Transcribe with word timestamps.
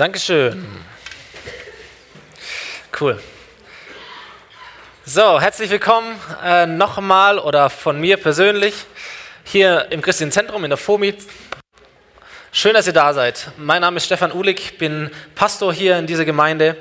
Dankeschön. 0.00 0.66
Cool. 2.98 3.20
So, 5.04 5.38
herzlich 5.38 5.68
willkommen 5.68 6.18
äh, 6.42 6.64
nochmal 6.64 7.38
oder 7.38 7.68
von 7.68 8.00
mir 8.00 8.16
persönlich 8.16 8.86
hier 9.44 9.88
im 9.90 10.00
Christlichen 10.00 10.32
Zentrum 10.32 10.64
in 10.64 10.70
der 10.70 10.78
FOMI. 10.78 11.16
Schön, 12.50 12.72
dass 12.72 12.86
ihr 12.86 12.94
da 12.94 13.12
seid. 13.12 13.50
Mein 13.58 13.82
Name 13.82 13.98
ist 13.98 14.06
Stefan 14.06 14.32
Uhlig, 14.32 14.78
bin 14.78 15.10
Pastor 15.34 15.70
hier 15.70 15.98
in 15.98 16.06
dieser 16.06 16.24
Gemeinde 16.24 16.78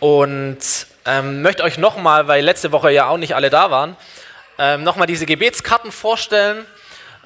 und 0.00 0.56
ähm, 1.04 1.42
möchte 1.42 1.64
euch 1.64 1.76
nochmal, 1.76 2.28
weil 2.28 2.42
letzte 2.42 2.72
Woche 2.72 2.90
ja 2.92 3.08
auch 3.08 3.18
nicht 3.18 3.36
alle 3.36 3.50
da 3.50 3.70
waren, 3.70 3.94
ähm, 4.56 4.84
nochmal 4.84 5.06
diese 5.06 5.26
Gebetskarten 5.26 5.92
vorstellen. 5.92 6.64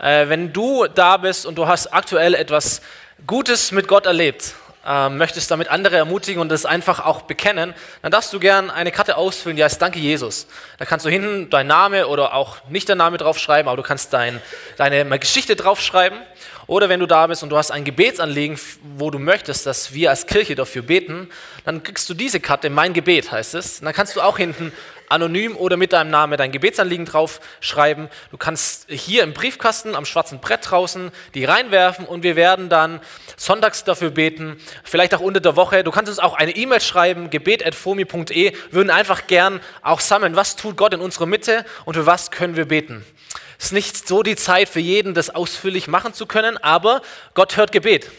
Äh, 0.03 0.29
wenn 0.31 0.53
du 0.53 0.89
da 0.89 1.17
bist 1.17 1.47
und 1.47 1.55
du 1.55 1.69
hast 1.69 1.95
aktuell 1.95 2.35
etwas 2.35 2.83
Gutes 3.25 3.71
mit 3.71 3.87
Gott 3.87 4.07
erlebt, 4.07 4.57
äh, 4.89 5.11
möchtest 5.11 5.51
damit 5.51 5.69
andere 5.69 5.97
ermutigen 5.97 6.41
und 6.41 6.49
das 6.49 6.65
einfach 6.65 7.05
auch 7.05 7.23
bekennen, 7.23 7.75
dann 8.01 8.11
darfst 8.11 8.33
du 8.33 8.41
gern 8.41 8.71
eine 8.71 8.91
Karte 8.91 9.17
ausfüllen, 9.17 9.57
die 9.57 9.63
heißt 9.63 9.81
Danke 9.83 9.99
Jesus. 9.99 10.47
Da 10.79 10.87
kannst 10.87 11.05
du 11.05 11.11
hinten 11.11 11.51
dein 11.51 11.67
Name 11.67 12.09
oder 12.09 12.35
auch 12.35 12.57
nicht 12.71 12.89
dein 12.89 12.99
Name 12.99 13.19
draufschreiben, 13.19 13.69
aber 13.69 13.77
du 13.77 13.83
kannst 13.83 14.13
dein, 14.15 14.41
deine 14.79 15.19
Geschichte 15.19 15.57
draufschreiben. 15.57 16.19
Oder 16.69 16.91
wenn 16.91 17.01
du 17.01 17.07
da 17.07 17.27
bist 17.27 17.43
und 17.43 17.49
du 17.49 17.57
hast 17.57 17.71
ein 17.71 17.83
Gebetsanliegen, 17.83 18.59
wo 18.99 19.11
du 19.11 19.19
möchtest, 19.19 19.65
dass 19.65 19.95
wir 19.95 20.11
als 20.11 20.27
Kirche 20.27 20.55
dafür 20.55 20.83
beten, 20.83 21.31
dann 21.65 21.83
kriegst 21.83 22.11
du 22.11 22.15
diese 22.15 22.41
Karte, 22.41 22.69
mein 22.69 22.93
Gebet 22.93 23.33
heißt 23.33 23.55
es. 23.55 23.79
Und 23.79 23.87
dann 23.87 23.95
kannst 23.95 24.15
du 24.15 24.21
auch 24.21 24.37
hinten 24.37 24.71
anonym 25.09 25.57
oder 25.57 25.79
mit 25.79 25.95
deinem 25.95 26.11
Namen 26.11 26.37
dein 26.37 26.53
Gebetsanliegen 26.53 27.07
draufschreiben. 27.07 28.11
Du 28.31 28.37
kannst 28.37 28.85
hier 28.91 29.23
im 29.23 29.33
Briefkasten 29.33 29.95
am 29.95 30.05
schwarzen 30.05 30.41
Brett 30.41 30.71
draußen 30.71 31.11
die 31.33 31.47
reinwerfen 31.47 32.05
und 32.05 32.23
wir 32.23 32.37
werden 32.37 32.69
dann 32.69 33.01
sonntags 33.39 33.85
dafür 33.85 34.11
beten, 34.11 34.61
vielleicht 34.85 35.15
auch 35.15 35.21
unter 35.21 35.41
der 35.41 35.57
Woche. 35.57 35.83
Du 35.85 35.91
kannst 35.91 36.11
uns 36.11 36.19
auch 36.19 36.35
eine 36.35 36.55
E-Mail 36.55 36.83
schreiben, 36.83 37.31
gebet.fomi.e, 37.31 38.53
würden 38.73 38.91
einfach 38.91 39.27
gern 39.27 39.61
auch 39.81 40.01
sammeln, 40.01 40.37
was 40.37 40.57
tut 40.57 40.77
Gott 40.77 40.93
in 40.93 41.01
unserer 41.01 41.25
Mitte 41.25 41.65
und 41.87 41.95
für 41.95 42.05
was 42.05 42.31
können 42.31 42.57
wir 42.57 42.67
beten. 42.67 43.07
Ist 43.59 43.73
nicht 43.73 44.07
so 44.07 44.23
die 44.23 44.37
Zeit 44.37 44.69
für 44.69 44.81
jeden, 44.81 45.15
das 45.15 45.31
ausführlich 45.31 45.89
machen 45.89 46.15
zu 46.15 46.27
können, 46.27 46.57
aber 46.59 47.03
Gott 47.35 47.57
hört 47.57 47.73
Gebet. 47.73 48.11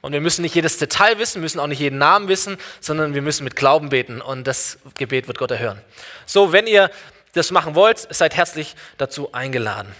Und 0.00 0.12
wir 0.12 0.20
müssen 0.20 0.42
nicht 0.42 0.54
jedes 0.54 0.78
Detail 0.78 1.18
wissen, 1.18 1.40
müssen 1.40 1.60
auch 1.60 1.66
nicht 1.66 1.78
jeden 1.80 1.98
Namen 1.98 2.28
wissen, 2.28 2.56
sondern 2.80 3.14
wir 3.14 3.22
müssen 3.22 3.44
mit 3.44 3.54
Glauben 3.54 3.90
beten 3.90 4.20
und 4.20 4.46
das 4.46 4.78
Gebet 4.96 5.28
wird 5.28 5.38
Gott 5.38 5.50
erhören. 5.50 5.80
So, 6.26 6.52
wenn 6.52 6.66
ihr 6.66 6.90
das 7.34 7.50
machen 7.50 7.74
wollt, 7.74 8.12
seid 8.12 8.34
herzlich 8.34 8.74
dazu 8.96 9.32
eingeladen. 9.32 9.94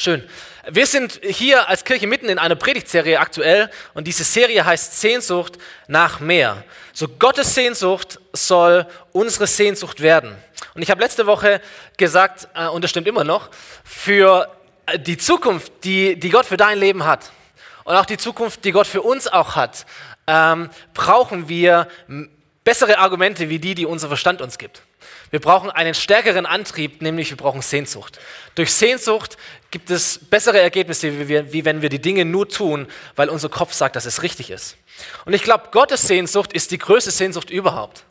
Schön. 0.00 0.26
Wir 0.66 0.86
sind 0.86 1.20
hier 1.22 1.68
als 1.68 1.84
Kirche 1.84 2.06
mitten 2.06 2.30
in 2.30 2.38
einer 2.38 2.54
Predigtserie 2.54 3.20
aktuell 3.20 3.70
und 3.92 4.06
diese 4.06 4.24
Serie 4.24 4.64
heißt 4.64 4.98
Sehnsucht 4.98 5.58
nach 5.88 6.20
mehr. 6.20 6.64
So 6.94 7.06
Gottes 7.06 7.54
Sehnsucht 7.54 8.18
soll 8.32 8.86
unsere 9.12 9.46
Sehnsucht 9.46 10.00
werden. 10.00 10.34
Und 10.72 10.80
ich 10.80 10.90
habe 10.90 11.02
letzte 11.02 11.26
Woche 11.26 11.60
gesagt, 11.98 12.48
äh, 12.54 12.66
und 12.68 12.82
das 12.82 12.90
stimmt 12.90 13.08
immer 13.08 13.24
noch, 13.24 13.50
für 13.84 14.50
die 15.00 15.18
Zukunft, 15.18 15.70
die, 15.84 16.18
die 16.18 16.30
Gott 16.30 16.46
für 16.46 16.56
dein 16.56 16.78
Leben 16.78 17.04
hat, 17.04 17.30
und 17.84 17.94
auch 17.94 18.06
die 18.06 18.16
Zukunft, 18.16 18.64
die 18.64 18.72
Gott 18.72 18.86
für 18.86 19.02
uns 19.02 19.28
auch 19.28 19.54
hat, 19.54 19.84
ähm, 20.26 20.70
brauchen 20.94 21.50
wir 21.50 21.88
bessere 22.64 23.00
Argumente 23.00 23.50
wie 23.50 23.58
die, 23.58 23.74
die 23.74 23.84
unser 23.84 24.08
Verstand 24.08 24.40
uns 24.40 24.56
gibt. 24.56 24.80
Wir 25.30 25.40
brauchen 25.40 25.70
einen 25.70 25.94
stärkeren 25.94 26.44
Antrieb, 26.44 27.02
nämlich 27.02 27.30
wir 27.30 27.36
brauchen 27.36 27.62
Sehnsucht. 27.62 28.18
Durch 28.56 28.72
Sehnsucht 28.72 29.36
gibt 29.70 29.90
es 29.90 30.18
bessere 30.18 30.60
Ergebnisse, 30.60 31.20
wie, 31.20 31.28
wir, 31.28 31.52
wie 31.52 31.64
wenn 31.64 31.82
wir 31.82 31.88
die 31.88 32.00
Dinge 32.00 32.24
nur 32.24 32.48
tun, 32.48 32.88
weil 33.14 33.28
unser 33.28 33.48
Kopf 33.48 33.72
sagt, 33.72 33.94
dass 33.94 34.06
es 34.06 34.22
richtig 34.22 34.50
ist. 34.50 34.76
Und 35.24 35.32
ich 35.32 35.42
glaube, 35.42 35.68
Gottes 35.70 36.02
Sehnsucht 36.02 36.52
ist 36.52 36.72
die 36.72 36.78
größte 36.78 37.12
Sehnsucht 37.12 37.50
überhaupt. 37.50 38.02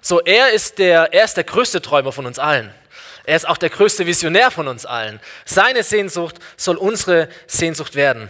So, 0.00 0.20
er 0.20 0.52
ist 0.52 0.78
der, 0.78 1.12
er 1.12 1.24
ist 1.24 1.34
der 1.34 1.44
größte 1.44 1.82
Träumer 1.82 2.12
von 2.12 2.26
uns 2.26 2.38
allen. 2.38 2.72
Er 3.24 3.36
ist 3.36 3.48
auch 3.48 3.56
der 3.56 3.70
größte 3.70 4.06
Visionär 4.06 4.50
von 4.50 4.68
uns 4.68 4.84
allen. 4.84 5.20
Seine 5.44 5.82
Sehnsucht 5.82 6.36
soll 6.56 6.76
unsere 6.76 7.28
Sehnsucht 7.46 7.94
werden. 7.94 8.28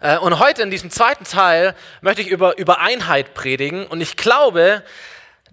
Äh, 0.00 0.18
und 0.18 0.38
heute 0.38 0.62
in 0.62 0.70
diesem 0.70 0.90
zweiten 0.90 1.24
Teil 1.24 1.74
möchte 2.00 2.22
ich 2.22 2.28
über, 2.28 2.58
über 2.58 2.80
Einheit 2.80 3.34
predigen. 3.34 3.86
Und 3.86 4.00
ich 4.00 4.16
glaube, 4.16 4.82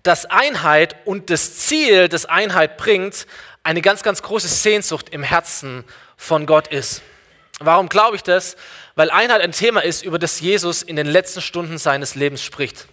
dass 0.04 0.26
Einheit 0.26 0.96
und 1.06 1.30
das 1.30 1.58
Ziel, 1.58 2.08
das 2.08 2.26
Einheit 2.26 2.78
bringt, 2.78 3.28
eine 3.64 3.82
ganz, 3.82 4.04
ganz 4.04 4.22
große 4.22 4.48
Sehnsucht 4.48 5.10
im 5.10 5.24
Herzen 5.24 5.84
von 6.18 6.46
Gott 6.46 6.68
ist. 6.68 7.02
Warum 7.60 7.90
glaube 7.90 8.16
ich 8.16 8.24
das? 8.24 8.56
Weil 8.96 9.12
Einheit 9.12 9.42
ein 9.42 9.52
Thema 9.52 9.84
ist, 9.84 10.04
über 10.04 10.18
das 10.18 10.40
Jesus 10.40 10.82
in 10.82 10.96
den 10.96 11.08
letzten 11.08 11.42
Stunden 11.42 11.78
seines 11.78 12.16
Lebens 12.16 12.42
spricht. 12.42 12.88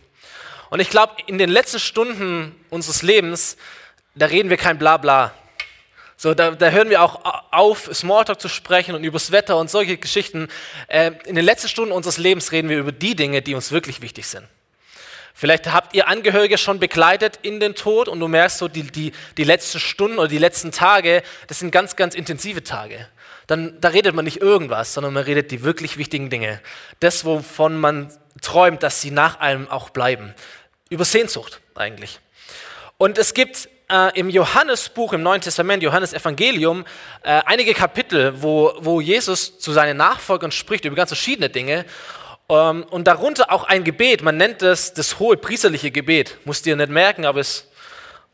Und 0.70 0.80
ich 0.80 0.90
glaube, 0.90 1.14
in 1.26 1.38
den 1.38 1.48
letzten 1.48 1.78
Stunden 1.78 2.54
unseres 2.70 3.02
Lebens, 3.02 3.56
da 4.16 4.26
reden 4.26 4.50
wir 4.50 4.56
kein 4.56 4.78
Blabla. 4.78 5.32
So, 6.16 6.34
da, 6.34 6.50
da 6.52 6.70
hören 6.70 6.90
wir 6.90 7.02
auch 7.02 7.20
auf, 7.52 7.90
Smalltalk 7.92 8.40
zu 8.40 8.48
sprechen 8.48 8.94
und 8.94 9.04
übers 9.04 9.30
Wetter 9.30 9.58
und 9.58 9.70
solche 9.70 9.98
Geschichten. 9.98 10.48
Äh, 10.88 11.12
in 11.26 11.36
den 11.36 11.44
letzten 11.44 11.68
Stunden 11.68 11.92
unseres 11.92 12.18
Lebens 12.18 12.52
reden 12.52 12.68
wir 12.68 12.78
über 12.78 12.92
die 12.92 13.14
Dinge, 13.14 13.42
die 13.42 13.54
uns 13.54 13.70
wirklich 13.70 14.00
wichtig 14.00 14.26
sind. 14.26 14.48
Vielleicht 15.38 15.70
habt 15.70 15.94
ihr 15.94 16.08
Angehörige 16.08 16.56
schon 16.56 16.78
begleitet 16.80 17.40
in 17.42 17.60
den 17.60 17.74
Tod 17.74 18.08
und 18.08 18.20
du 18.20 18.26
merkst 18.26 18.56
so, 18.56 18.68
die, 18.68 18.84
die, 18.84 19.12
die 19.36 19.44
letzten 19.44 19.78
Stunden 19.78 20.18
oder 20.18 20.28
die 20.28 20.38
letzten 20.38 20.72
Tage, 20.72 21.22
das 21.46 21.58
sind 21.58 21.70
ganz, 21.70 21.94
ganz 21.94 22.14
intensive 22.14 22.64
Tage. 22.64 23.06
Dann, 23.46 23.78
da 23.82 23.88
redet 23.88 24.14
man 24.14 24.24
nicht 24.24 24.40
irgendwas, 24.40 24.94
sondern 24.94 25.12
man 25.12 25.24
redet 25.24 25.50
die 25.50 25.62
wirklich 25.62 25.98
wichtigen 25.98 26.30
Dinge. 26.30 26.62
Das, 27.00 27.26
wovon 27.26 27.78
man 27.78 28.10
träumt, 28.40 28.82
dass 28.82 29.02
sie 29.02 29.10
nach 29.10 29.38
einem 29.38 29.68
auch 29.68 29.90
bleiben. 29.90 30.34
Über 30.88 31.04
Sehnsucht 31.04 31.60
eigentlich. 31.74 32.18
Und 32.96 33.18
es 33.18 33.34
gibt 33.34 33.68
äh, 33.90 34.18
im 34.18 34.30
Johannesbuch, 34.30 35.12
im 35.12 35.22
Neuen 35.22 35.42
Testament, 35.42 35.82
Johannes 35.82 36.14
Evangelium, 36.14 36.86
äh, 37.22 37.42
einige 37.44 37.74
Kapitel, 37.74 38.40
wo, 38.42 38.72
wo 38.78 39.02
Jesus 39.02 39.58
zu 39.58 39.72
seinen 39.72 39.98
Nachfolgern 39.98 40.50
spricht 40.50 40.86
über 40.86 40.96
ganz 40.96 41.10
verschiedene 41.10 41.50
Dinge. 41.50 41.84
Ähm, 42.48 42.84
und 42.84 43.06
darunter 43.06 43.50
auch 43.50 43.64
ein 43.64 43.82
Gebet, 43.84 44.22
man 44.22 44.36
nennt 44.36 44.62
es 44.62 44.94
das 44.94 45.18
hohe 45.18 45.36
priesterliche 45.36 45.90
Gebet. 45.90 46.38
Musst 46.44 46.66
ihr 46.66 46.76
nicht 46.76 46.90
merken, 46.90 47.24
aber 47.24 47.40
es 47.40 47.66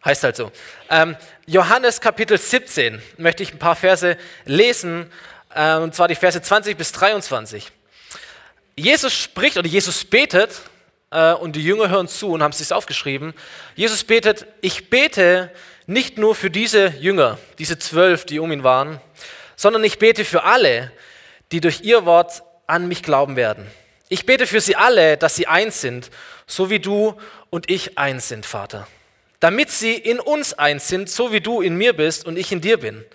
heißt 0.04 0.24
halt 0.24 0.36
so. 0.36 0.52
Ähm, 0.90 1.16
Johannes 1.46 2.00
Kapitel 2.00 2.36
17 2.36 3.00
möchte 3.16 3.42
ich 3.42 3.52
ein 3.52 3.58
paar 3.58 3.76
Verse 3.76 4.16
lesen, 4.44 5.10
äh, 5.54 5.76
und 5.76 5.94
zwar 5.94 6.08
die 6.08 6.14
Verse 6.14 6.40
20 6.40 6.76
bis 6.76 6.92
23. 6.92 7.70
Jesus 8.76 9.12
spricht 9.14 9.56
oder 9.58 9.68
Jesus 9.68 10.04
betet 10.04 10.60
äh, 11.10 11.32
und 11.32 11.56
die 11.56 11.64
Jünger 11.64 11.88
hören 11.88 12.08
zu 12.08 12.32
und 12.32 12.42
haben 12.42 12.52
es 12.52 12.58
sich 12.58 12.72
aufgeschrieben. 12.72 13.34
Jesus 13.76 14.04
betet, 14.04 14.46
ich 14.60 14.90
bete 14.90 15.50
nicht 15.86 16.18
nur 16.18 16.34
für 16.34 16.50
diese 16.50 16.88
Jünger, 16.88 17.38
diese 17.58 17.78
zwölf, 17.78 18.24
die 18.24 18.38
um 18.38 18.52
ihn 18.52 18.64
waren, 18.64 19.00
sondern 19.56 19.84
ich 19.84 19.98
bete 19.98 20.24
für 20.24 20.44
alle, 20.44 20.92
die 21.50 21.60
durch 21.60 21.82
ihr 21.82 22.06
Wort 22.06 22.42
an 22.66 22.88
mich 22.88 23.02
glauben 23.02 23.36
werden. 23.36 23.66
Ich 24.12 24.26
bete 24.26 24.46
für 24.46 24.60
sie 24.60 24.76
alle, 24.76 25.16
dass 25.16 25.36
sie 25.36 25.46
eins 25.46 25.80
sind, 25.80 26.10
so 26.46 26.68
wie 26.68 26.80
du 26.80 27.18
und 27.48 27.70
ich 27.70 27.96
eins 27.96 28.28
sind, 28.28 28.44
Vater. 28.44 28.86
Damit 29.40 29.70
sie 29.70 29.94
in 29.94 30.20
uns 30.20 30.52
eins 30.52 30.86
sind, 30.86 31.08
so 31.08 31.32
wie 31.32 31.40
du 31.40 31.62
in 31.62 31.76
mir 31.76 31.94
bist 31.94 32.26
und 32.26 32.36
ich 32.36 32.52
in 32.52 32.60
dir 32.60 32.76
bin. 32.76 33.06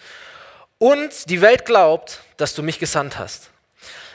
Und 0.79 1.29
die 1.29 1.39
Welt 1.41 1.65
glaubt, 1.65 2.21
dass 2.37 2.55
du 2.55 2.63
mich 2.63 2.79
gesandt 2.79 3.19
hast. 3.19 3.51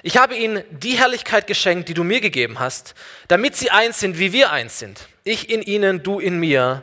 Ich 0.02 0.16
habe 0.16 0.34
ihnen 0.34 0.64
die 0.70 0.98
Herrlichkeit 0.98 1.46
geschenkt, 1.46 1.88
die 1.88 1.94
du 1.94 2.02
mir 2.02 2.20
gegeben 2.20 2.58
hast, 2.58 2.96
damit 3.28 3.54
sie 3.54 3.70
eins 3.70 4.00
sind, 4.00 4.18
wie 4.18 4.32
wir 4.32 4.50
eins 4.50 4.80
sind. 4.80 5.06
Ich 5.22 5.50
in 5.50 5.62
ihnen, 5.62 6.02
du 6.02 6.18
in 6.18 6.40
mir, 6.40 6.82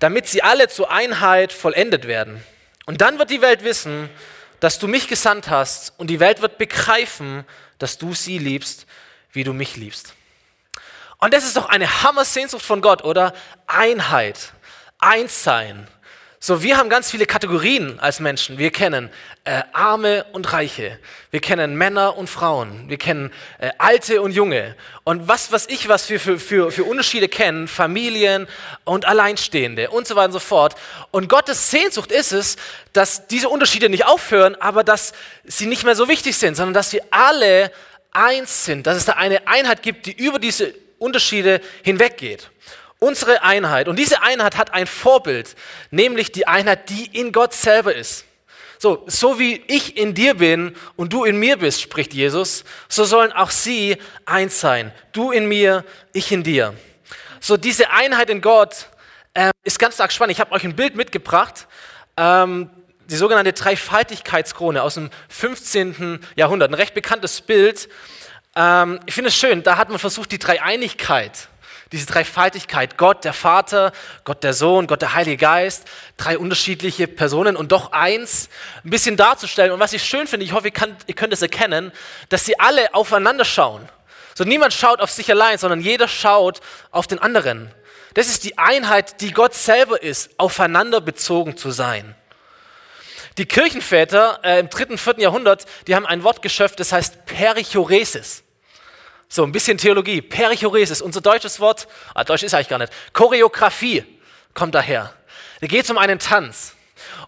damit 0.00 0.28
sie 0.28 0.42
alle 0.42 0.68
zur 0.68 0.90
Einheit 0.90 1.50
vollendet 1.50 2.06
werden. 2.06 2.44
Und 2.84 3.00
dann 3.00 3.18
wird 3.18 3.30
die 3.30 3.40
Welt 3.40 3.64
wissen, 3.64 4.10
dass 4.60 4.78
du 4.78 4.86
mich 4.86 5.08
gesandt 5.08 5.48
hast 5.48 5.94
und 5.96 6.08
die 6.08 6.20
Welt 6.20 6.42
wird 6.42 6.58
begreifen, 6.58 7.46
dass 7.78 7.96
du 7.96 8.12
sie 8.12 8.36
liebst, 8.36 8.86
wie 9.32 9.44
du 9.44 9.52
mich 9.52 9.76
liebst. 9.76 10.14
Und 11.18 11.34
das 11.34 11.44
ist 11.44 11.56
doch 11.56 11.68
eine 11.68 12.02
Hammer-Sehnsucht 12.02 12.64
von 12.64 12.80
Gott, 12.80 13.04
oder? 13.04 13.34
Einheit, 13.66 14.52
Einssein, 14.98 15.86
so, 16.42 16.62
wir 16.62 16.78
haben 16.78 16.88
ganz 16.88 17.10
viele 17.10 17.26
Kategorien 17.26 18.00
als 18.00 18.18
Menschen. 18.18 18.56
Wir 18.56 18.70
kennen 18.70 19.10
äh, 19.44 19.60
Arme 19.74 20.24
und 20.32 20.50
Reiche. 20.54 20.98
Wir 21.30 21.40
kennen 21.42 21.76
Männer 21.76 22.16
und 22.16 22.30
Frauen. 22.30 22.88
Wir 22.88 22.96
kennen 22.96 23.30
äh, 23.58 23.68
Alte 23.76 24.22
und 24.22 24.32
Junge. 24.32 24.74
Und 25.04 25.28
was, 25.28 25.52
was 25.52 25.68
ich, 25.68 25.88
was 25.88 26.08
wir 26.08 26.18
für, 26.18 26.38
für, 26.38 26.72
für 26.72 26.84
Unterschiede 26.84 27.28
kennen, 27.28 27.68
Familien 27.68 28.48
und 28.84 29.04
Alleinstehende 29.04 29.90
und 29.90 30.06
so 30.06 30.16
weiter 30.16 30.28
und 30.28 30.32
so 30.32 30.38
fort. 30.38 30.76
Und 31.10 31.28
Gottes 31.28 31.70
Sehnsucht 31.70 32.10
ist 32.10 32.32
es, 32.32 32.56
dass 32.94 33.26
diese 33.26 33.50
Unterschiede 33.50 33.90
nicht 33.90 34.06
aufhören, 34.06 34.54
aber 34.54 34.82
dass 34.82 35.12
sie 35.44 35.66
nicht 35.66 35.84
mehr 35.84 35.94
so 35.94 36.08
wichtig 36.08 36.38
sind, 36.38 36.54
sondern 36.54 36.72
dass 36.72 36.94
wir 36.94 37.02
alle 37.10 37.70
eins 38.12 38.64
sind. 38.64 38.86
Dass 38.86 38.96
es 38.96 39.04
da 39.04 39.12
eine 39.12 39.46
Einheit 39.46 39.82
gibt, 39.82 40.06
die 40.06 40.12
über 40.12 40.38
diese 40.38 40.74
Unterschiede 40.98 41.60
hinweggeht. 41.82 42.50
Unsere 42.98 43.42
Einheit. 43.42 43.88
Und 43.88 43.98
diese 43.98 44.22
Einheit 44.22 44.56
hat 44.56 44.74
ein 44.74 44.86
Vorbild, 44.86 45.56
nämlich 45.90 46.32
die 46.32 46.46
Einheit, 46.46 46.90
die 46.90 47.06
in 47.18 47.32
Gott 47.32 47.54
selber 47.54 47.94
ist. 47.94 48.26
So, 48.78 49.04
so 49.06 49.38
wie 49.38 49.62
ich 49.66 49.98
in 49.98 50.14
dir 50.14 50.34
bin 50.34 50.74
und 50.96 51.12
du 51.12 51.24
in 51.24 51.38
mir 51.38 51.58
bist, 51.58 51.82
spricht 51.82 52.14
Jesus, 52.14 52.64
so 52.88 53.04
sollen 53.04 53.30
auch 53.32 53.50
sie 53.50 53.98
eins 54.24 54.60
sein. 54.60 54.92
Du 55.12 55.32
in 55.32 55.46
mir, 55.46 55.84
ich 56.14 56.32
in 56.32 56.42
dir. 56.42 56.74
So, 57.40 57.58
diese 57.58 57.90
Einheit 57.90 58.30
in 58.30 58.40
Gott 58.40 58.86
äh, 59.34 59.50
ist 59.64 59.78
ganz 59.78 60.00
arg 60.00 60.12
spannend. 60.12 60.32
Ich 60.32 60.40
habe 60.40 60.52
euch 60.52 60.64
ein 60.64 60.76
Bild 60.76 60.96
mitgebracht. 60.96 61.66
Ähm, 62.16 62.70
die 63.10 63.16
sogenannte 63.16 63.52
Dreifaltigkeitskrone 63.52 64.82
aus 64.82 64.94
dem 64.94 65.10
15. 65.28 66.20
Jahrhundert. 66.36 66.70
Ein 66.70 66.74
recht 66.74 66.94
bekanntes 66.94 67.40
Bild. 67.40 67.88
Ähm, 68.56 69.00
ich 69.06 69.14
finde 69.14 69.28
es 69.28 69.36
schön, 69.36 69.62
da 69.62 69.76
hat 69.76 69.88
man 69.88 69.98
versucht, 69.98 70.32
die 70.32 70.38
Dreieinigkeit 70.38 71.48
diese 71.92 72.06
Dreifaltigkeit, 72.06 72.96
Gott 72.96 73.24
der 73.24 73.32
Vater, 73.32 73.92
Gott 74.22 74.44
der 74.44 74.54
Sohn, 74.54 74.86
Gott 74.86 75.02
der 75.02 75.14
Heilige 75.14 75.36
Geist, 75.36 75.88
drei 76.16 76.38
unterschiedliche 76.38 77.08
Personen 77.08 77.56
und 77.56 77.72
doch 77.72 77.90
eins, 77.90 78.48
ein 78.84 78.90
bisschen 78.90 79.16
darzustellen. 79.16 79.72
Und 79.72 79.80
was 79.80 79.92
ich 79.92 80.04
schön 80.04 80.28
finde, 80.28 80.46
ich 80.46 80.52
hoffe, 80.52 80.68
ihr, 80.68 80.72
kann, 80.72 80.96
ihr 81.08 81.14
könnt 81.14 81.32
es 81.32 81.42
erkennen, 81.42 81.90
dass 82.28 82.44
sie 82.44 82.58
alle 82.60 82.94
aufeinander 82.94 83.44
schauen. 83.44 83.88
So 84.36 84.44
niemand 84.44 84.72
schaut 84.72 85.00
auf 85.00 85.10
sich 85.10 85.30
allein, 85.30 85.58
sondern 85.58 85.80
jeder 85.80 86.06
schaut 86.06 86.60
auf 86.92 87.08
den 87.08 87.18
anderen. 87.18 87.72
Das 88.14 88.28
ist 88.28 88.44
die 88.44 88.56
Einheit, 88.56 89.20
die 89.20 89.32
Gott 89.32 89.54
selber 89.54 90.00
ist, 90.00 90.30
aufeinander 90.38 91.00
bezogen 91.00 91.56
zu 91.56 91.72
sein. 91.72 92.14
Die 93.38 93.46
Kirchenväter 93.46 94.40
äh, 94.42 94.60
im 94.60 94.68
dritten, 94.68 94.98
vierten 94.98 95.20
Jahrhundert, 95.20 95.66
die 95.86 95.94
haben 95.94 96.06
ein 96.06 96.24
Wort 96.24 96.42
geschöpft, 96.42 96.80
das 96.80 96.92
heißt 96.92 97.26
Perichoresis. 97.26 98.42
So, 99.28 99.44
ein 99.44 99.52
bisschen 99.52 99.78
Theologie. 99.78 100.20
Perichoresis, 100.20 101.00
unser 101.00 101.20
deutsches 101.20 101.60
Wort, 101.60 101.86
ah, 102.14 102.24
Deutsch 102.24 102.42
ist 102.42 102.52
eigentlich 102.52 102.68
gar 102.68 102.78
nicht. 102.78 102.92
Choreografie 103.12 104.04
kommt 104.54 104.74
daher. 104.74 105.14
Da 105.60 105.66
geht 105.68 105.84
es 105.84 105.90
um 105.90 105.98
einen 105.98 106.18
Tanz. 106.18 106.74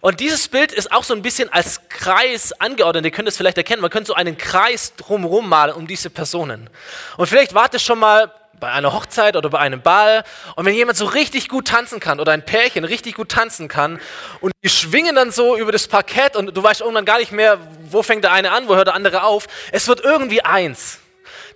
Und 0.01 0.19
dieses 0.19 0.49
Bild 0.49 0.73
ist 0.73 0.91
auch 0.91 1.05
so 1.05 1.13
ein 1.13 1.21
bisschen 1.21 1.51
als 1.51 1.87
Kreis 1.87 2.51
angeordnet. 2.59 3.05
Ihr 3.05 3.11
könnt 3.11 3.29
es 3.29 3.37
vielleicht 3.37 3.57
erkennen. 3.57 3.81
Man 3.81 3.89
könnte 3.89 4.07
so 4.07 4.15
einen 4.15 4.37
Kreis 4.37 4.93
drumherum 4.97 5.47
malen 5.47 5.75
um 5.75 5.87
diese 5.87 6.09
Personen. 6.09 6.69
Und 7.15 7.27
vielleicht 7.27 7.53
wart 7.53 7.73
ihr 7.73 7.79
schon 7.79 7.99
mal 7.99 8.31
bei 8.63 8.71
einer 8.71 8.93
Hochzeit 8.93 9.35
oder 9.35 9.49
bei 9.49 9.59
einem 9.59 9.81
Ball. 9.81 10.23
Und 10.55 10.65
wenn 10.65 10.73
jemand 10.73 10.97
so 10.97 11.03
richtig 11.03 11.49
gut 11.49 11.67
tanzen 11.67 11.99
kann 11.99 12.21
oder 12.21 12.31
ein 12.31 12.45
Pärchen 12.45 12.85
richtig 12.85 13.15
gut 13.15 13.27
tanzen 13.27 13.67
kann 13.67 13.99
und 14.39 14.53
die 14.63 14.69
schwingen 14.69 15.17
dann 15.17 15.31
so 15.31 15.57
über 15.57 15.73
das 15.73 15.89
Parkett 15.89 16.37
und 16.37 16.55
du 16.55 16.63
weißt 16.63 16.79
irgendwann 16.79 17.03
gar 17.03 17.19
nicht 17.19 17.33
mehr, 17.33 17.59
wo 17.89 18.03
fängt 18.03 18.23
der 18.23 18.31
eine 18.31 18.53
an, 18.53 18.69
wo 18.69 18.75
hört 18.77 18.87
der 18.87 18.93
andere 18.93 19.23
auf. 19.23 19.47
Es 19.73 19.89
wird 19.89 19.99
irgendwie 19.99 20.43
eins. 20.45 20.99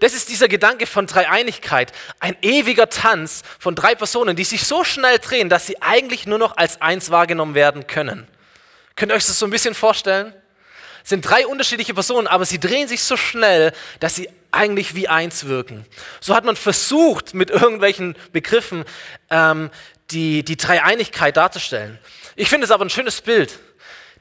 Das 0.01 0.13
ist 0.13 0.27
dieser 0.27 0.49
Gedanke 0.49 0.85
von 0.85 1.07
Dreieinigkeit. 1.07 1.93
Ein 2.19 2.35
ewiger 2.41 2.89
Tanz 2.89 3.43
von 3.57 3.73
drei 3.73 3.95
Personen, 3.95 4.35
die 4.35 4.43
sich 4.43 4.65
so 4.65 4.83
schnell 4.83 5.17
drehen, 5.19 5.47
dass 5.47 5.65
sie 5.65 5.81
eigentlich 5.81 6.27
nur 6.27 6.39
noch 6.39 6.57
als 6.57 6.81
eins 6.81 7.09
wahrgenommen 7.09 7.55
werden 7.55 7.87
können. 7.87 8.27
Könnt 8.97 9.13
ihr 9.13 9.15
euch 9.15 9.25
das 9.25 9.39
so 9.39 9.45
ein 9.45 9.51
bisschen 9.51 9.75
vorstellen? 9.75 10.33
Sind 11.07 11.21
drei 11.21 11.47
unterschiedliche 11.47 11.93
Personen, 11.93 12.27
aber 12.27 12.43
sie 12.43 12.59
drehen 12.59 12.89
sich 12.89 13.01
so 13.01 13.15
schnell, 13.15 13.71
dass 14.01 14.15
sie 14.15 14.27
eigentlich 14.51 14.93
wie 14.93 15.07
eins 15.07 15.45
wirken. 15.45 15.85
So 16.19 16.35
hat 16.35 16.43
man 16.43 16.57
versucht, 16.57 17.33
mit 17.33 17.49
irgendwelchen 17.49 18.17
Begriffen 18.33 18.83
ähm, 19.29 19.69
die, 20.11 20.43
die 20.43 20.57
Dreieinigkeit 20.57 21.37
darzustellen. 21.37 21.97
Ich 22.35 22.49
finde 22.49 22.65
es 22.65 22.71
aber 22.71 22.83
ein 22.83 22.89
schönes 22.89 23.21
Bild. 23.21 23.57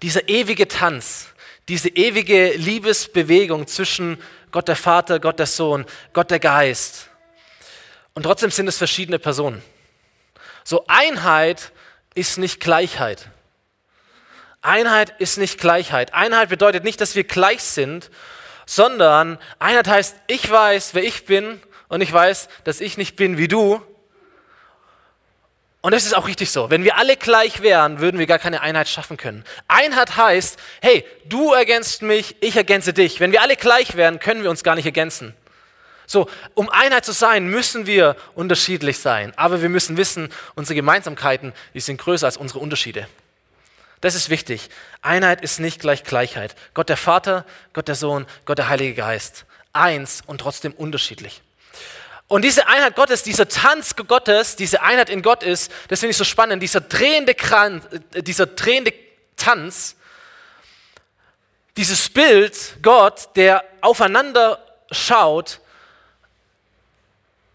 Dieser 0.02 0.28
ewige 0.28 0.68
Tanz, 0.68 1.26
diese 1.66 1.88
ewige 1.88 2.52
Liebesbewegung 2.52 3.66
zwischen 3.66 4.22
Gott 4.52 4.68
der 4.68 4.76
Vater, 4.76 5.18
Gott 5.18 5.40
der 5.40 5.46
Sohn, 5.46 5.86
Gott 6.12 6.30
der 6.30 6.38
Geist. 6.38 7.08
Und 8.14 8.22
trotzdem 8.22 8.52
sind 8.52 8.68
es 8.68 8.78
verschiedene 8.78 9.18
Personen. 9.18 9.60
So 10.62 10.84
Einheit 10.86 11.72
ist 12.14 12.38
nicht 12.38 12.60
Gleichheit. 12.60 13.28
Einheit 14.66 15.14
ist 15.18 15.38
nicht 15.38 15.58
Gleichheit. 15.58 16.14
Einheit 16.14 16.48
bedeutet 16.48 16.84
nicht, 16.84 17.00
dass 17.00 17.14
wir 17.14 17.24
gleich 17.24 17.62
sind, 17.62 18.10
sondern 18.66 19.38
Einheit 19.58 19.88
heißt, 19.88 20.16
ich 20.26 20.50
weiß, 20.50 20.94
wer 20.94 21.04
ich 21.04 21.24
bin 21.24 21.60
und 21.88 22.00
ich 22.00 22.12
weiß, 22.12 22.48
dass 22.64 22.80
ich 22.80 22.98
nicht 22.98 23.16
bin 23.16 23.38
wie 23.38 23.48
du 23.48 23.80
und 25.86 25.92
das 25.92 26.04
ist 26.04 26.16
auch 26.16 26.26
richtig 26.26 26.50
so. 26.50 26.68
Wenn 26.68 26.82
wir 26.82 26.96
alle 26.96 27.16
gleich 27.16 27.62
wären, 27.62 28.00
würden 28.00 28.18
wir 28.18 28.26
gar 28.26 28.40
keine 28.40 28.60
Einheit 28.60 28.88
schaffen 28.88 29.16
können. 29.16 29.44
Einheit 29.68 30.16
heißt, 30.16 30.58
hey, 30.82 31.04
du 31.26 31.52
ergänzt 31.52 32.02
mich, 32.02 32.34
ich 32.40 32.56
ergänze 32.56 32.92
dich. 32.92 33.20
Wenn 33.20 33.30
wir 33.30 33.40
alle 33.40 33.54
gleich 33.54 33.94
wären, 33.94 34.18
können 34.18 34.42
wir 34.42 34.50
uns 34.50 34.64
gar 34.64 34.74
nicht 34.74 34.86
ergänzen. 34.86 35.32
So, 36.08 36.28
um 36.54 36.68
Einheit 36.70 37.04
zu 37.04 37.12
sein, 37.12 37.46
müssen 37.46 37.86
wir 37.86 38.16
unterschiedlich 38.34 38.98
sein. 38.98 39.32
Aber 39.36 39.62
wir 39.62 39.68
müssen 39.68 39.96
wissen, 39.96 40.30
unsere 40.56 40.74
Gemeinsamkeiten, 40.74 41.52
die 41.72 41.78
sind 41.78 41.98
größer 41.98 42.26
als 42.26 42.36
unsere 42.36 42.58
Unterschiede. 42.58 43.06
Das 44.00 44.14
ist 44.14 44.30
wichtig. 44.30 44.68
Einheit 45.02 45.40
ist 45.40 45.58
nicht 45.58 45.80
gleich 45.80 46.04
Gleichheit. 46.04 46.54
Gott 46.74 46.88
der 46.88 46.96
Vater, 46.96 47.44
Gott 47.72 47.88
der 47.88 47.94
Sohn, 47.94 48.26
Gott 48.44 48.58
der 48.58 48.68
Heilige 48.68 48.94
Geist. 48.94 49.46
Eins 49.72 50.22
und 50.26 50.40
trotzdem 50.40 50.72
unterschiedlich. 50.72 51.42
Und 52.28 52.42
diese 52.42 52.66
Einheit 52.66 52.96
Gottes, 52.96 53.22
dieser 53.22 53.48
Tanz 53.48 53.94
Gottes, 53.94 54.56
diese 54.56 54.82
Einheit 54.82 55.10
in 55.10 55.22
Gott 55.22 55.42
ist, 55.42 55.70
das 55.88 56.00
finde 56.00 56.10
ich 56.10 56.16
so 56.16 56.24
spannend, 56.24 56.62
dieser 56.62 56.80
drehende, 56.80 57.34
Kran, 57.34 57.82
äh, 58.14 58.22
dieser 58.22 58.46
drehende 58.46 58.92
Tanz, 59.36 59.94
dieses 61.76 62.08
Bild 62.08 62.78
Gott, 62.82 63.28
der 63.36 63.62
aufeinander 63.80 64.58
schaut, 64.90 65.60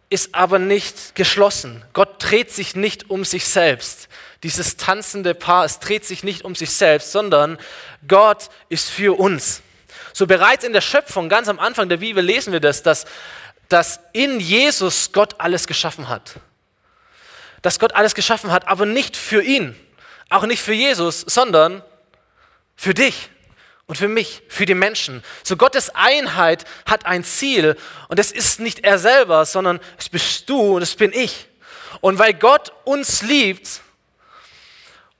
ist 0.09 0.35
aber 0.35 0.59
nicht 0.59 1.15
geschlossen. 1.15 1.83
Gott 1.93 2.15
dreht 2.19 2.51
sich 2.51 2.75
nicht 2.75 3.09
um 3.09 3.25
sich 3.25 3.45
selbst. 3.45 4.09
Dieses 4.43 4.77
tanzende 4.77 5.35
Paar, 5.35 5.65
es 5.65 5.79
dreht 5.79 6.05
sich 6.05 6.23
nicht 6.23 6.43
um 6.43 6.55
sich 6.55 6.71
selbst, 6.71 7.11
sondern 7.11 7.57
Gott 8.07 8.49
ist 8.69 8.89
für 8.89 9.19
uns. 9.19 9.61
So 10.13 10.25
bereits 10.27 10.63
in 10.63 10.73
der 10.73 10.81
Schöpfung, 10.81 11.29
ganz 11.29 11.47
am 11.47 11.59
Anfang 11.59 11.89
der 11.89 11.97
Bibel 11.97 12.23
lesen 12.23 12.51
wir 12.51 12.59
das, 12.59 12.83
dass 12.83 13.05
dass 13.71 14.01
in 14.11 14.39
Jesus 14.39 15.13
Gott 15.13 15.35
alles 15.37 15.65
geschaffen 15.65 16.09
hat. 16.09 16.35
Dass 17.61 17.79
Gott 17.79 17.95
alles 17.95 18.15
geschaffen 18.15 18.51
hat, 18.51 18.67
aber 18.67 18.85
nicht 18.85 19.15
für 19.15 19.41
ihn, 19.41 19.75
auch 20.29 20.45
nicht 20.45 20.61
für 20.61 20.73
Jesus, 20.73 21.21
sondern 21.21 21.81
für 22.75 22.93
dich 22.93 23.29
und 23.85 23.97
für 23.97 24.09
mich, 24.09 24.41
für 24.49 24.65
die 24.65 24.73
Menschen. 24.73 25.23
So 25.43 25.55
Gottes 25.55 25.89
Einheit 25.95 26.65
hat 26.85 27.05
ein 27.05 27.23
Ziel 27.23 27.77
und 28.09 28.19
es 28.19 28.31
ist 28.33 28.59
nicht 28.59 28.83
er 28.83 28.99
selber, 28.99 29.45
sondern 29.45 29.79
es 29.97 30.09
bist 30.09 30.49
du 30.49 30.75
und 30.75 30.81
es 30.81 30.95
bin 30.95 31.13
ich. 31.13 31.47
Und 32.01 32.19
weil 32.19 32.33
Gott 32.33 32.73
uns 32.83 33.21
liebt, 33.21 33.81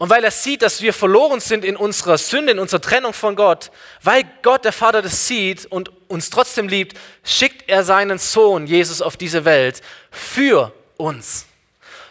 und 0.02 0.10
weil 0.10 0.24
er 0.24 0.32
sieht, 0.32 0.64
dass 0.64 0.82
wir 0.82 0.94
verloren 0.94 1.40
sind 1.40 1.64
in 1.64 1.76
unserer 1.76 2.18
Sünde, 2.18 2.54
in 2.54 2.58
unserer 2.58 2.82
Trennung 2.82 3.14
von 3.14 3.36
Gott, 3.36 3.70
weil 4.02 4.24
Gott, 4.42 4.66
der 4.66 4.72
Vater, 4.72 5.04
das 5.04 5.28
sieht 5.28 5.68
und 5.68 5.92
uns 6.10 6.32
trotzdem 6.32 6.68
liebt, 6.68 6.98
schickt 7.24 7.70
er 7.70 7.84
seinen 7.84 8.18
Sohn 8.18 8.66
Jesus 8.66 9.04
auf 9.04 9.16
diese 9.16 9.46
Welt 9.46 9.82
für 10.10 10.74
uns. 10.98 11.46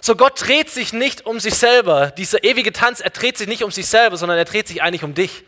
So 0.01 0.15
Gott 0.15 0.41
dreht 0.41 0.71
sich 0.71 0.93
nicht 0.93 1.27
um 1.27 1.41
sich 1.41 1.57
selber. 1.57 2.13
Dieser 2.13 2.45
ewige 2.45 2.73
Tanz, 2.73 3.01
er 3.01 3.11
dreht 3.11 3.37
sich 3.37 3.49
nicht 3.49 3.65
um 3.65 3.73
sich 3.73 3.89
selber, 3.89 4.17
sondern 4.17 4.39
er 4.39 4.45
dreht 4.45 4.69
sich 4.69 4.83
eigentlich 4.83 5.03
um 5.03 5.15
dich 5.15 5.43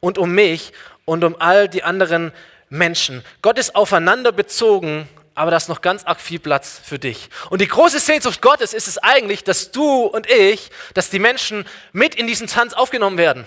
und 0.00 0.18
um 0.18 0.32
mich 0.32 0.72
und 1.04 1.22
um 1.22 1.36
all 1.38 1.68
die 1.68 1.84
anderen 1.84 2.32
Menschen. 2.68 3.24
Gott 3.42 3.60
ist 3.60 3.76
aufeinander 3.76 4.32
bezogen 4.32 5.08
aber 5.34 5.50
da 5.50 5.56
ist 5.56 5.68
noch 5.68 5.80
ganz 5.80 6.04
arg 6.04 6.20
viel 6.20 6.38
Platz 6.38 6.80
für 6.82 6.98
dich. 6.98 7.28
Und 7.50 7.60
die 7.60 7.68
große 7.68 7.98
Sehnsucht 7.98 8.40
Gottes 8.40 8.72
ist 8.72 8.86
es 8.86 8.98
eigentlich, 8.98 9.42
dass 9.42 9.72
du 9.72 10.02
und 10.04 10.30
ich, 10.30 10.70
dass 10.94 11.10
die 11.10 11.18
Menschen 11.18 11.66
mit 11.92 12.14
in 12.14 12.26
diesen 12.26 12.46
Tanz 12.46 12.72
aufgenommen 12.72 13.18
werden. 13.18 13.44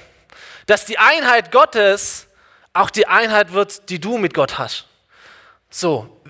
Dass 0.65 0.85
die 0.85 0.99
Einheit 0.99 1.51
Gottes 1.51 2.27
auch 2.73 2.89
die 2.89 3.07
Einheit 3.07 3.53
wird, 3.53 3.89
die 3.89 3.99
du 3.99 4.17
mit 4.17 4.33
Gott 4.33 4.57
hast. 4.57 4.85
So, 5.69 6.21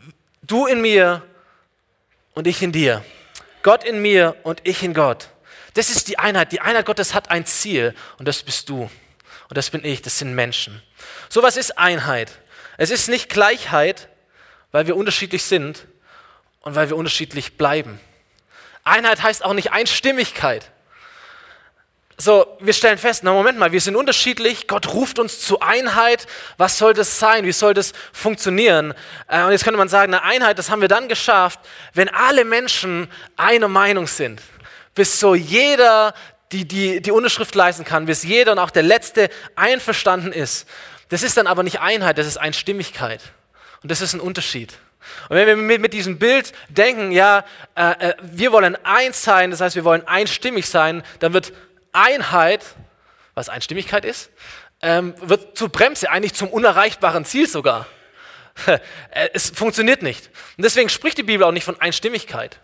du 0.44 0.68
in 0.68 0.82
mir 0.82 1.24
und 2.34 2.48
ich 2.48 2.62
in 2.62 2.72
dir. 2.72 3.04
Gott 3.64 3.84
in 3.84 4.02
mir 4.02 4.36
und 4.44 4.62
ich 4.64 4.84
in 4.84 4.94
Gott. 4.94 5.30
Das 5.74 5.90
ist 5.90 6.08
die 6.08 6.20
Einheit. 6.20 6.52
Die 6.52 6.62
Einheit 6.62 6.86
Gottes 6.86 7.14
hat 7.14 7.30
ein 7.30 7.46
Ziel 7.46 7.96
und 8.18 8.28
das 8.28 8.44
bist 8.44 8.70
du. 8.70 8.90
Und 9.50 9.58
das 9.58 9.70
bin 9.70 9.84
ich, 9.84 10.02
das 10.02 10.20
sind 10.20 10.36
Menschen. 10.36 10.82
So 11.30 11.42
was 11.42 11.58
ist 11.58 11.78
Einheit? 11.78 12.32
Es 12.78 12.92
ist 12.92 13.10
nicht 13.10 13.30
Gleichheit, 13.30 14.08
weil 14.78 14.86
wir 14.86 14.96
unterschiedlich 14.96 15.44
sind 15.44 15.88
und 16.62 16.76
weil 16.76 16.88
wir 16.88 16.98
unterschiedlich 16.98 17.58
bleiben. 17.58 18.00
Einheit 18.84 19.24
heißt 19.24 19.44
auch 19.44 19.54
nicht 19.54 19.72
Einstimmigkeit. 19.72 20.70
So, 22.16 22.46
wir 22.60 22.74
stellen 22.74 23.00
fest, 23.00 23.24
na 23.24 23.34
Moment 23.34 23.58
mal, 23.58 23.72
wir 23.72 23.82
sind 23.82 23.96
unterschiedlich, 23.96 24.68
Gott 24.68 24.94
ruft 24.94 25.18
uns 25.18 25.40
zu 25.40 25.62
Einheit. 25.62 26.28
Was 26.58 26.78
soll 26.78 26.94
das 26.94 27.18
sein? 27.18 27.44
Wie 27.44 27.54
soll 27.54 27.74
das 27.74 27.94
funktionieren? 28.14 28.94
Äh, 29.28 29.46
und 29.46 29.52
jetzt 29.52 29.64
könnte 29.64 29.80
man 29.80 29.90
sagen, 29.90 30.14
eine 30.14 30.22
Einheit, 30.24 30.60
das 30.60 30.70
haben 30.70 30.82
wir 30.82 30.88
dann 30.88 31.08
geschafft, 31.08 31.60
wenn 31.96 32.10
alle 32.10 32.46
Menschen 32.46 33.08
einer 33.36 33.70
Meinung 33.70 34.06
sind. 34.06 34.44
Bis 34.94 35.20
so 35.20 35.34
jeder 35.34 36.14
die, 36.52 36.68
die, 36.68 37.02
die 37.02 37.12
Unterschrift 37.12 37.56
leisten 37.56 37.84
kann, 37.84 38.06
bis 38.06 38.22
jeder 38.22 38.52
und 38.52 38.60
auch 38.60 38.70
der 38.70 38.84
Letzte 38.84 39.32
einverstanden 39.56 40.32
ist. 40.32 40.68
Das 41.10 41.24
ist 41.24 41.36
dann 41.36 41.48
aber 41.48 41.64
nicht 41.64 41.80
Einheit, 41.80 42.20
das 42.20 42.28
ist 42.28 42.38
Einstimmigkeit. 42.38 43.24
Und 43.82 43.92
das 43.92 44.02
ist 44.02 44.14
ein 44.14 44.20
Unterschied. 44.20 44.78
Und 45.30 45.36
wenn 45.36 45.48
wir 45.48 45.56
mit, 45.56 45.82
mit 45.82 45.94
diesem 45.94 46.20
Bild 46.20 46.54
denken, 46.70 47.12
ja, 47.12 47.46
äh, 47.76 48.10
äh, 48.10 48.16
wir 48.22 48.52
wollen 48.52 48.76
eins 48.84 49.24
sein, 49.24 49.52
das 49.52 49.62
heißt, 49.62 49.76
wir 49.76 49.84
wollen 49.84 50.08
einstimmig 50.08 50.68
sein, 50.68 51.04
dann 51.20 51.34
wird 51.34 51.54
Einheit, 51.92 52.66
was 53.34 53.50
Einstimmigkeit 53.50 54.06
ist, 54.06 54.30
ähm, 54.82 55.16
wird 55.20 55.58
zur 55.58 55.70
Bremse, 55.70 56.10
eigentlich 56.10 56.34
zum 56.34 56.50
unerreichbaren 56.50 57.26
Ziel 57.26 57.48
sogar. 57.48 57.88
es 59.34 59.52
funktioniert 59.52 60.02
nicht. 60.02 60.30
Und 60.58 60.64
deswegen 60.64 60.90
spricht 60.90 61.18
die 61.18 61.24
Bibel 61.24 61.46
auch 61.46 61.52
nicht 61.52 61.64
von 61.64 61.80
Einstimmigkeit, 61.80 62.60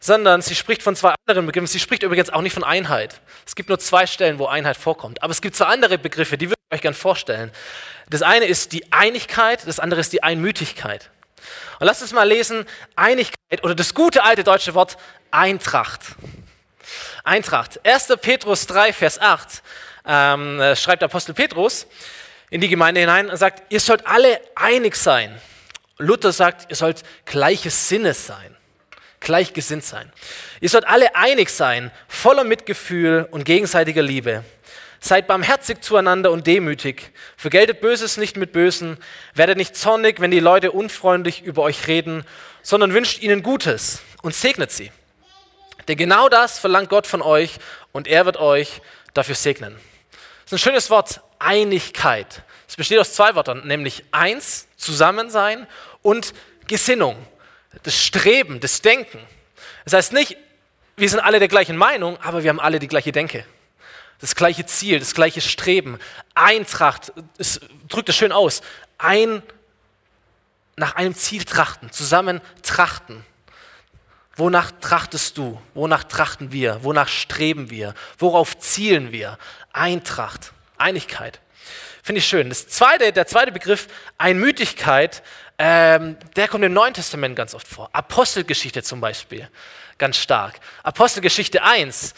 sondern 0.00 0.42
sie 0.42 0.54
spricht 0.54 0.82
von 0.82 0.96
zwei 0.96 1.14
anderen 1.26 1.46
Begriffen. 1.46 1.66
Sie 1.66 1.80
spricht 1.80 2.02
übrigens 2.02 2.30
auch 2.30 2.42
nicht 2.42 2.54
von 2.54 2.64
Einheit. 2.64 3.20
Es 3.46 3.54
gibt 3.54 3.68
nur 3.68 3.78
zwei 3.78 4.06
Stellen, 4.06 4.38
wo 4.38 4.46
Einheit 4.46 4.76
vorkommt. 4.76 5.22
Aber 5.22 5.30
es 5.30 5.40
gibt 5.40 5.56
zwei 5.56 5.66
andere 5.66 5.98
Begriffe, 5.98 6.38
die 6.38 6.46
ich 6.46 6.57
euch 6.70 6.82
gerne 6.82 6.94
vorstellen. 6.94 7.50
Das 8.10 8.22
eine 8.22 8.44
ist 8.44 8.72
die 8.72 8.92
Einigkeit, 8.92 9.66
das 9.66 9.80
andere 9.80 10.00
ist 10.00 10.12
die 10.12 10.22
Einmütigkeit. 10.22 11.10
Und 11.80 11.86
lasst 11.86 12.02
uns 12.02 12.12
mal 12.12 12.28
lesen, 12.28 12.66
Einigkeit 12.96 13.62
oder 13.62 13.74
das 13.74 13.94
gute 13.94 14.22
alte 14.24 14.44
deutsche 14.44 14.74
Wort 14.74 14.98
Eintracht. 15.30 16.00
Eintracht. 17.24 17.80
1. 17.84 18.08
Petrus 18.20 18.66
3, 18.66 18.92
Vers 18.92 19.20
8 19.20 19.62
ähm, 20.06 20.60
äh, 20.60 20.76
schreibt 20.76 21.02
Apostel 21.02 21.34
Petrus 21.34 21.86
in 22.50 22.60
die 22.60 22.68
Gemeinde 22.68 23.00
hinein 23.00 23.28
und 23.30 23.36
sagt, 23.36 23.62
ihr 23.70 23.80
sollt 23.80 24.06
alle 24.06 24.40
einig 24.54 24.96
sein. 24.96 25.38
Luther 25.98 26.32
sagt, 26.32 26.70
ihr 26.70 26.76
sollt 26.76 27.02
gleiches 27.24 27.88
Sinnes 27.88 28.26
sein, 28.26 28.56
gleichgesinnt 29.20 29.84
sein. 29.84 30.10
Ihr 30.60 30.68
sollt 30.68 30.86
alle 30.86 31.14
einig 31.14 31.50
sein, 31.50 31.90
voller 32.08 32.44
Mitgefühl 32.44 33.26
und 33.30 33.44
gegenseitiger 33.44 34.02
Liebe. 34.02 34.44
Seid 35.00 35.28
barmherzig 35.28 35.82
zueinander 35.82 36.32
und 36.32 36.46
demütig. 36.46 37.12
Vergeltet 37.36 37.80
Böses 37.80 38.16
nicht 38.16 38.36
mit 38.36 38.52
Bösen. 38.52 38.98
Werdet 39.34 39.56
nicht 39.56 39.76
zornig, 39.76 40.20
wenn 40.20 40.30
die 40.30 40.40
Leute 40.40 40.72
unfreundlich 40.72 41.42
über 41.42 41.62
euch 41.62 41.86
reden, 41.86 42.24
sondern 42.62 42.92
wünscht 42.92 43.22
ihnen 43.22 43.42
Gutes 43.42 44.02
und 44.22 44.34
segnet 44.34 44.72
sie. 44.72 44.90
Denn 45.86 45.96
genau 45.96 46.28
das 46.28 46.58
verlangt 46.58 46.90
Gott 46.90 47.06
von 47.06 47.22
euch 47.22 47.58
und 47.92 48.08
er 48.08 48.26
wird 48.26 48.38
euch 48.38 48.82
dafür 49.14 49.36
segnen. 49.36 49.76
Das 50.44 50.46
ist 50.46 50.52
ein 50.54 50.58
schönes 50.58 50.90
Wort, 50.90 51.20
Einigkeit. 51.38 52.42
Es 52.66 52.76
besteht 52.76 52.98
aus 52.98 53.14
zwei 53.14 53.34
Wörtern, 53.36 53.66
nämlich 53.66 54.04
eins, 54.10 54.66
Zusammensein 54.76 55.66
und 56.02 56.34
Gesinnung, 56.66 57.16
das 57.84 58.02
Streben, 58.02 58.58
das 58.60 58.82
Denken. 58.82 59.20
Das 59.84 59.92
heißt 59.92 60.12
nicht, 60.12 60.36
wir 60.96 61.08
sind 61.08 61.20
alle 61.20 61.38
der 61.38 61.48
gleichen 61.48 61.76
Meinung, 61.76 62.18
aber 62.20 62.42
wir 62.42 62.50
haben 62.50 62.60
alle 62.60 62.80
die 62.80 62.88
gleiche 62.88 63.12
Denke 63.12 63.44
das 64.20 64.34
gleiche 64.34 64.66
Ziel, 64.66 64.98
das 64.98 65.14
gleiche 65.14 65.40
Streben, 65.40 65.98
Eintracht, 66.34 67.12
es 67.38 67.60
drückt 67.88 68.08
es 68.08 68.16
schön 68.16 68.32
aus, 68.32 68.62
ein, 68.98 69.42
nach 70.76 70.96
einem 70.96 71.14
Ziel 71.14 71.44
trachten, 71.44 71.90
zusammen 71.92 72.40
trachten. 72.62 73.24
Wonach 74.36 74.70
trachtest 74.80 75.36
du? 75.36 75.60
Wonach 75.74 76.04
trachten 76.04 76.52
wir? 76.52 76.84
Wonach 76.84 77.08
streben 77.08 77.70
wir? 77.70 77.94
Worauf 78.18 78.56
zielen 78.58 79.10
wir? 79.10 79.36
Eintracht, 79.72 80.52
Einigkeit. 80.76 81.40
Finde 82.04 82.20
ich 82.20 82.26
schön. 82.26 82.48
Das 82.48 82.68
zweite, 82.68 83.12
der 83.12 83.26
zweite 83.26 83.50
Begriff, 83.50 83.88
Einmütigkeit, 84.16 85.22
ähm, 85.58 86.16
der 86.36 86.46
kommt 86.46 86.64
im 86.64 86.72
Neuen 86.72 86.94
Testament 86.94 87.34
ganz 87.34 87.52
oft 87.52 87.66
vor. 87.66 87.90
Apostelgeschichte 87.92 88.84
zum 88.84 89.00
Beispiel, 89.00 89.48
ganz 89.98 90.16
stark. 90.16 90.60
Apostelgeschichte 90.84 91.64
1. 91.64 92.14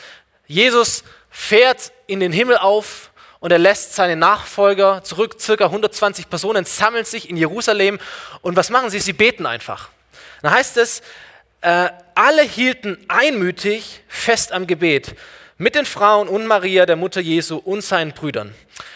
Jesus 0.47 1.03
fährt 1.31 1.93
in 2.07 2.21
den 2.21 2.33
Himmel 2.33 2.59
auf 2.59 3.11
und 3.39 3.53
er 3.53 3.59
lässt 3.59 3.95
seine 3.95 4.17
Nachfolger 4.17 5.03
zurück, 5.03 5.37
circa 5.41 5.67
120 5.67 6.29
Personen 6.29 6.65
sammeln 6.65 7.05
sich 7.05 7.31
in 7.31 7.37
Jerusalem 7.37 7.99
und 8.43 8.57
was 8.57 8.71
machen 8.71 8.91
sie? 8.91 9.01
Sie 9.01 9.15
beten 9.15 9.47
einfach. 9.47 9.89
Dann 10.43 10.53
heißt 10.53 10.77
es, 10.77 11.03
äh, 11.63 11.89
alle 12.15 12.43
hielten 12.43 12.99
einmütig 13.09 14.03
fest 14.09 14.53
am 14.53 14.67
Gebet 14.67 15.15
mit 15.59 15.75
den 15.75 15.85
Frauen 15.85 16.29
und 16.29 16.47
Maria, 16.47 16.87
der 16.87 16.97
Mutter 16.97 17.21
Jesu 17.21 17.57
und 17.57 17.83
seinen 17.83 18.13
Brüdern. 18.13 18.55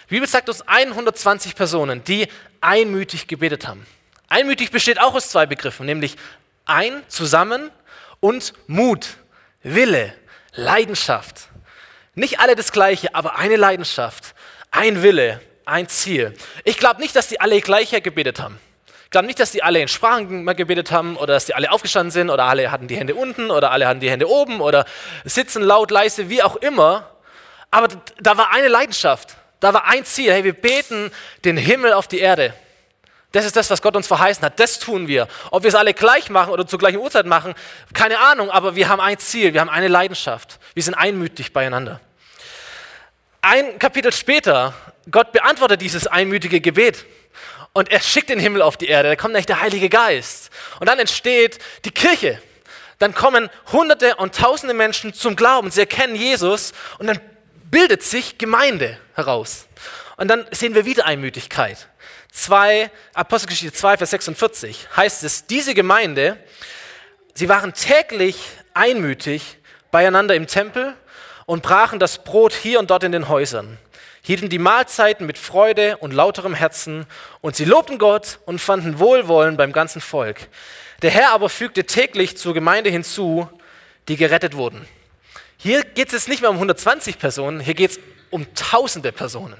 Die 0.08 0.14
Bibel 0.14 0.28
sagt 0.28 0.48
uns 0.48 0.62
120 0.62 1.54
Personen, 1.54 2.02
die 2.04 2.26
einmütig 2.60 3.26
gebetet 3.26 3.66
haben. 3.66 3.86
Einmütig 4.28 4.70
besteht 4.70 4.98
auch 4.98 5.14
aus 5.14 5.28
zwei 5.28 5.46
Begriffen, 5.46 5.86
nämlich 5.86 6.16
ein, 6.64 7.02
zusammen 7.08 7.70
und 8.20 8.54
Mut, 8.66 9.18
Wille, 9.62 10.14
Leidenschaft. 10.54 11.48
Nicht 12.14 12.40
alle 12.40 12.54
das 12.54 12.71
Gleiche, 12.73 13.14
aber 13.14 13.37
eine 13.37 13.56
Leidenschaft, 13.56 14.35
ein 14.71 15.02
Wille, 15.02 15.40
ein 15.64 15.88
Ziel. 15.88 16.35
Ich 16.64 16.78
glaube 16.78 17.00
nicht, 17.00 17.16
dass 17.16 17.28
die 17.28 17.40
alle 17.40 17.61
gleicher 17.61 18.00
gebetet 18.00 18.40
haben. 18.40 18.59
Ich 19.04 19.11
glaube 19.11 19.26
nicht, 19.26 19.38
dass 19.38 19.52
die 19.52 19.62
alle 19.62 19.80
in 19.80 19.88
Sprachen 19.88 20.47
gebetet 20.56 20.90
haben 20.90 21.16
oder 21.16 21.35
dass 21.35 21.47
die 21.47 21.54
alle 21.54 21.71
aufgestanden 21.71 22.11
sind 22.11 22.30
oder 22.30 22.44
alle 22.44 22.71
hatten 22.71 22.88
die 22.88 22.97
Hände 22.97 23.14
unten 23.14 23.50
oder 23.50 23.71
alle 23.71 23.87
hatten 23.87 24.00
die 24.00 24.11
Hände 24.11 24.28
oben 24.28 24.61
oder 24.61 24.85
sitzen 25.25 25.62
laut, 25.62 25.90
leise, 25.90 26.30
wie 26.30 26.42
auch 26.42 26.56
immer. 26.56 27.11
Aber 27.71 27.88
da 28.21 28.37
war 28.37 28.52
eine 28.52 28.68
Leidenschaft, 28.68 29.37
da 29.61 29.73
war 29.73 29.87
ein 29.87 30.04
Ziel. 30.04 30.33
Hey, 30.33 30.44
wir 30.44 30.52
beten 30.52 31.11
den 31.44 31.56
Himmel 31.56 31.92
auf 31.92 32.09
die 32.09 32.18
Erde. 32.18 32.54
Das 33.34 33.44
ist 33.44 33.56
das, 33.56 33.68
was 33.68 33.82
Gott 33.82 33.96
uns 33.96 34.06
verheißen 34.06 34.44
hat. 34.44 34.60
Das 34.60 34.78
tun 34.78 35.08
wir. 35.08 35.26
Ob 35.50 35.64
wir 35.64 35.68
es 35.68 35.74
alle 35.74 35.92
gleich 35.92 36.30
machen 36.30 36.52
oder 36.52 36.68
zur 36.68 36.78
gleichen 36.78 36.98
Uhrzeit 36.98 37.26
machen, 37.26 37.54
keine 37.92 38.20
Ahnung, 38.20 38.48
aber 38.48 38.76
wir 38.76 38.88
haben 38.88 39.00
ein 39.00 39.18
Ziel, 39.18 39.52
wir 39.52 39.60
haben 39.60 39.70
eine 39.70 39.88
Leidenschaft. 39.88 40.60
Wir 40.74 40.84
sind 40.84 40.94
einmütig 40.94 41.52
beieinander. 41.52 42.00
Ein 43.42 43.80
Kapitel 43.80 44.12
später, 44.12 44.72
Gott 45.10 45.32
beantwortet 45.32 45.80
dieses 45.82 46.06
einmütige 46.06 46.60
Gebet 46.60 47.06
und 47.72 47.90
er 47.90 47.98
schickt 47.98 48.30
den 48.30 48.38
Himmel 48.38 48.62
auf 48.62 48.76
die 48.76 48.86
Erde. 48.86 49.08
Da 49.08 49.16
kommt 49.16 49.32
nämlich 49.32 49.46
der 49.46 49.60
Heilige 49.60 49.88
Geist. 49.88 50.50
Und 50.78 50.88
dann 50.88 51.00
entsteht 51.00 51.58
die 51.84 51.90
Kirche. 51.90 52.40
Dann 53.00 53.16
kommen 53.16 53.50
Hunderte 53.72 54.14
und 54.14 54.36
Tausende 54.36 54.74
Menschen 54.74 55.12
zum 55.12 55.34
Glauben. 55.34 55.72
Sie 55.72 55.80
erkennen 55.80 56.14
Jesus 56.14 56.72
und 57.00 57.08
dann 57.08 57.18
bildet 57.64 58.04
sich 58.04 58.38
Gemeinde 58.38 58.96
heraus. 59.14 59.66
Und 60.18 60.28
dann 60.28 60.46
sehen 60.52 60.76
wir 60.76 60.84
wieder 60.84 61.04
Einmütigkeit. 61.04 61.88
2, 62.34 62.90
Apostelgeschichte 63.14 63.72
2, 63.72 63.96
Vers 63.96 64.10
46 64.10 64.88
heißt 64.96 65.22
es, 65.22 65.46
diese 65.46 65.72
Gemeinde, 65.72 66.36
sie 67.32 67.48
waren 67.48 67.72
täglich 67.72 68.36
einmütig 68.74 69.58
beieinander 69.92 70.34
im 70.34 70.48
Tempel 70.48 70.94
und 71.46 71.62
brachen 71.62 72.00
das 72.00 72.24
Brot 72.24 72.52
hier 72.52 72.80
und 72.80 72.90
dort 72.90 73.04
in 73.04 73.12
den 73.12 73.28
Häusern, 73.28 73.78
hielten 74.20 74.48
die 74.48 74.58
Mahlzeiten 74.58 75.26
mit 75.28 75.38
Freude 75.38 75.96
und 75.98 76.12
lauterem 76.12 76.54
Herzen 76.54 77.06
und 77.40 77.54
sie 77.54 77.64
lobten 77.64 77.98
Gott 77.98 78.40
und 78.46 78.60
fanden 78.60 78.98
Wohlwollen 78.98 79.56
beim 79.56 79.70
ganzen 79.70 80.00
Volk. 80.00 80.48
Der 81.02 81.10
Herr 81.10 81.30
aber 81.30 81.48
fügte 81.48 81.84
täglich 81.84 82.36
zur 82.36 82.52
Gemeinde 82.52 82.90
hinzu, 82.90 83.48
die 84.08 84.16
gerettet 84.16 84.56
wurden. 84.56 84.88
Hier 85.56 85.84
geht 85.84 86.08
es 86.08 86.14
jetzt 86.14 86.28
nicht 86.28 86.40
mehr 86.40 86.50
um 86.50 86.56
120 86.56 87.16
Personen, 87.20 87.60
hier 87.60 87.74
geht 87.74 87.92
es 87.92 88.00
um 88.30 88.52
tausende 88.56 89.12
Personen. 89.12 89.56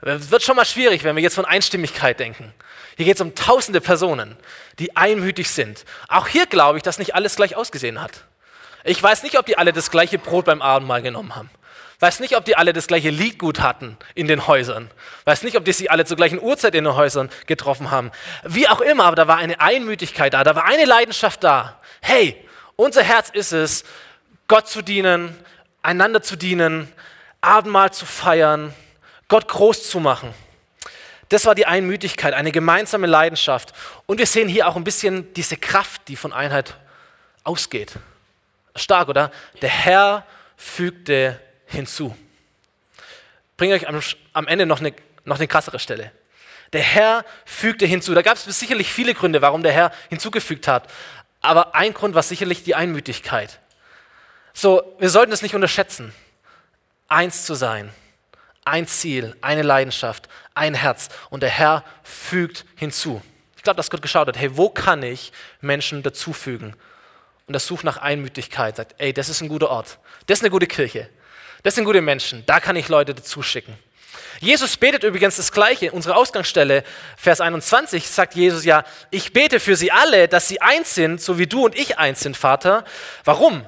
Es 0.00 0.30
wird 0.30 0.42
schon 0.42 0.56
mal 0.56 0.64
schwierig, 0.64 1.04
wenn 1.04 1.16
wir 1.16 1.22
jetzt 1.22 1.34
von 1.34 1.44
Einstimmigkeit 1.44 2.20
denken. 2.20 2.52
Hier 2.96 3.06
geht 3.06 3.16
es 3.16 3.20
um 3.20 3.34
tausende 3.34 3.80
Personen, 3.80 4.36
die 4.78 4.96
einmütig 4.96 5.50
sind. 5.50 5.84
Auch 6.08 6.28
hier 6.28 6.46
glaube 6.46 6.78
ich, 6.78 6.82
dass 6.82 6.98
nicht 6.98 7.14
alles 7.14 7.36
gleich 7.36 7.56
ausgesehen 7.56 8.00
hat. 8.00 8.24
Ich 8.84 9.02
weiß 9.02 9.22
nicht, 9.22 9.38
ob 9.38 9.46
die 9.46 9.58
alle 9.58 9.72
das 9.72 9.90
gleiche 9.90 10.18
Brot 10.18 10.44
beim 10.44 10.62
Abendmahl 10.62 11.02
genommen 11.02 11.34
haben. 11.34 11.50
Weiß 11.98 12.20
nicht, 12.20 12.36
ob 12.36 12.44
die 12.44 12.56
alle 12.56 12.74
das 12.74 12.86
gleiche 12.86 13.08
Liedgut 13.08 13.60
hatten 13.60 13.96
in 14.14 14.28
den 14.28 14.46
Häusern. 14.46 14.90
Weiß 15.24 15.42
nicht, 15.42 15.56
ob 15.56 15.64
die 15.64 15.72
sich 15.72 15.90
alle 15.90 16.04
zur 16.04 16.18
gleichen 16.18 16.40
Uhrzeit 16.40 16.74
in 16.74 16.84
den 16.84 16.94
Häusern 16.94 17.30
getroffen 17.46 17.90
haben. 17.90 18.10
Wie 18.44 18.68
auch 18.68 18.82
immer, 18.82 19.04
aber 19.04 19.16
da 19.16 19.28
war 19.28 19.38
eine 19.38 19.60
Einmütigkeit 19.60 20.34
da, 20.34 20.44
da 20.44 20.54
war 20.54 20.66
eine 20.66 20.84
Leidenschaft 20.84 21.42
da. 21.42 21.80
Hey, 22.02 22.36
unser 22.76 23.02
Herz 23.02 23.30
ist 23.30 23.52
es, 23.52 23.84
Gott 24.46 24.68
zu 24.68 24.82
dienen, 24.82 25.34
einander 25.82 26.22
zu 26.22 26.36
dienen, 26.36 26.92
Abendmahl 27.40 27.92
zu 27.92 28.04
feiern, 28.04 28.74
Gott 29.28 29.48
groß 29.48 29.90
zu 29.90 30.00
machen. 30.00 30.32
Das 31.28 31.44
war 31.44 31.54
die 31.54 31.66
Einmütigkeit, 31.66 32.34
eine 32.34 32.52
gemeinsame 32.52 33.06
Leidenschaft. 33.06 33.72
Und 34.06 34.18
wir 34.18 34.26
sehen 34.26 34.48
hier 34.48 34.68
auch 34.68 34.76
ein 34.76 34.84
bisschen 34.84 35.32
diese 35.34 35.56
Kraft, 35.56 36.02
die 36.08 36.16
von 36.16 36.32
Einheit 36.32 36.76
ausgeht. 37.42 37.94
Stark, 38.76 39.08
oder? 39.08 39.32
Der 39.60 39.70
Herr 39.70 40.24
fügte 40.56 41.40
hinzu. 41.66 42.16
Bringe 43.56 43.74
euch 43.74 43.88
am, 43.88 44.00
am 44.32 44.46
Ende 44.46 44.66
noch 44.66 44.80
eine, 44.80 44.92
noch 45.24 45.36
eine 45.36 45.48
krassere 45.48 45.80
Stelle. 45.80 46.12
Der 46.72 46.82
Herr 46.82 47.24
fügte 47.44 47.86
hinzu. 47.86 48.14
Da 48.14 48.22
gab 48.22 48.36
es 48.36 48.44
sicherlich 48.44 48.92
viele 48.92 49.14
Gründe, 49.14 49.42
warum 49.42 49.62
der 49.62 49.72
Herr 49.72 49.92
hinzugefügt 50.08 50.68
hat. 50.68 50.88
Aber 51.40 51.74
ein 51.74 51.94
Grund 51.94 52.14
war 52.14 52.22
sicherlich 52.22 52.62
die 52.62 52.74
Einmütigkeit. 52.74 53.58
So, 54.52 54.96
wir 54.98 55.10
sollten 55.10 55.32
es 55.32 55.42
nicht 55.42 55.54
unterschätzen, 55.54 56.12
eins 57.08 57.44
zu 57.44 57.54
sein 57.54 57.92
ein 58.66 58.86
Ziel, 58.86 59.34
eine 59.40 59.62
Leidenschaft, 59.62 60.28
ein 60.54 60.74
Herz 60.74 61.08
und 61.30 61.42
der 61.42 61.50
Herr 61.50 61.84
fügt 62.02 62.66
hinzu. 62.74 63.22
Ich 63.56 63.62
glaube, 63.62 63.76
dass 63.76 63.90
Gott 63.90 64.02
geschaut 64.02 64.28
hat, 64.28 64.36
hey, 64.36 64.56
wo 64.56 64.68
kann 64.68 65.02
ich 65.02 65.32
Menschen 65.60 66.02
dazufügen? 66.02 66.74
Und 67.46 67.54
er 67.54 67.60
sucht 67.60 67.84
nach 67.84 67.98
Einmütigkeit, 67.98 68.76
sagt, 68.76 68.96
ey, 68.98 69.12
das 69.12 69.28
ist 69.28 69.40
ein 69.40 69.48
guter 69.48 69.70
Ort, 69.70 69.98
das 70.26 70.38
ist 70.38 70.42
eine 70.42 70.50
gute 70.50 70.66
Kirche, 70.66 71.08
das 71.62 71.76
sind 71.76 71.84
gute 71.84 72.02
Menschen, 72.02 72.44
da 72.46 72.60
kann 72.60 72.76
ich 72.76 72.88
Leute 72.88 73.14
dazu 73.14 73.42
schicken. 73.42 73.78
Jesus 74.40 74.76
betet 74.76 75.02
übrigens 75.02 75.36
das 75.36 75.50
Gleiche. 75.50 75.92
Unsere 75.92 76.14
Ausgangsstelle, 76.14 76.84
Vers 77.16 77.40
21, 77.40 78.06
sagt 78.06 78.34
Jesus 78.34 78.64
ja, 78.64 78.84
ich 79.10 79.32
bete 79.32 79.60
für 79.60 79.76
sie 79.76 79.92
alle, 79.92 80.28
dass 80.28 80.48
sie 80.48 80.60
eins 80.60 80.94
sind, 80.94 81.22
so 81.22 81.38
wie 81.38 81.46
du 81.46 81.64
und 81.64 81.74
ich 81.74 81.98
eins 81.98 82.20
sind, 82.20 82.36
Vater. 82.36 82.84
Warum? 83.24 83.66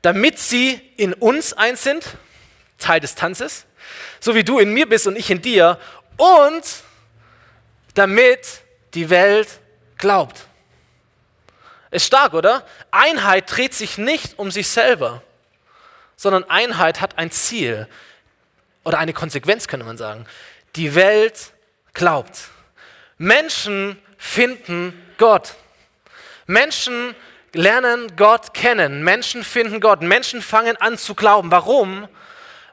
Damit 0.00 0.38
sie 0.38 0.80
in 0.96 1.12
uns 1.12 1.52
eins 1.52 1.82
sind, 1.82 2.16
Teil 2.78 3.00
des 3.00 3.14
Tanzes, 3.14 3.66
so 4.20 4.34
wie 4.34 4.44
du 4.44 4.58
in 4.58 4.72
mir 4.72 4.88
bist 4.88 5.06
und 5.06 5.16
ich 5.16 5.30
in 5.30 5.42
dir, 5.42 5.78
und 6.16 6.64
damit 7.94 8.62
die 8.94 9.10
Welt 9.10 9.48
glaubt. 9.96 10.46
Ist 11.90 12.06
stark, 12.06 12.34
oder? 12.34 12.64
Einheit 12.90 13.50
dreht 13.50 13.74
sich 13.74 13.98
nicht 13.98 14.38
um 14.38 14.50
sich 14.50 14.68
selber, 14.68 15.22
sondern 16.16 16.44
Einheit 16.48 17.00
hat 17.00 17.18
ein 17.18 17.30
Ziel 17.30 17.88
oder 18.84 18.98
eine 18.98 19.12
Konsequenz, 19.12 19.66
könnte 19.66 19.86
man 19.86 19.96
sagen. 19.96 20.26
Die 20.76 20.94
Welt 20.94 21.52
glaubt. 21.92 22.48
Menschen 23.18 24.00
finden 24.16 24.94
Gott. 25.18 25.54
Menschen 26.46 27.14
lernen 27.52 28.16
Gott 28.16 28.54
kennen. 28.54 29.02
Menschen 29.02 29.42
finden 29.42 29.80
Gott. 29.80 30.02
Menschen 30.02 30.42
fangen 30.42 30.76
an 30.76 30.96
zu 30.96 31.14
glauben. 31.14 31.50
Warum? 31.50 32.08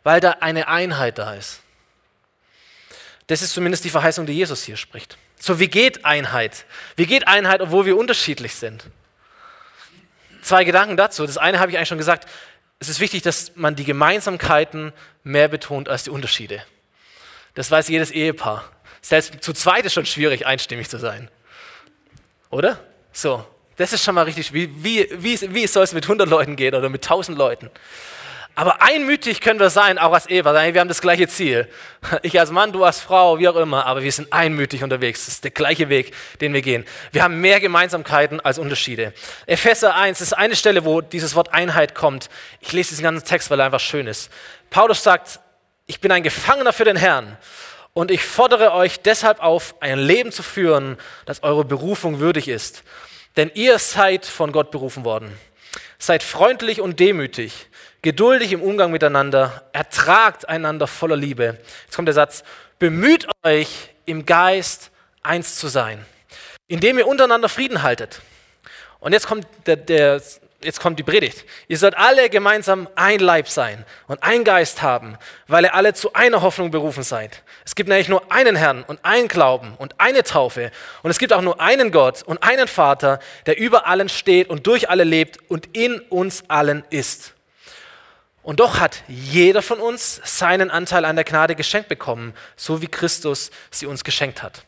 Weil 0.07 0.21
da 0.21 0.37
eine 0.39 0.69
Einheit 0.69 1.17
da 1.17 1.33
ist. 1.33 1.59
Das 3.27 3.41
ist 3.41 3.51
zumindest 3.51 3.83
die 3.83 3.89
Verheißung, 3.89 4.25
die 4.25 4.31
Jesus 4.31 4.63
hier 4.63 4.77
spricht. 4.77 5.17
So, 5.37 5.59
wie 5.59 5.67
geht 5.67 6.05
Einheit? 6.05 6.63
Wie 6.95 7.05
geht 7.05 7.27
Einheit, 7.27 7.59
obwohl 7.59 7.85
wir 7.85 7.97
unterschiedlich 7.97 8.55
sind? 8.55 8.85
Zwei 10.41 10.63
Gedanken 10.63 10.95
dazu. 10.95 11.25
Das 11.25 11.37
eine 11.37 11.59
habe 11.59 11.71
ich 11.71 11.77
eigentlich 11.77 11.89
schon 11.89 11.97
gesagt. 11.97 12.25
Es 12.79 12.87
ist 12.87 13.01
wichtig, 13.01 13.21
dass 13.23 13.51
man 13.57 13.75
die 13.75 13.83
Gemeinsamkeiten 13.83 14.93
mehr 15.25 15.49
betont 15.49 15.89
als 15.89 16.05
die 16.05 16.09
Unterschiede. 16.09 16.63
Das 17.55 17.69
weiß 17.69 17.89
jedes 17.89 18.11
Ehepaar. 18.11 18.63
Selbst 19.01 19.43
zu 19.43 19.51
zweit 19.51 19.85
ist 19.85 19.93
schon 19.93 20.05
schwierig, 20.05 20.45
einstimmig 20.45 20.87
zu 20.87 20.99
sein. 20.99 21.29
Oder? 22.49 22.79
So, 23.11 23.45
das 23.75 23.91
ist 23.91 24.05
schon 24.05 24.15
mal 24.15 24.23
richtig. 24.23 24.53
Wie, 24.53 24.71
wie, 24.81 25.09
wie, 25.11 25.53
wie 25.53 25.67
soll 25.67 25.83
es 25.83 25.91
mit 25.91 26.05
100 26.05 26.29
Leuten 26.29 26.55
gehen 26.55 26.75
oder 26.75 26.87
mit 26.87 27.03
1000 27.03 27.37
Leuten? 27.37 27.69
Aber 28.57 28.81
einmütig 28.81 29.39
können 29.39 29.59
wir 29.59 29.69
sein, 29.69 29.99
auch 29.99 30.13
als 30.13 30.25
Ehepaar. 30.25 30.73
Wir 30.73 30.81
haben 30.81 30.87
das 30.87 30.99
gleiche 30.99 31.27
Ziel. 31.27 31.67
Ich 32.23 32.39
als 32.39 32.49
Mann, 32.49 32.71
du 32.71 32.83
als 32.83 32.99
Frau, 32.99 33.37
wie 33.37 33.47
auch 33.47 33.55
immer, 33.55 33.85
aber 33.85 34.01
wir 34.01 34.11
sind 34.11 34.33
einmütig 34.33 34.81
unterwegs. 34.81 35.25
Das 35.25 35.35
ist 35.35 35.43
der 35.43 35.51
gleiche 35.51 35.89
Weg, 35.89 36.11
den 36.41 36.53
wir 36.55 36.63
gehen. 36.63 36.83
Wir 37.11 37.21
haben 37.21 37.39
mehr 37.39 37.59
Gemeinsamkeiten 37.59 38.39
als 38.39 38.57
Unterschiede. 38.57 39.13
Epheser 39.45 39.93
1 39.93 40.21
ist 40.21 40.33
eine 40.33 40.55
Stelle, 40.55 40.85
wo 40.85 41.01
dieses 41.01 41.35
Wort 41.35 41.53
Einheit 41.53 41.93
kommt. 41.93 42.31
Ich 42.59 42.71
lese 42.71 42.89
diesen 42.89 43.03
ganzen 43.03 43.27
Text, 43.27 43.51
weil 43.51 43.59
er 43.59 43.67
einfach 43.67 43.79
schön 43.79 44.07
ist. 44.07 44.31
Paulus 44.71 45.03
sagt, 45.03 45.39
ich 45.85 46.01
bin 46.01 46.11
ein 46.11 46.23
Gefangener 46.23 46.73
für 46.73 46.85
den 46.85 46.97
Herrn 46.97 47.37
und 47.93 48.09
ich 48.09 48.23
fordere 48.23 48.73
euch 48.73 49.01
deshalb 49.01 49.39
auf, 49.39 49.75
ein 49.81 49.99
Leben 49.99 50.31
zu 50.31 50.41
führen, 50.41 50.97
das 51.27 51.43
eure 51.43 51.63
Berufung 51.63 52.19
würdig 52.19 52.47
ist. 52.47 52.81
Denn 53.35 53.51
ihr 53.53 53.77
seid 53.77 54.25
von 54.25 54.51
Gott 54.51 54.71
berufen 54.71 55.05
worden. 55.05 55.37
Seid 55.99 56.23
freundlich 56.23 56.81
und 56.81 56.99
demütig, 56.99 57.67
geduldig 58.01 58.51
im 58.51 58.61
Umgang 58.61 58.91
miteinander, 58.91 59.63
ertragt 59.73 60.47
einander 60.47 60.87
voller 60.87 61.15
Liebe. 61.15 61.57
Jetzt 61.85 61.95
kommt 61.95 62.07
der 62.07 62.13
Satz, 62.13 62.43
bemüht 62.79 63.27
euch 63.43 63.89
im 64.05 64.25
Geist 64.25 64.91
eins 65.23 65.57
zu 65.57 65.67
sein, 65.67 66.05
indem 66.67 66.97
ihr 66.97 67.07
untereinander 67.07 67.49
Frieden 67.49 67.83
haltet. 67.83 68.21
Und 68.99 69.13
jetzt 69.13 69.27
kommt 69.27 69.45
der, 69.65 69.75
der 69.75 70.21
jetzt 70.61 70.79
kommt 70.79 70.97
die 70.97 71.03
Predigt. 71.03 71.45
Ihr 71.67 71.77
sollt 71.77 71.97
alle 71.97 72.29
gemeinsam 72.29 72.87
ein 72.95 73.19
Leib 73.19 73.47
sein 73.47 73.85
und 74.07 74.23
ein 74.23 74.43
Geist 74.43 74.81
haben, 74.81 75.17
weil 75.47 75.65
ihr 75.65 75.75
alle 75.75 75.93
zu 75.93 76.13
einer 76.13 76.41
Hoffnung 76.41 76.71
berufen 76.71 77.03
seid. 77.03 77.43
Es 77.63 77.75
gibt 77.75 77.89
nämlich 77.89 78.09
nur 78.09 78.31
einen 78.31 78.55
Herrn 78.55 78.83
und 78.83 78.99
einen 79.03 79.27
Glauben 79.27 79.75
und 79.77 79.99
eine 79.99 80.23
Taufe. 80.23 80.71
Und 81.03 81.11
es 81.11 81.19
gibt 81.19 81.33
auch 81.33 81.41
nur 81.41 81.61
einen 81.61 81.91
Gott 81.91 82.23
und 82.23 82.41
einen 82.43 82.67
Vater, 82.67 83.19
der 83.45 83.57
über 83.57 83.87
allen 83.87 84.09
steht 84.09 84.49
und 84.49 84.65
durch 84.67 84.89
alle 84.89 85.03
lebt 85.03 85.39
und 85.49 85.75
in 85.75 85.99
uns 85.99 86.43
allen 86.47 86.83
ist. 86.89 87.33
Und 88.47 88.61
doch 88.61 88.79
hat 88.79 89.03
jeder 89.09 89.61
von 89.61 89.81
uns 89.81 90.21
seinen 90.23 90.71
Anteil 90.71 91.03
an 91.03 91.17
der 91.17 91.25
Gnade 91.25 91.53
geschenkt 91.53 91.89
bekommen, 91.89 92.33
so 92.55 92.81
wie 92.81 92.87
Christus 92.87 93.51
sie 93.71 93.87
uns 93.87 94.05
geschenkt 94.05 94.41
hat. 94.41 94.63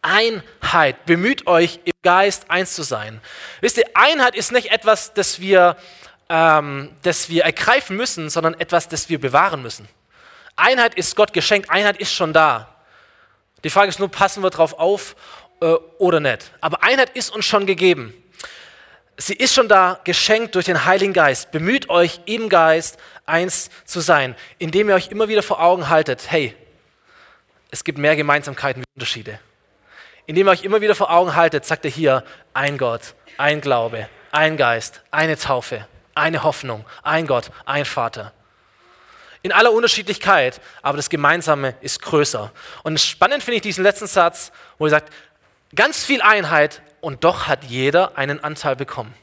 Einheit. 0.00 1.04
Bemüht 1.04 1.46
euch 1.46 1.80
im 1.84 1.92
Geist 2.02 2.50
eins 2.50 2.74
zu 2.74 2.82
sein. 2.82 3.20
Wisst 3.60 3.76
ihr, 3.76 3.84
Einheit 3.92 4.34
ist 4.34 4.52
nicht 4.52 4.70
etwas, 4.70 5.12
das 5.12 5.38
wir, 5.38 5.76
ähm, 6.30 6.92
das 7.02 7.28
wir 7.28 7.44
ergreifen 7.44 7.94
müssen, 7.94 8.30
sondern 8.30 8.58
etwas, 8.58 8.88
das 8.88 9.10
wir 9.10 9.20
bewahren 9.20 9.60
müssen. 9.60 9.86
Einheit 10.56 10.94
ist 10.94 11.14
Gott 11.14 11.34
geschenkt, 11.34 11.68
Einheit 11.68 11.98
ist 11.98 12.14
schon 12.14 12.32
da. 12.32 12.74
Die 13.64 13.70
Frage 13.70 13.90
ist 13.90 13.98
nur, 13.98 14.10
passen 14.10 14.42
wir 14.42 14.48
drauf 14.48 14.72
auf 14.78 15.14
äh, 15.60 15.74
oder 15.98 16.20
nicht. 16.20 16.52
Aber 16.62 16.82
Einheit 16.82 17.10
ist 17.10 17.34
uns 17.34 17.44
schon 17.44 17.66
gegeben. 17.66 18.14
Sie 19.18 19.34
ist 19.34 19.52
schon 19.52 19.68
da, 19.68 20.00
geschenkt 20.04 20.54
durch 20.54 20.64
den 20.64 20.84
Heiligen 20.84 21.12
Geist. 21.12 21.50
Bemüht 21.50 21.90
euch 21.90 22.20
im 22.24 22.48
Geist 22.48 22.98
eins 23.26 23.68
zu 23.84 24.00
sein, 24.00 24.34
indem 24.58 24.88
ihr 24.88 24.94
euch 24.94 25.10
immer 25.10 25.28
wieder 25.28 25.42
vor 25.42 25.60
Augen 25.60 25.88
haltet, 25.88 26.30
hey, 26.30 26.56
es 27.70 27.84
gibt 27.84 27.98
mehr 27.98 28.16
Gemeinsamkeiten 28.16 28.82
wie 28.82 28.94
Unterschiede 28.94 29.38
indem 30.28 30.46
ihr 30.46 30.50
euch 30.50 30.62
immer 30.62 30.82
wieder 30.82 30.94
vor 30.94 31.10
Augen 31.10 31.34
haltet, 31.34 31.64
sagt 31.64 31.86
er 31.86 31.90
hier, 31.90 32.22
ein 32.52 32.76
Gott, 32.76 33.14
ein 33.38 33.62
Glaube, 33.62 34.08
ein 34.30 34.58
Geist, 34.58 35.00
eine 35.10 35.38
Taufe, 35.38 35.88
eine 36.14 36.42
Hoffnung, 36.42 36.84
ein 37.02 37.26
Gott, 37.26 37.50
ein 37.64 37.86
Vater. 37.86 38.32
In 39.40 39.52
aller 39.52 39.72
Unterschiedlichkeit, 39.72 40.60
aber 40.82 40.98
das 40.98 41.08
Gemeinsame 41.08 41.74
ist 41.80 42.02
größer. 42.02 42.52
Und 42.82 43.00
spannend 43.00 43.42
finde 43.42 43.56
ich 43.56 43.62
diesen 43.62 43.82
letzten 43.82 44.06
Satz, 44.06 44.52
wo 44.76 44.84
er 44.84 44.90
sagt, 44.90 45.14
ganz 45.74 46.04
viel 46.04 46.20
Einheit 46.20 46.82
und 47.00 47.24
doch 47.24 47.46
hat 47.46 47.64
jeder 47.64 48.16
einen 48.16 48.42
Anteil 48.42 48.76
bekommen. 48.76 49.14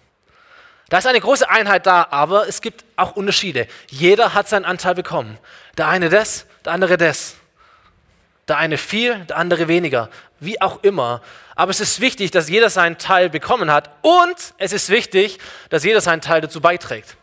Da 0.89 0.99
ist 0.99 1.07
eine 1.07 1.19
große 1.19 1.49
Einheit 1.49 1.87
da, 1.87 2.07
aber 2.11 2.47
es 2.47 2.61
gibt 2.61 2.85
auch 2.95 3.15
Unterschiede. 3.15 3.67
Jeder 3.89 4.33
hat 4.33 4.47
seinen 4.47 4.65
Anteil 4.65 4.93
bekommen. 4.93 5.39
Der 5.77 5.87
eine 5.87 6.09
das, 6.09 6.45
der 6.63 6.73
andere 6.73 6.97
das. 6.97 7.35
Der 8.47 8.57
eine 8.57 8.77
viel, 8.77 9.17
der 9.25 9.37
andere 9.37 9.67
weniger. 9.67 10.09
Wie 10.39 10.61
auch 10.61 10.83
immer. 10.83 11.21
Aber 11.55 11.71
es 11.71 11.79
ist 11.79 12.01
wichtig, 12.01 12.29
dass 12.29 12.49
jeder 12.49 12.69
seinen 12.69 12.99
Teil 12.99 13.29
bekommen 13.29 13.71
hat. 13.71 13.89
Und 14.03 14.53
es 14.59 14.73
ist 14.73 14.89
wichtig, 14.89 15.39
dass 15.69 15.83
jeder 15.83 16.01
seinen 16.01 16.21
Teil 16.21 16.41
dazu 16.41 16.61
beiträgt. 16.61 17.17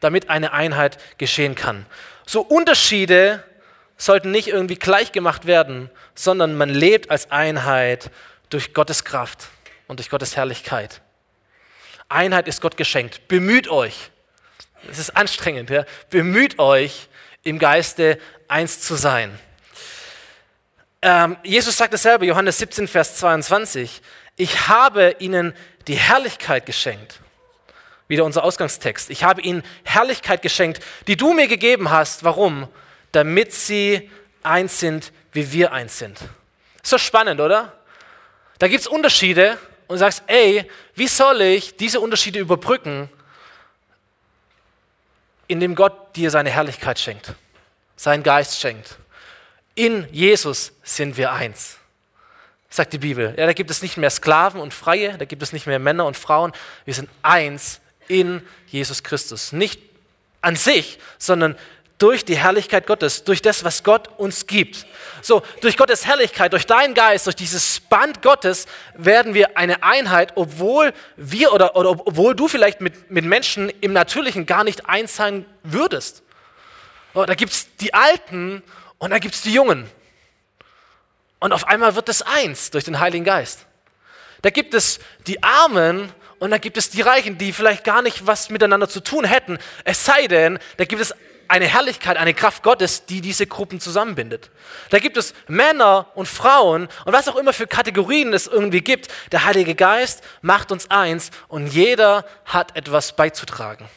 Damit 0.00 0.30
eine 0.30 0.54
Einheit 0.54 0.96
geschehen 1.18 1.54
kann. 1.54 1.84
So 2.24 2.40
Unterschiede 2.40 3.44
sollten 3.98 4.30
nicht 4.30 4.48
irgendwie 4.48 4.76
gleich 4.76 5.12
gemacht 5.12 5.46
werden, 5.46 5.90
sondern 6.14 6.56
man 6.56 6.70
lebt 6.70 7.10
als 7.10 7.30
Einheit 7.30 8.10
durch 8.48 8.72
Gottes 8.72 9.04
Kraft 9.04 9.48
und 9.90 9.98
durch 9.98 10.08
Gottes 10.08 10.36
Herrlichkeit. 10.36 11.02
Einheit 12.08 12.46
ist 12.46 12.60
Gott 12.60 12.76
geschenkt. 12.76 13.26
Bemüht 13.26 13.66
euch. 13.66 14.12
Es 14.88 15.00
ist 15.00 15.16
anstrengend. 15.16 15.68
Ja? 15.68 15.84
Bemüht 16.10 16.60
euch, 16.60 17.08
im 17.42 17.58
Geiste 17.58 18.20
eins 18.46 18.82
zu 18.82 18.94
sein. 18.94 19.36
Ähm, 21.02 21.36
Jesus 21.42 21.76
sagt 21.76 21.92
dasselbe, 21.92 22.24
Johannes 22.24 22.58
17, 22.58 22.86
Vers 22.86 23.16
22. 23.16 24.00
Ich 24.36 24.68
habe 24.68 25.16
ihnen 25.18 25.54
die 25.88 25.96
Herrlichkeit 25.96 26.66
geschenkt. 26.66 27.18
Wieder 28.06 28.24
unser 28.24 28.44
Ausgangstext. 28.44 29.10
Ich 29.10 29.24
habe 29.24 29.40
ihnen 29.40 29.64
Herrlichkeit 29.82 30.42
geschenkt, 30.42 30.84
die 31.08 31.16
du 31.16 31.32
mir 31.32 31.48
gegeben 31.48 31.90
hast. 31.90 32.22
Warum? 32.22 32.68
Damit 33.10 33.52
sie 33.52 34.08
eins 34.44 34.78
sind, 34.78 35.12
wie 35.32 35.50
wir 35.50 35.72
eins 35.72 35.98
sind. 35.98 36.20
Ist 36.80 36.92
doch 36.92 36.98
spannend, 37.00 37.40
oder? 37.40 37.72
Da 38.60 38.68
gibt 38.68 38.82
es 38.82 38.86
Unterschiede 38.86 39.58
und 39.90 39.98
sagst, 39.98 40.22
ey, 40.28 40.70
wie 40.94 41.08
soll 41.08 41.40
ich 41.40 41.76
diese 41.76 41.98
Unterschiede 41.98 42.38
überbrücken, 42.38 43.10
indem 45.48 45.74
Gott 45.74 46.14
dir 46.14 46.30
seine 46.30 46.48
Herrlichkeit 46.48 47.00
schenkt, 47.00 47.34
seinen 47.96 48.22
Geist 48.22 48.60
schenkt? 48.60 48.98
In 49.74 50.06
Jesus 50.12 50.70
sind 50.84 51.16
wir 51.16 51.32
eins, 51.32 51.78
sagt 52.68 52.92
die 52.92 52.98
Bibel. 52.98 53.34
Ja, 53.36 53.46
da 53.46 53.52
gibt 53.52 53.68
es 53.68 53.82
nicht 53.82 53.96
mehr 53.96 54.10
Sklaven 54.10 54.60
und 54.60 54.72
Freie, 54.72 55.18
da 55.18 55.24
gibt 55.24 55.42
es 55.42 55.52
nicht 55.52 55.66
mehr 55.66 55.80
Männer 55.80 56.06
und 56.06 56.16
Frauen. 56.16 56.52
Wir 56.84 56.94
sind 56.94 57.10
eins 57.22 57.80
in 58.06 58.46
Jesus 58.68 59.02
Christus. 59.02 59.50
Nicht 59.50 59.82
an 60.40 60.54
sich, 60.54 61.00
sondern 61.18 61.56
durch 62.00 62.24
die 62.24 62.36
Herrlichkeit 62.36 62.86
Gottes, 62.86 63.24
durch 63.24 63.42
das, 63.42 63.62
was 63.62 63.84
Gott 63.84 64.08
uns 64.18 64.46
gibt. 64.46 64.86
So, 65.20 65.42
durch 65.60 65.76
Gottes 65.76 66.06
Herrlichkeit, 66.06 66.52
durch 66.54 66.66
deinen 66.66 66.94
Geist, 66.94 67.26
durch 67.26 67.36
dieses 67.36 67.78
Band 67.78 68.22
Gottes 68.22 68.66
werden 68.94 69.34
wir 69.34 69.58
eine 69.58 69.82
Einheit, 69.82 70.32
obwohl 70.34 70.94
wir 71.16 71.52
oder, 71.52 71.76
oder 71.76 71.90
obwohl 71.90 72.34
du 72.34 72.48
vielleicht 72.48 72.80
mit, 72.80 73.10
mit 73.10 73.26
Menschen 73.26 73.68
im 73.82 73.92
Natürlichen 73.92 74.46
gar 74.46 74.64
nicht 74.64 74.88
eins 74.88 75.14
sein 75.14 75.44
würdest. 75.62 76.22
Oh, 77.12 77.26
da 77.26 77.34
gibt 77.34 77.52
es 77.52 77.68
die 77.76 77.92
Alten 77.92 78.62
und 78.96 79.10
dann 79.10 79.20
gibt 79.20 79.34
es 79.34 79.42
die 79.42 79.52
Jungen. 79.52 79.86
Und 81.38 81.52
auf 81.52 81.68
einmal 81.68 81.96
wird 81.96 82.08
es 82.08 82.22
eins 82.22 82.70
durch 82.70 82.84
den 82.84 82.98
Heiligen 82.98 83.24
Geist. 83.24 83.66
Da 84.40 84.48
gibt 84.48 84.72
es 84.72 85.00
die 85.26 85.42
Armen 85.42 86.10
und 86.38 86.50
dann 86.50 86.62
gibt 86.62 86.78
es 86.78 86.88
die 86.88 87.02
Reichen, 87.02 87.36
die 87.36 87.52
vielleicht 87.52 87.84
gar 87.84 88.00
nicht 88.00 88.26
was 88.26 88.48
miteinander 88.48 88.88
zu 88.88 89.00
tun 89.00 89.26
hätten. 89.26 89.58
Es 89.84 90.06
sei 90.06 90.28
denn, 90.28 90.58
da 90.78 90.86
gibt 90.86 91.02
es 91.02 91.14
eine 91.50 91.66
Herrlichkeit, 91.66 92.16
eine 92.16 92.32
Kraft 92.32 92.62
Gottes, 92.62 93.06
die 93.06 93.20
diese 93.20 93.46
Gruppen 93.46 93.80
zusammenbindet. 93.80 94.50
Da 94.90 95.00
gibt 95.00 95.16
es 95.16 95.34
Männer 95.48 96.06
und 96.14 96.28
Frauen 96.28 96.88
und 97.04 97.12
was 97.12 97.28
auch 97.28 97.36
immer 97.36 97.52
für 97.52 97.66
Kategorien 97.66 98.32
es 98.32 98.46
irgendwie 98.46 98.82
gibt. 98.82 99.08
Der 99.32 99.44
Heilige 99.44 99.74
Geist 99.74 100.22
macht 100.42 100.70
uns 100.70 100.90
eins 100.90 101.30
und 101.48 101.66
jeder 101.66 102.24
hat 102.44 102.76
etwas 102.76 103.16
beizutragen. 103.16 103.88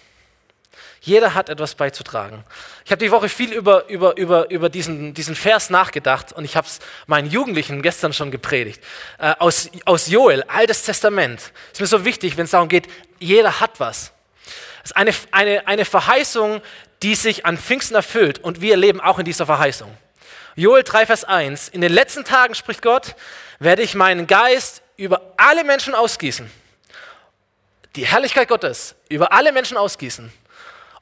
Jeder 1.00 1.34
hat 1.34 1.50
etwas 1.50 1.76
beizutragen. 1.76 2.44
Ich 2.86 2.92
habe 2.92 3.04
die 3.04 3.12
Woche 3.12 3.28
viel 3.28 3.52
über, 3.52 3.88
über, 3.90 4.18
über, 4.18 4.50
über 4.50 4.70
diesen, 4.70 5.14
diesen 5.14 5.36
Vers 5.36 5.70
nachgedacht 5.70 6.32
und 6.32 6.46
ich 6.46 6.56
habe 6.56 6.66
es 6.66 6.80
meinen 7.08 7.30
Jugendlichen 7.30 7.82
gestern 7.82 8.14
schon 8.14 8.32
gepredigt. 8.32 8.82
Äh, 9.20 9.36
aus, 9.38 9.70
aus 9.84 10.08
Joel, 10.08 10.44
Altes 10.44 10.84
Testament. 10.84 11.52
Ist 11.74 11.82
mir 11.82 11.88
so 11.88 12.06
wichtig, 12.06 12.38
wenn 12.38 12.46
es 12.46 12.52
darum 12.52 12.70
geht, 12.70 12.88
jeder 13.20 13.60
hat 13.60 13.82
was. 13.82 14.13
Es 14.84 14.92
ist 14.92 14.98
eine, 14.98 15.14
eine, 15.32 15.68
eine 15.68 15.86
Verheißung, 15.86 16.62
die 17.02 17.16
sich 17.16 17.46
an 17.46 17.58
Pfingsten 17.58 17.96
erfüllt 17.96 18.40
und 18.40 18.62
wir 18.62 18.76
leben 18.76 19.00
auch 19.00 19.18
in 19.18 19.26
dieser 19.26 19.46
Verheißung. 19.46 19.96
Joel 20.56 20.84
3, 20.84 21.06
Vers 21.06 21.24
1. 21.24 21.70
In 21.70 21.82
den 21.82 21.92
letzten 21.92 22.26
Tagen, 22.26 22.54
spricht 22.54 22.82
Gott, 22.82 23.16
werde 23.60 23.82
ich 23.82 23.96
meinen 23.96 24.28
Geist 24.28 24.84
über 24.98 25.34
alle 25.38 25.64
Menschen 25.64 25.96
ausgießen. 25.96 26.52
Die 27.96 28.06
Herrlichkeit 28.06 28.48
Gottes 28.50 28.96
über 29.10 29.32
alle 29.32 29.52
Menschen 29.52 29.78
ausgießen. 29.78 30.32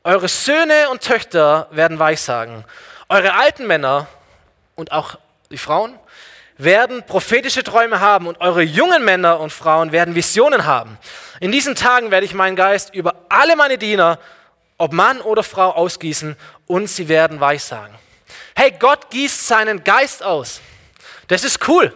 Eure 0.04 0.28
Söhne 0.28 0.89
und 0.89 1.02
Töchter 1.02 1.67
werden 1.72 2.00
Weissagen. 2.00 2.65
Eure 3.10 3.34
alten 3.34 3.67
Männer 3.67 4.08
und 4.76 4.91
auch 4.91 5.17
die 5.50 5.58
Frauen 5.58 5.98
werden 6.63 7.04
prophetische 7.04 7.63
Träume 7.63 8.00
haben 8.00 8.28
und 8.28 8.39
eure 8.41 8.62
jungen 8.62 9.04
Männer 9.04 9.39
und 9.39 9.52
Frauen 9.52 9.91
werden 9.91 10.15
Visionen 10.15 10.65
haben. 10.65 10.97
In 11.39 11.52
diesen 11.52 11.76
Tagen 11.76 12.12
werde 12.12 12.26
ich 12.26 12.34
meinen 12.34 12.56
Geist 12.56 12.93
über 12.93 13.26
alle 13.30 13.56
meine 13.56 13.78
Diener, 13.78 14.19
ob 14.78 14.93
Mann 14.93 15.21
oder 15.21 15.43
Frau, 15.43 15.71
ausgießen 15.71 16.36
und 16.67 16.88
sie 16.88 17.08
werden 17.08 17.39
Weissagen. 17.39 17.95
Hey, 18.56 18.74
Gott 18.78 19.10
gießt 19.10 19.47
seinen 19.47 19.84
Geist 19.84 20.24
aus. 20.24 20.62
Das 21.28 21.43
ist 21.43 21.67
cool. 21.67 21.95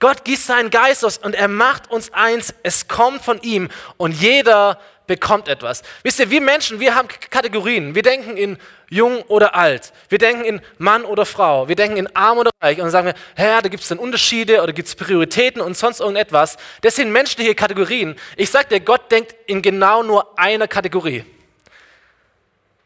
Gott 0.00 0.24
gießt 0.24 0.46
seinen 0.46 0.70
Geist 0.70 1.04
aus 1.04 1.18
und 1.18 1.34
er 1.34 1.48
macht 1.48 1.90
uns 1.90 2.12
eins. 2.12 2.54
Es 2.62 2.88
kommt 2.88 3.22
von 3.22 3.40
ihm 3.42 3.70
und 3.96 4.12
jeder 4.12 4.78
bekommt 5.06 5.48
etwas. 5.48 5.82
Wisst 6.02 6.20
ihr, 6.20 6.30
wir 6.30 6.40
Menschen, 6.40 6.80
wir 6.80 6.94
haben 6.94 7.08
Kategorien. 7.08 7.94
Wir 7.94 8.02
denken 8.02 8.36
in 8.36 8.58
jung 8.88 9.22
oder 9.22 9.54
alt. 9.54 9.92
Wir 10.08 10.18
denken 10.18 10.44
in 10.44 10.60
Mann 10.78 11.04
oder 11.04 11.26
Frau. 11.26 11.68
Wir 11.68 11.76
denken 11.76 11.96
in 11.96 12.16
arm 12.16 12.38
oder 12.38 12.50
reich. 12.60 12.78
Und 12.78 12.84
dann 12.84 12.90
sagen 12.90 13.06
wir, 13.08 13.44
ja, 13.44 13.60
da 13.60 13.68
gibt 13.68 13.82
es 13.82 13.88
dann 13.88 13.98
Unterschiede 13.98 14.62
oder 14.62 14.72
gibt 14.72 14.88
es 14.88 14.94
Prioritäten 14.94 15.60
und 15.60 15.76
sonst 15.76 16.00
irgendetwas. 16.00 16.56
Das 16.80 16.96
sind 16.96 17.12
menschliche 17.12 17.54
Kategorien. 17.54 18.16
Ich 18.36 18.50
sage 18.50 18.68
dir, 18.68 18.80
Gott 18.80 19.10
denkt 19.10 19.34
in 19.46 19.60
genau 19.60 20.02
nur 20.02 20.38
einer 20.38 20.68
Kategorie. 20.68 21.24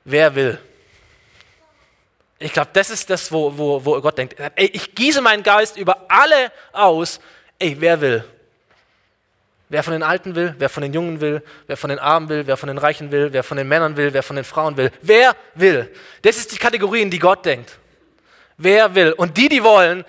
Wer 0.05 0.35
will? 0.35 0.59
Ich 2.41 2.53
glaube, 2.53 2.71
das 2.73 2.91
ist 2.91 3.11
das, 3.11 3.31
wo, 3.33 3.57
wo, 3.57 3.85
wo 3.85 4.01
Gott 4.01 4.17
denkt. 4.17 4.37
Ey, 4.55 4.71
ich 4.73 4.95
gieße 4.95 5.21
meinen 5.21 5.43
Geist 5.43 5.77
über 5.77 6.07
alle 6.09 6.53
aus. 6.73 7.21
Ey, 7.59 7.77
wer 7.79 8.01
will? 8.01 8.25
Wer 9.71 9.83
von 9.83 9.93
den 9.93 10.03
Alten 10.03 10.35
will, 10.35 10.55
wer 10.59 10.71
von 10.71 10.83
den 10.83 10.95
Jungen 10.95 11.21
will, 11.21 11.43
wer 11.67 11.77
von 11.77 11.91
den 11.91 11.99
Armen 11.99 12.29
will, 12.31 12.47
wer 12.47 12.57
von 12.57 12.69
den 12.69 12.79
Reichen 12.79 13.11
will, 13.11 13.33
wer 13.33 13.43
von 13.43 13.59
den 13.59 13.69
Männern 13.69 13.97
will, 13.97 14.15
wer 14.15 14.23
von 14.23 14.37
den 14.37 14.45
Frauen 14.45 14.77
will. 14.77 14.91
Wer 15.03 15.37
will? 15.55 15.93
Das 16.23 16.39
ist 16.39 16.53
die 16.53 16.59
Kategorie, 16.59 17.03
in 17.03 17.11
die 17.11 17.19
Gott 17.19 17.45
denkt. 17.45 17.79
Wer 18.57 18.95
will? 18.95 19.13
Und 19.13 19.37
die, 19.37 19.49
die 19.49 19.63
wollen, 19.63 20.05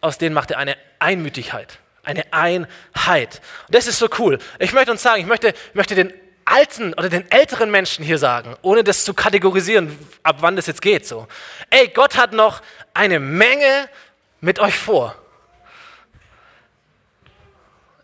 aus 0.00 0.18
denen 0.18 0.34
macht 0.34 0.52
er 0.52 0.58
eine 0.58 0.76
Einmütigkeit, 1.00 1.78
eine 2.04 2.32
Einheit. 2.32 3.40
Das 3.68 3.86
ist 3.88 3.98
so 3.98 4.08
cool. 4.18 4.38
Ich 4.60 4.72
möchte 4.72 4.92
uns 4.92 5.02
sagen, 5.02 5.20
ich 5.20 5.26
möchte, 5.26 5.54
möchte 5.72 5.94
den 5.96 6.12
alten 6.44 6.94
oder 6.94 7.08
den 7.08 7.30
älteren 7.30 7.70
Menschen 7.70 8.04
hier 8.04 8.18
sagen, 8.18 8.56
ohne 8.62 8.84
das 8.84 9.04
zu 9.04 9.12
kategorisieren, 9.12 9.98
ab 10.22 10.36
wann 10.40 10.56
das 10.56 10.66
jetzt 10.66 10.82
geht. 10.82 11.06
So, 11.06 11.26
ey, 11.70 11.88
Gott 11.88 12.16
hat 12.16 12.32
noch 12.32 12.62
eine 12.92 13.18
Menge 13.18 13.88
mit 14.40 14.58
euch 14.60 14.76
vor. 14.76 15.16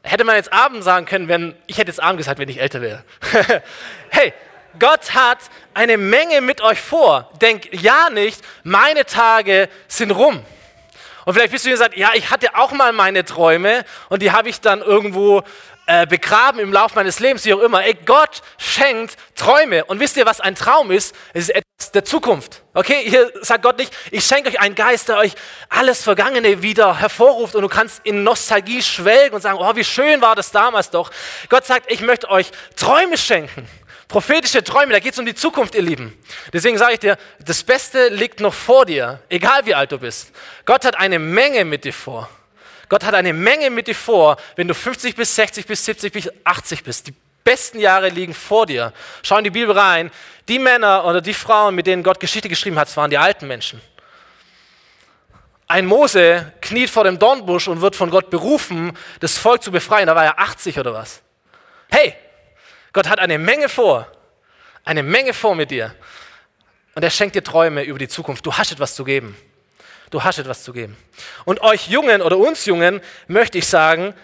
Hätte 0.02 0.24
man 0.24 0.36
jetzt 0.36 0.52
Abend 0.52 0.82
sagen 0.82 1.06
können, 1.06 1.28
wenn 1.28 1.54
ich 1.66 1.78
hätte 1.78 1.90
jetzt 1.90 2.02
Abend 2.02 2.18
gesagt, 2.18 2.38
wenn 2.38 2.48
ich 2.48 2.60
älter 2.60 2.80
wäre. 2.80 3.04
hey, 4.10 4.32
Gott 4.78 5.14
hat 5.14 5.38
eine 5.74 5.96
Menge 5.96 6.40
mit 6.40 6.60
euch 6.62 6.80
vor. 6.80 7.30
Denk 7.40 7.68
ja 7.82 8.08
nicht, 8.10 8.40
meine 8.62 9.04
Tage 9.04 9.68
sind 9.88 10.10
rum. 10.12 10.44
Und 11.24 11.34
vielleicht 11.34 11.52
bist 11.52 11.64
du 11.64 11.68
hier 11.68 11.76
und 11.76 11.80
sagst, 11.80 11.98
ja, 11.98 12.10
ich 12.14 12.30
hatte 12.30 12.54
auch 12.54 12.72
mal 12.72 12.92
meine 12.92 13.24
Träume 13.24 13.84
und 14.08 14.22
die 14.22 14.32
habe 14.32 14.48
ich 14.48 14.60
dann 14.60 14.80
irgendwo 14.80 15.42
äh, 15.90 16.06
begraben 16.06 16.60
im 16.60 16.72
Laufe 16.72 16.94
meines 16.94 17.18
Lebens, 17.18 17.44
wie 17.44 17.52
auch 17.52 17.58
immer. 17.58 17.84
Ey, 17.84 17.96
Gott 18.06 18.42
schenkt 18.58 19.16
Träume. 19.34 19.84
Und 19.86 19.98
wisst 19.98 20.16
ihr, 20.16 20.24
was 20.24 20.40
ein 20.40 20.54
Traum 20.54 20.92
ist? 20.92 21.16
Es 21.34 21.48
ist 21.48 21.50
etwas 21.50 21.90
der 21.90 22.04
Zukunft. 22.04 22.62
Okay, 22.74 23.02
hier 23.04 23.32
sagt 23.40 23.64
Gott 23.64 23.76
nicht, 23.76 23.92
ich 24.12 24.24
schenke 24.24 24.50
euch 24.50 24.60
einen 24.60 24.76
Geist, 24.76 25.08
der 25.08 25.18
euch 25.18 25.32
alles 25.68 26.04
Vergangene 26.04 26.62
wieder 26.62 27.00
hervorruft 27.00 27.56
und 27.56 27.62
du 27.62 27.68
kannst 27.68 28.06
in 28.06 28.22
Nostalgie 28.22 28.82
schwelgen 28.82 29.34
und 29.34 29.40
sagen, 29.40 29.58
oh, 29.60 29.74
wie 29.74 29.82
schön 29.82 30.20
war 30.20 30.36
das 30.36 30.52
damals 30.52 30.90
doch. 30.90 31.10
Gott 31.48 31.66
sagt, 31.66 31.90
ich 31.90 32.02
möchte 32.02 32.30
euch 32.30 32.52
Träume 32.76 33.18
schenken. 33.18 33.66
Prophetische 34.06 34.62
Träume, 34.62 34.92
da 34.92 35.00
geht 35.00 35.14
es 35.14 35.18
um 35.18 35.26
die 35.26 35.34
Zukunft, 35.34 35.74
ihr 35.74 35.82
Lieben. 35.82 36.16
Deswegen 36.52 36.78
sage 36.78 36.92
ich 36.92 37.00
dir, 37.00 37.16
das 37.44 37.64
Beste 37.64 38.08
liegt 38.10 38.38
noch 38.38 38.54
vor 38.54 38.86
dir, 38.86 39.20
egal 39.28 39.66
wie 39.66 39.74
alt 39.74 39.90
du 39.90 39.98
bist. 39.98 40.30
Gott 40.66 40.84
hat 40.84 40.96
eine 40.96 41.18
Menge 41.18 41.64
mit 41.64 41.84
dir 41.84 41.92
vor. 41.92 42.28
Gott 42.90 43.04
hat 43.04 43.14
eine 43.14 43.32
Menge 43.32 43.70
mit 43.70 43.86
dir 43.86 43.94
vor, 43.94 44.36
wenn 44.56 44.66
du 44.66 44.74
50 44.74 45.14
bis 45.14 45.34
60 45.36 45.64
bis 45.64 45.84
70 45.84 46.12
bis 46.12 46.30
80 46.42 46.82
bist. 46.82 47.06
Die 47.06 47.14
besten 47.44 47.78
Jahre 47.78 48.08
liegen 48.08 48.34
vor 48.34 48.66
dir. 48.66 48.92
Schau 49.22 49.38
in 49.38 49.44
die 49.44 49.50
Bibel 49.50 49.78
rein. 49.78 50.10
Die 50.48 50.58
Männer 50.58 51.04
oder 51.04 51.20
die 51.20 51.32
Frauen, 51.32 51.76
mit 51.76 51.86
denen 51.86 52.02
Gott 52.02 52.18
Geschichte 52.18 52.48
geschrieben 52.48 52.76
hat, 52.76 52.94
waren 52.96 53.08
die 53.08 53.16
alten 53.16 53.46
Menschen. 53.46 53.80
Ein 55.68 55.86
Mose 55.86 56.52
kniet 56.60 56.90
vor 56.90 57.04
dem 57.04 57.16
Dornbusch 57.16 57.68
und 57.68 57.80
wird 57.80 57.94
von 57.94 58.10
Gott 58.10 58.28
berufen, 58.28 58.98
das 59.20 59.38
Volk 59.38 59.62
zu 59.62 59.70
befreien. 59.70 60.08
Da 60.08 60.16
war 60.16 60.24
er 60.24 60.40
80 60.40 60.76
oder 60.80 60.92
was. 60.92 61.22
Hey, 61.92 62.16
Gott 62.92 63.08
hat 63.08 63.20
eine 63.20 63.38
Menge 63.38 63.68
vor. 63.68 64.10
Eine 64.82 65.04
Menge 65.04 65.32
vor 65.32 65.54
mit 65.54 65.70
dir. 65.70 65.94
Und 66.96 67.04
er 67.04 67.10
schenkt 67.10 67.36
dir 67.36 67.44
Träume 67.44 67.84
über 67.84 68.00
die 68.00 68.08
Zukunft. 68.08 68.44
Du 68.44 68.52
hast 68.52 68.72
etwas 68.72 68.96
zu 68.96 69.04
geben 69.04 69.36
du 70.10 70.22
hast 70.22 70.38
etwas 70.38 70.62
zu 70.62 70.72
geben. 70.72 70.96
Und 71.44 71.60
euch 71.62 71.88
Jungen 71.88 72.22
oder 72.22 72.36
uns 72.36 72.64
Jungen 72.66 73.00
möchte 73.28 73.58
ich 73.58 73.66
sagen, 73.66 74.14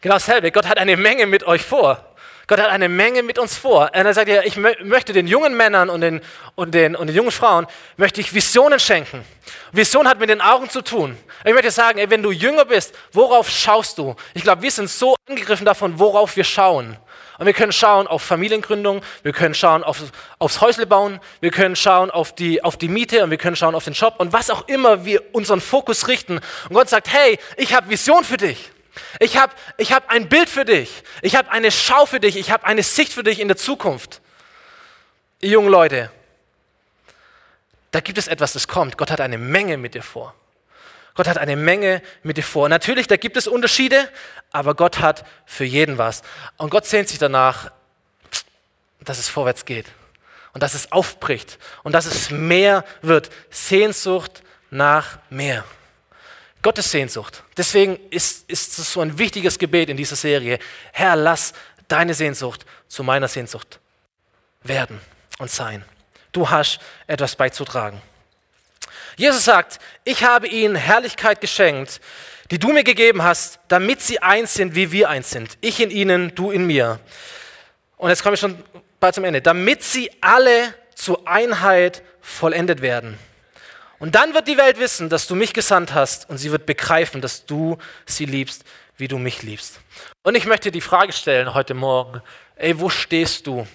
genau 0.00 0.16
dasselbe, 0.16 0.50
Gott 0.50 0.66
hat 0.66 0.78
eine 0.78 0.96
Menge 0.96 1.26
mit 1.26 1.44
euch 1.44 1.62
vor. 1.62 2.14
Gott 2.46 2.60
hat 2.60 2.68
eine 2.68 2.90
Menge 2.90 3.22
mit 3.22 3.38
uns 3.38 3.56
vor. 3.56 3.90
Und 3.94 4.06
er 4.06 4.12
sagt 4.12 4.28
ja, 4.28 4.42
ich 4.42 4.56
möchte 4.56 5.12
den 5.14 5.26
jungen 5.26 5.56
Männern 5.56 5.88
und 5.88 6.02
den, 6.02 6.20
und, 6.54 6.74
den, 6.74 6.94
und 6.94 7.06
den 7.06 7.16
jungen 7.16 7.30
Frauen, 7.30 7.66
möchte 7.96 8.20
ich 8.20 8.34
Visionen 8.34 8.78
schenken. 8.78 9.24
Vision 9.72 10.06
hat 10.06 10.18
mit 10.18 10.28
den 10.28 10.42
Augen 10.42 10.68
zu 10.68 10.82
tun. 10.82 11.16
Ich 11.44 11.54
möchte 11.54 11.70
sagen, 11.70 11.98
ey, 11.98 12.10
wenn 12.10 12.22
du 12.22 12.32
jünger 12.32 12.66
bist, 12.66 12.94
worauf 13.12 13.48
schaust 13.48 13.96
du? 13.96 14.14
Ich 14.34 14.42
glaube, 14.42 14.62
wir 14.62 14.70
sind 14.70 14.90
so 14.90 15.16
angegriffen 15.26 15.64
davon, 15.64 15.98
worauf 15.98 16.36
wir 16.36 16.44
schauen. 16.44 16.98
Und 17.38 17.46
wir 17.46 17.52
können 17.52 17.72
schauen 17.72 18.06
auf 18.06 18.22
Familiengründung, 18.22 19.02
wir 19.22 19.32
können 19.32 19.54
schauen 19.54 19.82
auf, 19.82 20.02
aufs 20.38 20.60
Häusle 20.60 20.86
bauen, 20.86 21.20
wir 21.40 21.50
können 21.50 21.74
schauen 21.74 22.10
auf 22.10 22.34
die, 22.34 22.62
auf 22.62 22.76
die 22.76 22.88
Miete 22.88 23.24
und 23.24 23.30
wir 23.30 23.38
können 23.38 23.56
schauen 23.56 23.74
auf 23.74 23.84
den 23.84 23.94
Job 23.94 24.14
und 24.18 24.32
was 24.32 24.50
auch 24.50 24.68
immer 24.68 25.04
wir 25.04 25.22
unseren 25.34 25.60
Fokus 25.60 26.06
richten. 26.06 26.40
Und 26.68 26.74
Gott 26.74 26.88
sagt, 26.88 27.12
hey, 27.12 27.38
ich 27.56 27.74
habe 27.74 27.88
Vision 27.88 28.24
für 28.24 28.36
dich. 28.36 28.70
Ich 29.18 29.36
habe 29.36 29.52
ich 29.76 29.92
hab 29.92 30.08
ein 30.10 30.28
Bild 30.28 30.48
für 30.48 30.64
dich. 30.64 31.02
Ich 31.22 31.34
habe 31.34 31.50
eine 31.50 31.72
Schau 31.72 32.06
für 32.06 32.20
dich. 32.20 32.36
Ich 32.36 32.52
habe 32.52 32.64
eine 32.64 32.82
Sicht 32.82 33.12
für 33.12 33.24
dich 33.24 33.40
in 33.40 33.48
der 33.48 33.56
Zukunft. 33.56 34.20
Ihr 35.40 35.50
jungen 35.50 35.68
Leute, 35.68 36.10
da 37.90 38.00
gibt 38.00 38.18
es 38.18 38.28
etwas, 38.28 38.52
das 38.52 38.68
kommt. 38.68 38.96
Gott 38.96 39.10
hat 39.10 39.20
eine 39.20 39.38
Menge 39.38 39.76
mit 39.76 39.94
dir 39.94 40.02
vor. 40.02 40.34
Gott 41.14 41.28
hat 41.28 41.38
eine 41.38 41.56
Menge 41.56 42.02
mit 42.22 42.36
dir 42.36 42.42
vor. 42.42 42.68
Natürlich, 42.68 43.06
da 43.06 43.16
gibt 43.16 43.36
es 43.36 43.46
Unterschiede, 43.46 44.08
aber 44.50 44.74
Gott 44.74 44.98
hat 44.98 45.24
für 45.46 45.64
jeden 45.64 45.96
was. 45.98 46.22
Und 46.56 46.70
Gott 46.70 46.86
sehnt 46.86 47.08
sich 47.08 47.18
danach, 47.18 47.70
dass 49.00 49.18
es 49.18 49.28
vorwärts 49.28 49.64
geht 49.64 49.86
und 50.52 50.62
dass 50.62 50.74
es 50.74 50.90
aufbricht 50.90 51.58
und 51.82 51.92
dass 51.92 52.06
es 52.06 52.30
mehr 52.30 52.84
wird. 53.02 53.30
Sehnsucht 53.50 54.42
nach 54.70 55.18
mehr. 55.30 55.64
Gottes 56.62 56.90
Sehnsucht. 56.90 57.42
Deswegen 57.56 57.98
ist, 58.10 58.48
ist 58.50 58.78
es 58.78 58.92
so 58.92 59.00
ein 59.00 59.18
wichtiges 59.18 59.58
Gebet 59.58 59.90
in 59.90 59.96
dieser 59.96 60.16
Serie. 60.16 60.58
Herr, 60.92 61.14
lass 61.14 61.52
deine 61.88 62.14
Sehnsucht 62.14 62.64
zu 62.88 63.04
meiner 63.04 63.28
Sehnsucht 63.28 63.78
werden 64.62 64.98
und 65.38 65.50
sein. 65.50 65.84
Du 66.32 66.48
hast 66.48 66.80
etwas 67.06 67.36
beizutragen. 67.36 68.00
Jesus 69.16 69.44
sagt, 69.44 69.78
ich 70.04 70.24
habe 70.24 70.48
ihnen 70.48 70.74
Herrlichkeit 70.74 71.40
geschenkt, 71.40 72.00
die 72.50 72.58
du 72.58 72.72
mir 72.72 72.84
gegeben 72.84 73.22
hast, 73.22 73.58
damit 73.68 74.00
sie 74.00 74.20
eins 74.20 74.54
sind, 74.54 74.74
wie 74.74 74.92
wir 74.92 75.08
eins 75.08 75.30
sind. 75.30 75.56
Ich 75.60 75.80
in 75.80 75.90
ihnen, 75.90 76.34
du 76.34 76.50
in 76.50 76.66
mir. 76.66 77.00
Und 77.96 78.10
jetzt 78.10 78.22
komme 78.22 78.34
ich 78.34 78.40
schon 78.40 78.62
bald 79.00 79.14
zum 79.14 79.24
Ende. 79.24 79.40
Damit 79.40 79.82
sie 79.82 80.10
alle 80.20 80.74
zur 80.94 81.26
Einheit 81.26 82.02
vollendet 82.20 82.82
werden. 82.82 83.18
Und 83.98 84.14
dann 84.14 84.34
wird 84.34 84.48
die 84.48 84.58
Welt 84.58 84.78
wissen, 84.78 85.08
dass 85.08 85.26
du 85.26 85.34
mich 85.34 85.54
gesandt 85.54 85.94
hast 85.94 86.28
und 86.28 86.38
sie 86.38 86.50
wird 86.50 86.66
begreifen, 86.66 87.20
dass 87.20 87.46
du 87.46 87.78
sie 88.06 88.26
liebst, 88.26 88.64
wie 88.96 89.08
du 89.08 89.18
mich 89.18 89.42
liebst. 89.42 89.80
Und 90.22 90.34
ich 90.34 90.46
möchte 90.46 90.70
die 90.70 90.80
Frage 90.80 91.12
stellen 91.12 91.54
heute 91.54 91.74
Morgen, 91.74 92.20
ey, 92.56 92.78
wo 92.78 92.90
stehst 92.90 93.46
du? 93.46 93.66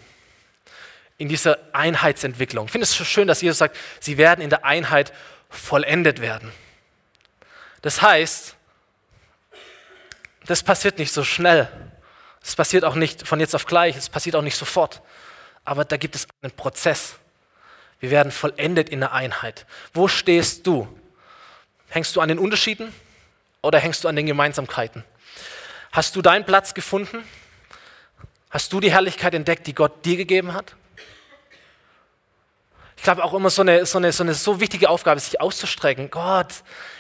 In 1.19 1.27
dieser 1.27 1.60
Einheitsentwicklung. 1.73 2.65
Ich 2.65 2.71
finde 2.71 2.86
es 2.86 2.93
so 2.93 3.03
schön, 3.03 3.27
dass 3.27 3.41
Jesus 3.41 3.60
sagt, 3.60 3.77
sie 3.99 4.17
werden 4.17 4.41
in 4.41 4.49
der 4.49 4.65
Einheit 4.65 5.13
vollendet 5.49 6.21
werden. 6.21 6.51
Das 7.82 8.01
heißt, 8.01 8.55
das 10.45 10.63
passiert 10.63 10.97
nicht 10.97 11.12
so 11.12 11.23
schnell. 11.23 11.67
Es 12.41 12.55
passiert 12.55 12.86
auch 12.86 12.95
nicht 12.95 13.27
von 13.27 13.39
jetzt 13.39 13.53
auf 13.53 13.65
gleich, 13.65 13.97
es 13.97 14.10
passiert 14.10 14.36
auch 14.38 14.41
nicht 14.41 14.55
sofort. 14.55 15.01
Aber 15.65 15.84
da 15.84 15.97
gibt 15.97 16.15
es 16.15 16.25
einen 16.41 16.53
Prozess. 16.53 17.15
Wir 17.99 18.12
werden 18.12 18.32
vollendet 18.32 18.89
in 18.89 19.01
der 19.01 19.12
Einheit. 19.12 19.65
Wo 19.93 20.08
stehst 20.08 20.65
du? 20.65 20.88
Hängst 21.89 22.15
du 22.15 22.21
an 22.21 22.29
den 22.29 22.39
Unterschieden 22.39 22.93
oder 23.62 23.77
hängst 23.77 24.05
du 24.05 24.08
an 24.08 24.15
den 24.15 24.25
Gemeinsamkeiten? 24.25 25.03
Hast 25.91 26.15
du 26.15 26.21
deinen 26.21 26.45
Platz 26.45 26.73
gefunden? 26.73 27.25
Hast 28.49 28.71
du 28.71 28.79
die 28.79 28.91
Herrlichkeit 28.91 29.34
entdeckt, 29.34 29.67
die 29.67 29.75
Gott 29.75 30.05
dir 30.05 30.15
gegeben 30.15 30.53
hat? 30.53 30.75
Ich 32.99 33.03
glaube 33.03 33.23
auch 33.23 33.33
immer 33.33 33.49
so 33.49 33.62
eine, 33.62 33.85
so 33.85 33.97
eine, 33.97 34.12
so 34.12 34.23
eine 34.23 34.33
so 34.33 34.59
wichtige 34.59 34.89
Aufgabe, 34.89 35.21
sich 35.21 35.39
auszustrecken. 35.39 36.12
Gott, 36.12 36.53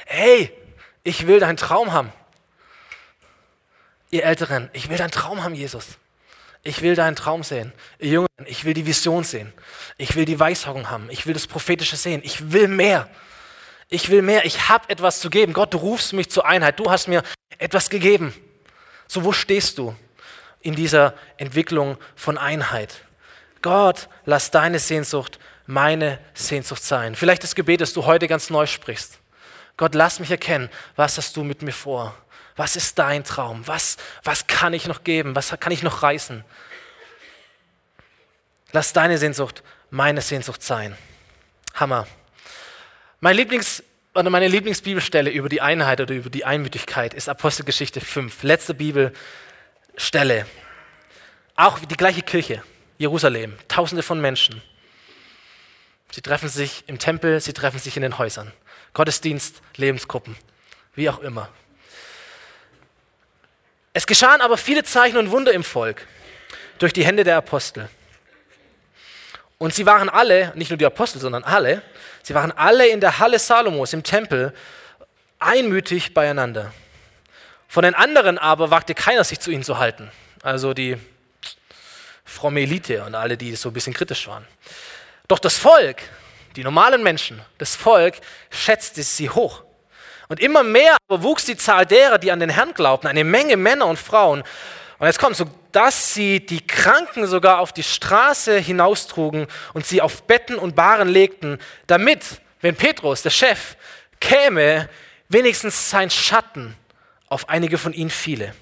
hey, 0.05 0.49
ich 1.03 1.27
will 1.27 1.41
deinen 1.41 1.57
Traum 1.57 1.91
haben. 1.91 2.13
Ihr 4.09 4.23
Älteren, 4.23 4.69
ich 4.71 4.89
will 4.89 4.95
deinen 4.95 5.11
Traum 5.11 5.43
haben, 5.43 5.55
Jesus. 5.55 5.85
Ich 6.63 6.81
will 6.81 6.95
deinen 6.95 7.17
Traum 7.17 7.43
sehen. 7.43 7.73
Ihr 7.99 8.11
Jungen, 8.11 8.29
ich 8.45 8.63
will 8.63 8.73
die 8.73 8.85
Vision 8.85 9.25
sehen. 9.25 9.51
Ich 9.97 10.15
will 10.15 10.23
die 10.23 10.39
Weissagung 10.39 10.89
haben. 10.89 11.09
Ich 11.09 11.27
will 11.27 11.33
das 11.33 11.47
Prophetische 11.47 11.97
sehen. 11.97 12.21
Ich 12.23 12.53
will 12.53 12.69
mehr. 12.69 13.09
Ich 13.89 14.09
will 14.09 14.21
mehr. 14.21 14.45
Ich 14.45 14.69
habe 14.69 14.87
etwas 14.87 15.19
zu 15.19 15.29
geben. 15.29 15.51
Gott, 15.51 15.73
du 15.73 15.79
rufst 15.79 16.13
mich 16.13 16.29
zur 16.29 16.45
Einheit. 16.45 16.79
Du 16.79 16.89
hast 16.89 17.09
mir 17.09 17.23
etwas 17.57 17.89
gegeben. 17.89 18.33
So, 19.05 19.25
wo 19.25 19.33
stehst 19.33 19.77
du 19.77 19.93
in 20.61 20.75
dieser 20.75 21.13
Entwicklung 21.35 21.97
von 22.15 22.37
Einheit? 22.37 23.01
Gott, 23.61 24.07
lass 24.23 24.49
deine 24.49 24.79
Sehnsucht 24.79 25.39
meine 25.69 26.17
Sehnsucht 26.33 26.83
sein. 26.83 27.13
Vielleicht 27.13 27.43
das 27.43 27.53
Gebet, 27.53 27.79
das 27.79 27.93
du 27.93 28.07
heute 28.07 28.27
ganz 28.27 28.49
neu 28.49 28.65
sprichst. 28.65 29.19
Gott, 29.77 29.93
lass 29.93 30.19
mich 30.19 30.31
erkennen, 30.31 30.67
was 30.95 31.17
hast 31.17 31.37
du 31.37 31.43
mit 31.43 31.61
mir 31.61 31.73
vor? 31.73 32.17
Was 32.55 32.75
ist 32.75 32.97
dein 32.97 33.23
Traum? 33.23 33.67
Was, 33.67 33.97
was 34.23 34.47
kann 34.47 34.73
ich 34.73 34.87
noch 34.87 35.03
geben? 35.03 35.35
Was 35.35 35.55
kann 35.59 35.71
ich 35.71 35.83
noch 35.83 36.01
reißen? 36.01 36.43
Lass 38.71 38.93
deine 38.93 39.19
Sehnsucht 39.19 39.61
meine 39.91 40.21
Sehnsucht 40.23 40.63
sein. 40.63 40.97
Hammer. 41.75 42.07
Mein 43.19 43.35
Lieblings, 43.35 43.83
oder 44.15 44.31
meine 44.31 44.47
Lieblingsbibelstelle 44.47 45.29
über 45.29 45.49
die 45.49 45.61
Einheit 45.61 46.01
oder 46.01 46.15
über 46.15 46.31
die 46.31 46.45
Einmütigkeit 46.45 47.13
ist 47.13 47.29
Apostelgeschichte 47.29 48.01
5, 48.01 48.41
letzte 48.41 48.73
Bibelstelle. 48.73 50.47
Auch 51.55 51.77
die 51.77 51.95
gleiche 51.95 52.23
Kirche, 52.23 52.63
Jerusalem, 52.97 53.55
tausende 53.67 54.01
von 54.01 54.19
Menschen. 54.19 54.63
Sie 56.11 56.21
treffen 56.21 56.49
sich 56.49 56.83
im 56.87 56.99
Tempel, 56.99 57.39
sie 57.39 57.53
treffen 57.53 57.79
sich 57.79 57.95
in 57.95 58.01
den 58.01 58.17
Häusern. 58.17 58.51
Gottesdienst, 58.93 59.61
Lebensgruppen, 59.75 60.35
wie 60.95 61.09
auch 61.09 61.19
immer. 61.19 61.49
Es 63.93 64.07
geschahen 64.07 64.41
aber 64.41 64.57
viele 64.57 64.83
Zeichen 64.83 65.17
und 65.17 65.31
Wunder 65.31 65.51
im 65.51 65.63
Volk 65.63 66.05
durch 66.79 66.93
die 66.93 67.05
Hände 67.05 67.23
der 67.23 67.37
Apostel. 67.37 67.89
Und 69.57 69.73
sie 69.73 69.85
waren 69.85 70.09
alle, 70.09 70.53
nicht 70.55 70.69
nur 70.69 70.77
die 70.77 70.85
Apostel, 70.85 71.19
sondern 71.19 71.43
alle, 71.43 71.81
sie 72.23 72.33
waren 72.33 72.51
alle 72.51 72.87
in 72.87 73.01
der 73.01 73.19
Halle 73.19 73.37
Salomos 73.37 73.93
im 73.93 74.03
Tempel 74.03 74.53
einmütig 75.37 76.13
beieinander. 76.13 76.73
Von 77.67 77.83
den 77.83 77.93
anderen 77.93 78.37
aber 78.37 78.71
wagte 78.71 78.95
keiner, 78.95 79.23
sich 79.23 79.39
zu 79.39 79.51
ihnen 79.51 79.63
zu 79.63 79.77
halten. 79.77 80.11
Also 80.41 80.73
die 80.73 80.97
fromme 82.23 82.61
Elite 82.61 83.03
und 83.03 83.15
alle, 83.15 83.37
die 83.37 83.55
so 83.55 83.69
ein 83.69 83.73
bisschen 83.73 83.93
kritisch 83.93 84.27
waren. 84.27 84.47
Doch 85.29 85.39
das 85.39 85.57
Volk, 85.59 86.01
die 86.55 86.63
normalen 86.63 87.03
Menschen, 87.03 87.39
das 87.59 87.75
Volk 87.75 88.15
schätzte 88.49 89.03
sie 89.03 89.29
hoch. 89.29 89.63
Und 90.27 90.39
immer 90.39 90.63
mehr 90.63 90.97
aber 91.07 91.23
wuchs 91.23 91.45
die 91.45 91.55
Zahl 91.55 91.85
derer, 91.85 92.17
die 92.17 92.31
an 92.31 92.39
den 92.39 92.49
Herrn 92.49 92.73
glaubten, 92.73 93.07
eine 93.07 93.23
Menge 93.23 93.55
Männer 93.55 93.85
und 93.85 93.97
Frauen. 93.97 94.43
Und 94.97 95.05
jetzt 95.05 95.19
kommt 95.19 95.35
so, 95.35 95.45
dass 95.71 96.15
sie 96.15 96.43
die 96.43 96.65
Kranken 96.65 97.27
sogar 97.27 97.59
auf 97.59 97.71
die 97.71 97.83
Straße 97.83 98.57
hinaustrugen 98.57 99.45
und 99.73 99.85
sie 99.85 100.01
auf 100.01 100.23
Betten 100.23 100.57
und 100.57 100.75
Bahren 100.75 101.07
legten, 101.07 101.59
damit, 101.85 102.41
wenn 102.61 102.75
Petrus, 102.75 103.21
der 103.21 103.29
Chef, 103.29 103.75
käme, 104.19 104.89
wenigstens 105.27 105.91
sein 105.91 106.09
Schatten 106.09 106.75
auf 107.27 107.49
einige 107.49 107.77
von 107.77 107.93
ihnen 107.93 108.09
fiele. 108.09 108.55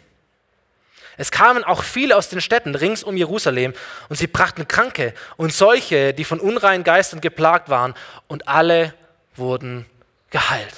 Es 1.18 1.32
kamen 1.32 1.64
auch 1.64 1.84
viele 1.84 2.16
aus 2.16 2.30
den 2.30 2.42
Städten 2.42 2.76
rings 2.76 3.04
um 3.04 3.18
Jerusalem 3.18 3.74
und 4.08 4.16
sie 4.16 4.28
brachten 4.28 4.68
Kranke 4.68 5.14
und 5.36 5.52
solche, 5.52 6.14
die 6.14 6.24
von 6.24 6.40
unreinen 6.40 6.84
Geistern 6.84 7.22
geplagt 7.22 7.70
waren, 7.70 7.96
und 8.28 8.48
alle 8.48 8.94
wurden 9.36 9.86
geheilt. 10.30 10.74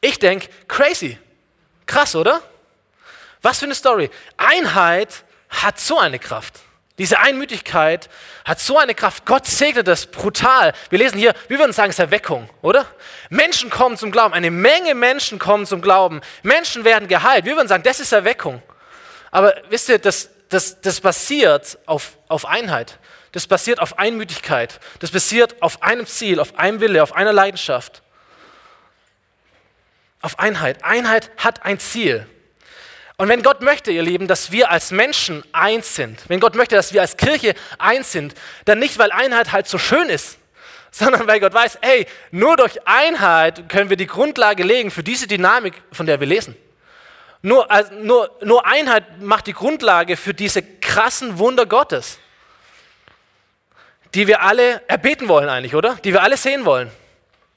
Ich 0.00 0.18
denke, 0.18 0.48
crazy. 0.68 1.18
Krass, 1.86 2.14
oder? 2.14 2.40
Was 3.42 3.58
für 3.58 3.64
eine 3.64 3.74
Story. 3.74 4.10
Einheit 4.36 5.24
hat 5.48 5.80
so 5.80 5.98
eine 5.98 6.18
Kraft. 6.18 6.60
Diese 6.98 7.18
Einmütigkeit 7.18 8.10
hat 8.44 8.60
so 8.60 8.78
eine 8.78 8.94
Kraft. 8.94 9.24
Gott 9.24 9.46
segnet 9.46 9.88
das 9.88 10.06
brutal. 10.06 10.74
Wir 10.90 10.98
lesen 10.98 11.18
hier, 11.18 11.34
wir 11.48 11.58
würden 11.58 11.72
sagen, 11.72 11.90
es 11.90 11.96
ist 11.96 12.00
Erweckung, 12.00 12.48
oder? 12.60 12.86
Menschen 13.30 13.70
kommen 13.70 13.96
zum 13.96 14.10
Glauben. 14.12 14.34
Eine 14.34 14.50
Menge 14.50 14.94
Menschen 14.94 15.38
kommen 15.38 15.66
zum 15.66 15.80
Glauben. 15.80 16.20
Menschen 16.42 16.84
werden 16.84 17.08
geheilt. 17.08 17.46
Wir 17.46 17.56
würden 17.56 17.68
sagen, 17.68 17.82
das 17.82 18.00
ist 18.00 18.12
Erweckung. 18.12 18.62
Aber 19.30 19.54
wisst 19.68 19.88
ihr, 19.88 19.98
das, 19.98 20.30
das, 20.48 20.80
das 20.80 21.00
basiert 21.00 21.78
auf, 21.86 22.18
auf 22.28 22.46
Einheit. 22.46 22.98
Das 23.32 23.46
basiert 23.46 23.78
auf 23.78 23.98
Einmütigkeit. 23.98 24.80
Das 24.98 25.10
basiert 25.10 25.62
auf 25.62 25.82
einem 25.82 26.06
Ziel, 26.06 26.40
auf 26.40 26.58
einem 26.58 26.80
Wille, 26.80 27.02
auf 27.02 27.14
einer 27.14 27.32
Leidenschaft 27.32 28.02
auf 30.22 30.38
Einheit. 30.38 30.84
Einheit 30.84 31.30
hat 31.36 31.64
ein 31.64 31.78
Ziel. 31.78 32.26
Und 33.16 33.28
wenn 33.28 33.42
Gott 33.42 33.60
möchte, 33.60 33.90
ihr 33.90 34.02
Lieben, 34.02 34.28
dass 34.28 34.50
wir 34.50 34.70
als 34.70 34.92
Menschen 34.92 35.44
eins 35.52 35.94
sind, 35.94 36.18
wenn 36.28 36.40
Gott 36.40 36.54
möchte, 36.54 36.74
dass 36.74 36.92
wir 36.92 37.02
als 37.02 37.16
Kirche 37.16 37.54
eins 37.78 38.12
sind, 38.12 38.34
dann 38.64 38.78
nicht, 38.78 38.98
weil 38.98 39.12
Einheit 39.12 39.52
halt 39.52 39.68
so 39.68 39.76
schön 39.76 40.08
ist, 40.08 40.38
sondern 40.90 41.26
weil 41.26 41.40
Gott 41.40 41.52
weiß, 41.54 41.78
hey, 41.82 42.06
nur 42.30 42.56
durch 42.56 42.86
Einheit 42.86 43.68
können 43.68 43.90
wir 43.90 43.96
die 43.96 44.06
Grundlage 44.06 44.62
legen 44.62 44.90
für 44.90 45.02
diese 45.02 45.26
Dynamik, 45.26 45.74
von 45.92 46.06
der 46.06 46.18
wir 46.20 46.26
lesen. 46.26 46.56
Nur, 47.42 47.66
nur, 48.02 48.30
nur 48.42 48.66
Einheit 48.66 49.20
macht 49.20 49.46
die 49.46 49.54
Grundlage 49.54 50.16
für 50.16 50.34
diese 50.34 50.62
krassen 50.62 51.38
Wunder 51.38 51.64
Gottes, 51.64 52.18
die 54.14 54.26
wir 54.26 54.42
alle 54.42 54.82
erbeten 54.88 55.28
wollen 55.28 55.48
eigentlich, 55.48 55.74
oder? 55.74 55.94
Die 56.04 56.12
wir 56.12 56.22
alle 56.22 56.36
sehen 56.36 56.64
wollen. 56.64 56.90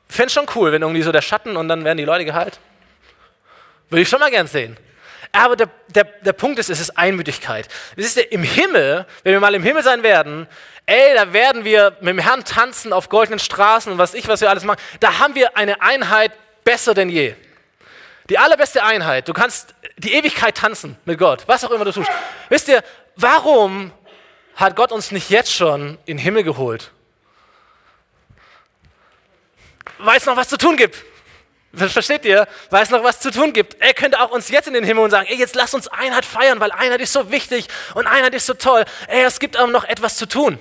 Fände 0.08 0.32
schon 0.32 0.46
cool, 0.56 0.72
wenn 0.72 0.82
irgendwie 0.82 1.02
so 1.02 1.12
der 1.12 1.22
Schatten 1.22 1.58
und 1.58 1.67
dann 1.67 1.84
werden 1.84 1.98
die 1.98 2.06
Leute 2.06 2.24
geheilt. 2.24 2.60
Würde 3.89 4.04
ich 4.04 4.10
schon 4.10 4.19
mal 4.19 4.30
gern 4.30 4.48
sehen. 4.48 4.78
Aber 5.32 5.56
der, 5.56 5.69
der, 5.88 6.04
der 6.04 6.34
Punkt 6.34 6.60
ist, 6.60 6.69
es 6.69 6.80
ist 6.80 6.98
Einmütigkeit. 6.98 7.67
Es 7.96 8.06
ist 8.06 8.17
im 8.17 8.43
Himmel, 8.43 9.06
wenn 9.24 9.34
wir 9.34 9.39
mal 9.39 9.56
im 9.56 9.63
Himmel 9.63 9.82
sein 9.82 10.04
werden, 10.04 10.48
ey, 10.86 11.15
da 11.15 11.34
werden 11.34 11.65
wir 11.65 11.98
mit 12.02 12.10
dem 12.10 12.19
Herrn 12.19 12.46
tanzen 12.46 12.93
auf 12.93 13.10
goldenen 13.10 13.39
Straßen 13.39 13.91
und 13.91 13.98
was 13.98 14.13
ich, 14.13 14.28
was 14.28 14.41
wir 14.41 14.50
alles 14.50 14.63
machen. 14.63 14.80
Da 15.00 15.19
haben 15.19 15.34
wir 15.36 15.58
eine 15.58 15.82
Einheit 15.82 16.32
besser 16.63 16.93
denn 16.93 17.10
je. 17.10 17.34
Die 18.34 18.39
allerbeste 18.39 18.84
Einheit. 18.84 19.28
Du 19.28 19.34
kannst 19.34 19.76
die 19.98 20.13
Ewigkeit 20.13 20.58
tanzen 20.58 20.98
mit 21.06 21.19
Gott, 21.19 21.43
was 21.46 21.63
auch 21.63 21.69
immer 21.69 21.86
du 21.86 21.91
tust. 21.91 22.10
Wisst 22.50 22.67
ihr, 22.67 22.84
warum 23.15 23.91
hat 24.56 24.76
Gott 24.76 24.91
uns 24.91 25.12
nicht 25.12 25.30
jetzt 25.30 25.54
schon 25.54 26.00
in 26.06 26.17
den 26.17 26.24
Himmel 26.24 26.43
geholt? 26.43 26.91
weil 30.00 30.17
es 30.17 30.26
noch 30.26 30.36
was 30.36 30.50
zu 30.50 30.58
tun 30.58 30.78
gibt. 30.78 31.04
Versteht 31.76 32.26
ihr? 32.26 32.48
Weil 32.69 32.84
es 32.84 32.89
noch 32.89 33.04
was 33.04 33.19
zu 33.19 33.32
tun 33.32 33.52
gibt. 33.52 33.80
Er 33.80 33.93
könnte 33.93 34.19
auch 34.19 34.30
uns 34.30 34.50
jetzt 34.50 34.67
in 34.67 34.74
den 34.74 34.84
Himmel 34.84 35.04
und 35.04 35.10
sagen, 35.10 35.28
ey, 35.28 35.38
jetzt 35.38 35.56
lass 35.56 35.74
uns 35.74 35.88
Einheit 35.88 36.24
feiern, 36.26 36.60
weil 36.60 36.72
Einheit 36.72 37.02
ist 37.02 37.13
so 37.13 37.32
wichtig 37.32 37.67
und 37.96 38.06
Einheit 38.06 38.34
ist 38.36 38.46
so 38.46 38.54
toll. 38.54 38.86
Ey, 39.08 39.24
es 39.24 39.39
gibt 39.39 39.58
aber 39.58 39.72
noch 39.72 39.84
etwas 39.84 40.15
zu 40.17 40.28
tun 40.28 40.60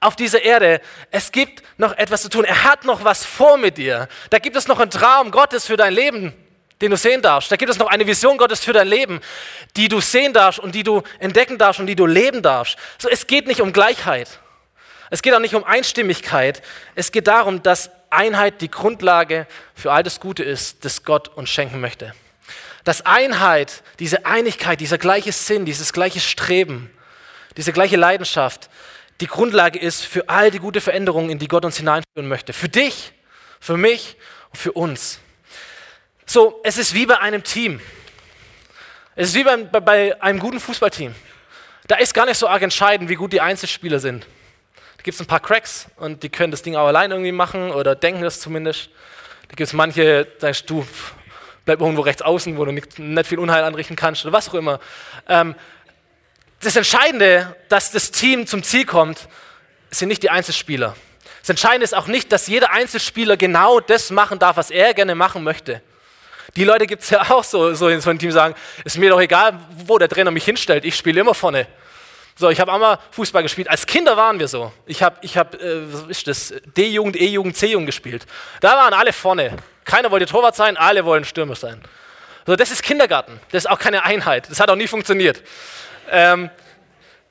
auf 0.00 0.16
dieser 0.16 0.42
Erde. 0.42 0.80
Es 1.10 1.32
gibt 1.32 1.62
noch 1.78 1.96
etwas 1.96 2.22
zu 2.22 2.30
tun. 2.30 2.44
Er 2.44 2.64
hat 2.64 2.84
noch 2.84 3.04
was 3.04 3.24
vor 3.24 3.58
mit 3.58 3.76
dir. 3.76 4.08
Da 4.30 4.38
gibt 4.38 4.56
es 4.56 4.66
noch 4.68 4.80
einen 4.80 4.90
Traum 4.90 5.30
Gottes 5.30 5.66
für 5.66 5.76
dein 5.76 5.92
Leben, 5.92 6.34
den 6.80 6.90
du 6.90 6.96
sehen 6.96 7.22
darfst. 7.22 7.50
Da 7.50 7.56
gibt 7.56 7.70
es 7.70 7.78
noch 7.78 7.88
eine 7.88 8.06
Vision 8.06 8.36
Gottes 8.38 8.64
für 8.64 8.72
dein 8.72 8.88
Leben, 8.88 9.20
die 9.76 9.88
du 9.88 10.00
sehen 10.00 10.32
darfst 10.32 10.58
und 10.58 10.74
die 10.74 10.82
du 10.82 11.02
entdecken 11.18 11.58
darfst 11.58 11.80
und 11.80 11.86
die 11.86 11.96
du 11.96 12.06
leben 12.06 12.42
darfst. 12.42 12.76
So, 12.98 13.08
es 13.08 13.26
geht 13.26 13.46
nicht 13.46 13.60
um 13.60 13.72
Gleichheit. 13.72 14.40
Es 15.10 15.22
geht 15.22 15.34
auch 15.34 15.40
nicht 15.40 15.54
um 15.54 15.64
Einstimmigkeit. 15.64 16.62
Es 16.94 17.12
geht 17.12 17.28
darum, 17.28 17.62
dass 17.62 17.90
Einheit 18.10 18.60
die 18.60 18.70
Grundlage 18.70 19.46
für 19.74 19.92
all 19.92 20.02
das 20.02 20.20
Gute 20.20 20.42
ist, 20.42 20.84
das 20.84 21.04
Gott 21.04 21.28
uns 21.28 21.50
schenken 21.50 21.80
möchte. 21.80 22.14
Dass 22.84 23.04
Einheit, 23.04 23.82
diese 23.98 24.26
Einigkeit, 24.26 24.80
dieser 24.80 24.98
gleiche 24.98 25.32
Sinn, 25.32 25.64
dieses 25.64 25.92
gleiche 25.92 26.20
Streben, 26.20 26.90
diese 27.56 27.72
gleiche 27.72 27.96
Leidenschaft 27.96 28.68
die 29.20 29.26
Grundlage 29.26 29.78
ist 29.78 30.04
für 30.04 30.28
all 30.28 30.50
die 30.50 30.58
gute 30.58 30.80
Veränderungen, 30.80 31.30
in 31.30 31.38
die 31.38 31.48
Gott 31.48 31.64
uns 31.64 31.78
hineinführen 31.78 32.28
möchte. 32.28 32.52
Für 32.52 32.68
dich, 32.68 33.12
für 33.60 33.76
mich 33.76 34.16
und 34.50 34.58
für 34.58 34.72
uns. 34.72 35.20
So, 36.26 36.60
es 36.64 36.76
ist 36.76 36.92
wie 36.92 37.06
bei 37.06 37.18
einem 37.18 37.42
Team. 37.42 37.80
Es 39.14 39.28
ist 39.28 39.34
wie 39.34 39.44
bei, 39.44 39.56
bei 39.56 40.20
einem 40.20 40.38
guten 40.38 40.60
Fußballteam. 40.60 41.14
Da 41.86 41.96
ist 41.96 42.12
gar 42.12 42.26
nicht 42.26 42.36
so 42.36 42.48
arg 42.48 42.62
entscheidend, 42.62 43.08
wie 43.08 43.14
gut 43.14 43.32
die 43.32 43.40
Einzelspieler 43.40 44.00
sind 44.00 44.26
gibt 45.06 45.14
es 45.14 45.20
ein 45.20 45.26
paar 45.26 45.38
Cracks 45.38 45.86
und 45.98 46.24
die 46.24 46.28
können 46.28 46.50
das 46.50 46.62
Ding 46.62 46.74
auch 46.74 46.88
allein 46.88 47.12
irgendwie 47.12 47.30
machen 47.30 47.70
oder 47.70 47.94
denken 47.94 48.22
das 48.22 48.40
zumindest. 48.40 48.90
Da 49.42 49.54
gibt 49.54 49.60
es 49.60 49.72
manche, 49.72 50.24
da 50.40 50.48
sagst 50.48 50.68
du, 50.68 50.84
bleib 51.64 51.80
irgendwo 51.80 52.02
rechts 52.02 52.22
außen, 52.22 52.58
wo 52.58 52.64
du 52.64 52.72
nicht, 52.72 52.98
nicht 52.98 53.28
viel 53.28 53.38
Unheil 53.38 53.62
anrichten 53.62 53.94
kannst 53.94 54.24
oder 54.24 54.32
was 54.32 54.48
auch 54.48 54.54
immer. 54.54 54.80
Ähm, 55.28 55.54
das 56.58 56.74
Entscheidende, 56.74 57.54
dass 57.68 57.92
das 57.92 58.10
Team 58.10 58.48
zum 58.48 58.64
Ziel 58.64 58.84
kommt, 58.84 59.28
sind 59.92 60.08
nicht 60.08 60.24
die 60.24 60.30
Einzelspieler, 60.30 60.96
Das 61.42 61.50
Entscheidende 61.50 61.84
ist 61.84 61.94
auch 61.94 62.08
nicht, 62.08 62.32
dass 62.32 62.48
jeder 62.48 62.72
Einzelspieler 62.72 63.36
genau 63.36 63.78
das 63.78 64.10
machen 64.10 64.40
darf, 64.40 64.56
was 64.56 64.72
er 64.72 64.92
gerne 64.92 65.14
machen 65.14 65.44
möchte. 65.44 65.82
Die 66.56 66.64
Leute 66.64 66.86
gibt 66.86 67.02
es 67.02 67.10
ja 67.10 67.30
auch 67.30 67.44
so, 67.44 67.74
so 67.74 67.88
in 67.88 68.00
so 68.00 68.10
einem 68.10 68.18
Team, 68.18 68.32
sagen, 68.32 68.54
ist 68.84 68.98
mir 68.98 69.10
doch 69.10 69.20
egal, 69.20 69.58
wo 69.86 69.98
der 69.98 70.08
Trainer 70.08 70.30
mich 70.30 70.44
hinstellt, 70.44 70.84
ich 70.84 70.96
spiele 70.96 71.20
immer 71.20 71.34
vorne. 71.34 71.66
So, 72.38 72.50
ich 72.50 72.60
habe 72.60 72.72
auch 72.72 72.78
mal 72.78 72.98
Fußball 73.12 73.42
gespielt. 73.42 73.68
Als 73.70 73.86
Kinder 73.86 74.16
waren 74.16 74.38
wir 74.38 74.48
so. 74.48 74.70
Ich 74.84 75.02
habe, 75.02 75.16
ich 75.22 75.38
hab, 75.38 75.54
äh, 75.54 75.92
was 75.92 76.02
ist 76.08 76.26
das, 76.26 76.52
D-Jugend, 76.76 77.16
E-Jugend, 77.16 77.56
C-Jugend 77.56 77.86
gespielt. 77.86 78.26
Da 78.60 78.76
waren 78.76 78.92
alle 78.92 79.14
vorne. 79.14 79.56
Keiner 79.84 80.10
wollte 80.10 80.26
Torwart 80.26 80.54
sein, 80.54 80.76
alle 80.76 81.04
wollen 81.04 81.24
Stürmer 81.24 81.54
sein. 81.54 81.80
So, 82.46 82.54
das 82.54 82.70
ist 82.70 82.82
Kindergarten. 82.82 83.40
Das 83.52 83.64
ist 83.64 83.70
auch 83.70 83.78
keine 83.78 84.04
Einheit. 84.04 84.50
Das 84.50 84.60
hat 84.60 84.70
auch 84.70 84.76
nie 84.76 84.86
funktioniert. 84.86 85.42
Ähm, 86.10 86.50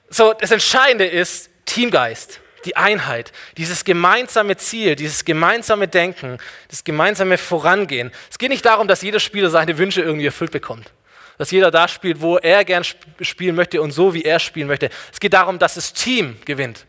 so, 0.10 0.34
das 0.34 0.52
Entscheidende 0.52 1.06
ist 1.06 1.50
Teamgeist, 1.66 2.42
die 2.66 2.76
Einheit, 2.76 3.32
dieses 3.58 3.86
gemeinsame 3.86 4.58
Ziel, 4.58 4.96
dieses 4.96 5.26
gemeinsame 5.26 5.88
Denken, 5.88 6.38
das 6.70 6.84
gemeinsame 6.84 7.38
Vorangehen. 7.38 8.12
Es 8.30 8.38
geht 8.38 8.50
nicht 8.50 8.66
darum, 8.66 8.88
dass 8.88 9.02
jeder 9.02 9.20
Spieler 9.20 9.50
seine 9.50 9.78
Wünsche 9.78 10.02
irgendwie 10.02 10.26
erfüllt 10.26 10.52
bekommt. 10.52 10.92
Dass 11.38 11.52
jeder 11.52 11.70
da 11.70 11.88
spielt, 11.88 12.22
wo 12.22 12.38
er 12.38 12.64
gern 12.64 12.84
spielen 13.22 13.56
möchte 13.56 13.82
und 13.82 13.92
so, 13.92 14.14
wie 14.14 14.24
er 14.24 14.40
spielen 14.40 14.68
möchte. 14.68 14.90
Es 15.12 15.20
geht 15.20 15.34
darum, 15.34 15.60
dass 15.60 15.76
das 15.76 15.94
Team 15.94 16.38
gewinnt. 16.46 16.86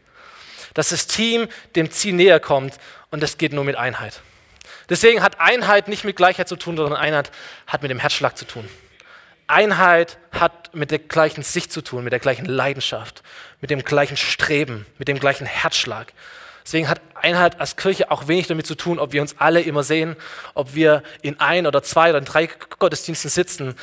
Dass 0.74 0.90
das 0.90 1.06
Team 1.06 1.48
dem 1.74 1.90
Ziel 1.90 2.14
näher 2.14 2.40
kommt 2.40 2.74
und 3.10 3.22
das 3.22 3.38
geht 3.38 3.52
nur 3.52 3.64
mit 3.64 3.76
Einheit. 3.76 4.20
Deswegen 4.88 5.22
hat 5.22 5.40
Einheit 5.40 5.88
nicht 5.88 6.04
mit 6.04 6.16
Gleichheit 6.16 6.48
zu 6.48 6.56
tun, 6.56 6.76
sondern 6.76 6.98
Einheit 6.98 7.32
hat 7.66 7.82
mit 7.82 7.90
dem 7.90 7.98
Herzschlag 7.98 8.36
zu 8.38 8.44
tun. 8.44 8.68
Einheit 9.46 10.18
hat 10.32 10.74
mit 10.74 10.90
der 10.90 10.98
gleichen 10.98 11.42
Sicht 11.42 11.72
zu 11.72 11.82
tun, 11.82 12.04
mit 12.04 12.12
der 12.12 12.20
gleichen 12.20 12.46
Leidenschaft, 12.46 13.22
mit 13.60 13.70
dem 13.70 13.82
gleichen 13.82 14.16
Streben, 14.16 14.86
mit 14.98 15.08
dem 15.08 15.18
gleichen 15.18 15.46
Herzschlag. 15.46 16.12
Deswegen 16.64 16.88
hat 16.88 17.00
Einheit 17.14 17.60
als 17.60 17.76
Kirche 17.76 18.10
auch 18.10 18.26
wenig 18.26 18.48
damit 18.48 18.66
zu 18.66 18.74
tun, 18.74 18.98
ob 18.98 19.12
wir 19.12 19.22
uns 19.22 19.36
alle 19.38 19.60
immer 19.60 19.84
sehen, 19.84 20.16
ob 20.54 20.74
wir 20.74 21.04
in 21.22 21.38
ein 21.38 21.66
oder 21.66 21.82
zwei 21.82 22.10
oder 22.10 22.20
drei 22.20 22.48
Gottesdiensten 22.78 23.30
sitzen. 23.30 23.76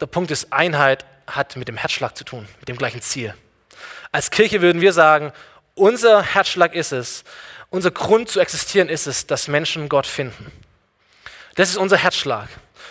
Der 0.00 0.06
Punkt 0.06 0.30
ist, 0.30 0.50
Einheit 0.50 1.04
hat 1.26 1.56
mit 1.56 1.68
dem 1.68 1.76
Herzschlag 1.76 2.16
zu 2.16 2.24
tun, 2.24 2.48
mit 2.58 2.68
dem 2.68 2.78
gleichen 2.78 3.02
Ziel. 3.02 3.34
Als 4.12 4.30
Kirche 4.30 4.62
würden 4.62 4.80
wir 4.80 4.94
sagen, 4.94 5.32
unser 5.74 6.22
Herzschlag 6.22 6.74
ist 6.74 6.92
es, 6.92 7.22
unser 7.68 7.90
Grund 7.90 8.30
zu 8.30 8.40
existieren 8.40 8.88
ist 8.88 9.06
es, 9.06 9.26
dass 9.26 9.48
Menschen 9.48 9.90
Gott 9.90 10.06
finden. 10.06 10.50
Das 11.56 11.68
ist 11.68 11.76
unser 11.76 11.98
Herzschlag. 11.98 12.48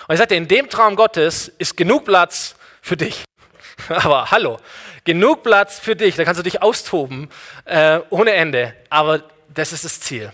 Und 0.08 0.14
ich 0.14 0.20
sagte, 0.20 0.36
in 0.36 0.48
dem 0.48 0.70
Traum 0.70 0.96
Gottes 0.96 1.52
ist 1.58 1.76
genug 1.76 2.06
Platz 2.06 2.56
für 2.82 2.98
dich. 2.98 3.24
Aber 3.90 4.32
hallo, 4.32 4.60
genug 5.04 5.44
Platz 5.44 5.80
für 5.80 5.96
dich, 5.96 6.16
da 6.16 6.24
kannst 6.24 6.40
du 6.40 6.44
dich 6.44 6.62
austoben 6.62 7.30
äh, 7.66 8.00
ohne 8.10 8.34
Ende. 8.34 8.76
Aber 8.90 9.24
das 9.50 9.74
ist 9.74 9.86
das 9.86 10.00
Ziel. 10.00 10.32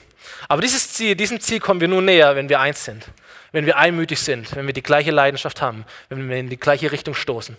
Aber 0.48 0.62
dieses 0.62 0.94
Ziel, 0.94 1.16
diesem 1.16 1.40
Ziel 1.40 1.60
kommen 1.60 1.82
wir 1.82 1.88
nur 1.88 2.02
näher, 2.02 2.36
wenn 2.36 2.50
wir 2.50 2.60
eins 2.60 2.84
sind, 2.84 3.06
wenn 3.52 3.66
wir 3.66 3.78
einmütig 3.78 4.20
sind, 4.20 4.56
wenn 4.56 4.66
wir 4.66 4.74
die 4.74 4.84
gleiche 4.84 5.12
Leidenschaft 5.12 5.62
haben, 5.62 5.86
wenn 6.10 6.30
wir 6.30 6.38
in 6.38 6.50
die 6.50 6.60
gleiche 6.60 6.92
Richtung 6.92 7.14
stoßen. 7.14 7.56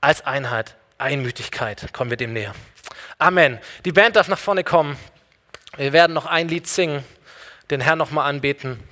Als 0.00 0.26
Einheit, 0.26 0.76
Einmütigkeit 0.98 1.92
kommen 1.92 2.10
wir 2.10 2.16
dem 2.16 2.32
näher. 2.32 2.54
Amen. 3.18 3.58
Die 3.84 3.92
Band 3.92 4.16
darf 4.16 4.28
nach 4.28 4.38
vorne 4.38 4.64
kommen. 4.64 4.96
Wir 5.76 5.92
werden 5.92 6.12
noch 6.12 6.26
ein 6.26 6.48
Lied 6.48 6.66
singen, 6.66 7.04
den 7.70 7.80
Herrn 7.80 7.98
nochmal 7.98 8.28
anbeten. 8.28 8.82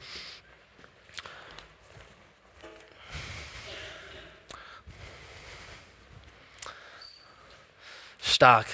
Stark. 8.24 8.66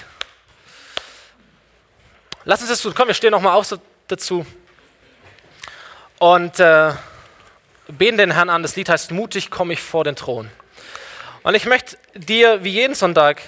Lass 2.45 2.61
uns 2.61 2.69
das 2.69 2.81
tun. 2.81 2.93
Komm, 2.95 3.07
wir 3.07 3.13
stehen 3.13 3.31
nochmal 3.31 3.53
auf 3.53 3.77
dazu. 4.07 4.45
Und 6.19 6.59
äh, 6.59 6.93
beten 7.87 8.17
den 8.17 8.31
Herrn 8.31 8.49
an. 8.49 8.63
Das 8.63 8.75
Lied 8.75 8.89
heißt 8.89 9.11
Mutig 9.11 9.51
komme 9.51 9.73
ich 9.73 9.81
vor 9.81 10.03
den 10.03 10.15
Thron. 10.15 10.49
Und 11.43 11.55
ich 11.55 11.65
möchte 11.65 11.97
dir 12.15 12.63
wie 12.63 12.69
jeden 12.69 12.95
Sonntag 12.95 13.41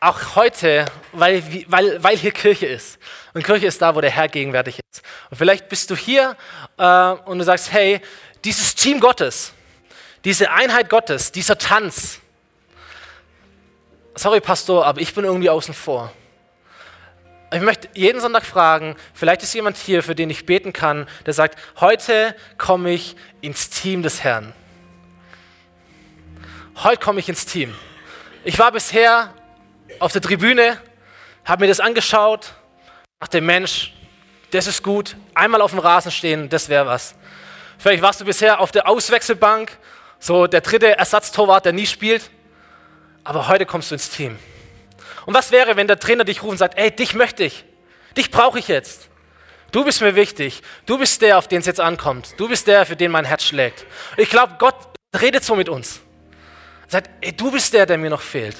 auch 0.00 0.34
heute, 0.34 0.86
weil, 1.12 1.42
weil, 1.66 2.02
weil 2.02 2.16
hier 2.16 2.32
Kirche 2.32 2.66
ist. 2.66 2.98
Und 3.34 3.44
Kirche 3.44 3.66
ist 3.66 3.82
da, 3.82 3.94
wo 3.94 4.00
der 4.00 4.10
Herr 4.10 4.28
gegenwärtig 4.28 4.80
ist. 4.90 5.02
Und 5.30 5.36
vielleicht 5.36 5.68
bist 5.68 5.90
du 5.90 5.96
hier 5.96 6.36
äh, 6.78 7.10
und 7.26 7.38
du 7.38 7.44
sagst, 7.44 7.70
hey, 7.70 8.00
dieses 8.44 8.74
Team 8.74 8.98
Gottes, 8.98 9.52
diese 10.24 10.50
Einheit 10.50 10.88
Gottes, 10.88 11.32
dieser 11.32 11.58
Tanz, 11.58 12.20
sorry 14.20 14.40
Pastor, 14.40 14.84
aber 14.84 15.00
ich 15.00 15.14
bin 15.14 15.24
irgendwie 15.24 15.48
außen 15.48 15.72
vor. 15.72 16.12
Ich 17.52 17.62
möchte 17.62 17.88
jeden 17.94 18.20
Sonntag 18.20 18.44
fragen, 18.44 18.94
vielleicht 19.14 19.42
ist 19.42 19.54
jemand 19.54 19.78
hier, 19.78 20.02
für 20.02 20.14
den 20.14 20.28
ich 20.28 20.44
beten 20.44 20.74
kann, 20.74 21.08
der 21.24 21.32
sagt, 21.32 21.58
heute 21.80 22.36
komme 22.58 22.90
ich 22.90 23.16
ins 23.40 23.70
Team 23.70 24.02
des 24.02 24.22
Herrn. 24.22 24.52
Heute 26.76 27.02
komme 27.02 27.18
ich 27.18 27.30
ins 27.30 27.46
Team. 27.46 27.74
Ich 28.44 28.58
war 28.58 28.70
bisher 28.70 29.32
auf 29.98 30.12
der 30.12 30.20
Tribüne, 30.20 30.78
habe 31.46 31.64
mir 31.64 31.68
das 31.68 31.80
angeschaut, 31.80 32.52
dachte, 33.20 33.40
Mensch, 33.40 33.94
das 34.50 34.66
ist 34.66 34.82
gut, 34.82 35.16
einmal 35.34 35.62
auf 35.62 35.70
dem 35.70 35.80
Rasen 35.80 36.12
stehen, 36.12 36.50
das 36.50 36.68
wäre 36.68 36.84
was. 36.84 37.14
Vielleicht 37.78 38.02
warst 38.02 38.20
du 38.20 38.26
bisher 38.26 38.60
auf 38.60 38.70
der 38.70 38.86
Auswechselbank, 38.86 39.78
so 40.18 40.46
der 40.46 40.60
dritte 40.60 40.98
Ersatztorwart, 40.98 41.64
der 41.64 41.72
nie 41.72 41.86
spielt 41.86 42.30
aber 43.24 43.48
heute 43.48 43.66
kommst 43.66 43.90
du 43.90 43.94
ins 43.94 44.10
Team. 44.10 44.38
Und 45.26 45.34
was 45.34 45.52
wäre, 45.52 45.76
wenn 45.76 45.86
der 45.86 45.98
Trainer 45.98 46.24
dich 46.24 46.42
ruft 46.42 46.52
und 46.52 46.58
sagt, 46.58 46.78
ey, 46.78 46.90
dich 46.90 47.14
möchte 47.14 47.44
ich, 47.44 47.64
dich 48.16 48.30
brauche 48.30 48.58
ich 48.58 48.68
jetzt. 48.68 49.08
Du 49.72 49.84
bist 49.84 50.00
mir 50.00 50.16
wichtig. 50.16 50.62
Du 50.86 50.98
bist 50.98 51.22
der, 51.22 51.38
auf 51.38 51.46
den 51.46 51.60
es 51.60 51.66
jetzt 51.66 51.80
ankommt. 51.80 52.34
Du 52.38 52.48
bist 52.48 52.66
der, 52.66 52.86
für 52.86 52.96
den 52.96 53.10
mein 53.10 53.24
Herz 53.24 53.44
schlägt. 53.44 53.86
Und 54.16 54.22
ich 54.22 54.30
glaube, 54.30 54.56
Gott 54.58 54.74
redet 55.20 55.44
so 55.44 55.54
mit 55.54 55.68
uns. 55.68 56.00
Er 56.86 56.90
sagt, 56.90 57.10
ey, 57.20 57.32
du 57.32 57.50
bist 57.52 57.72
der, 57.72 57.86
der 57.86 57.98
mir 57.98 58.10
noch 58.10 58.20
fehlt. 58.20 58.56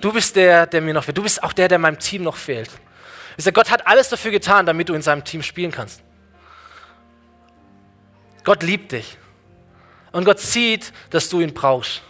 Du 0.00 0.12
bist 0.12 0.36
der, 0.36 0.66
der 0.66 0.80
mir 0.80 0.94
noch 0.94 1.04
fehlt. 1.04 1.16
Du 1.16 1.22
bist 1.22 1.42
auch 1.42 1.52
der, 1.52 1.68
der 1.68 1.78
meinem 1.78 1.98
Team 1.98 2.22
noch 2.22 2.36
fehlt. 2.36 2.70
Ich 3.36 3.44
sage, 3.44 3.54
Gott 3.54 3.70
hat 3.70 3.86
alles 3.86 4.10
dafür 4.10 4.30
getan, 4.30 4.66
damit 4.66 4.88
du 4.88 4.94
in 4.94 5.02
seinem 5.02 5.24
Team 5.24 5.42
spielen 5.42 5.70
kannst. 5.70 6.02
Gott 8.44 8.62
liebt 8.62 8.92
dich. 8.92 9.16
Und 10.12 10.24
Gott 10.24 10.40
sieht, 10.40 10.92
dass 11.10 11.28
du 11.28 11.40
ihn 11.40 11.54
brauchst. 11.54 12.02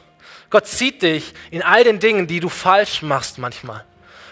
Gott 0.51 0.67
sieht 0.67 1.03
dich 1.03 1.33
in 1.51 1.63
all 1.63 1.85
den 1.85 2.01
Dingen, 2.01 2.27
die 2.27 2.41
du 2.41 2.49
falsch 2.49 3.03
machst 3.03 3.39
manchmal. 3.39 3.85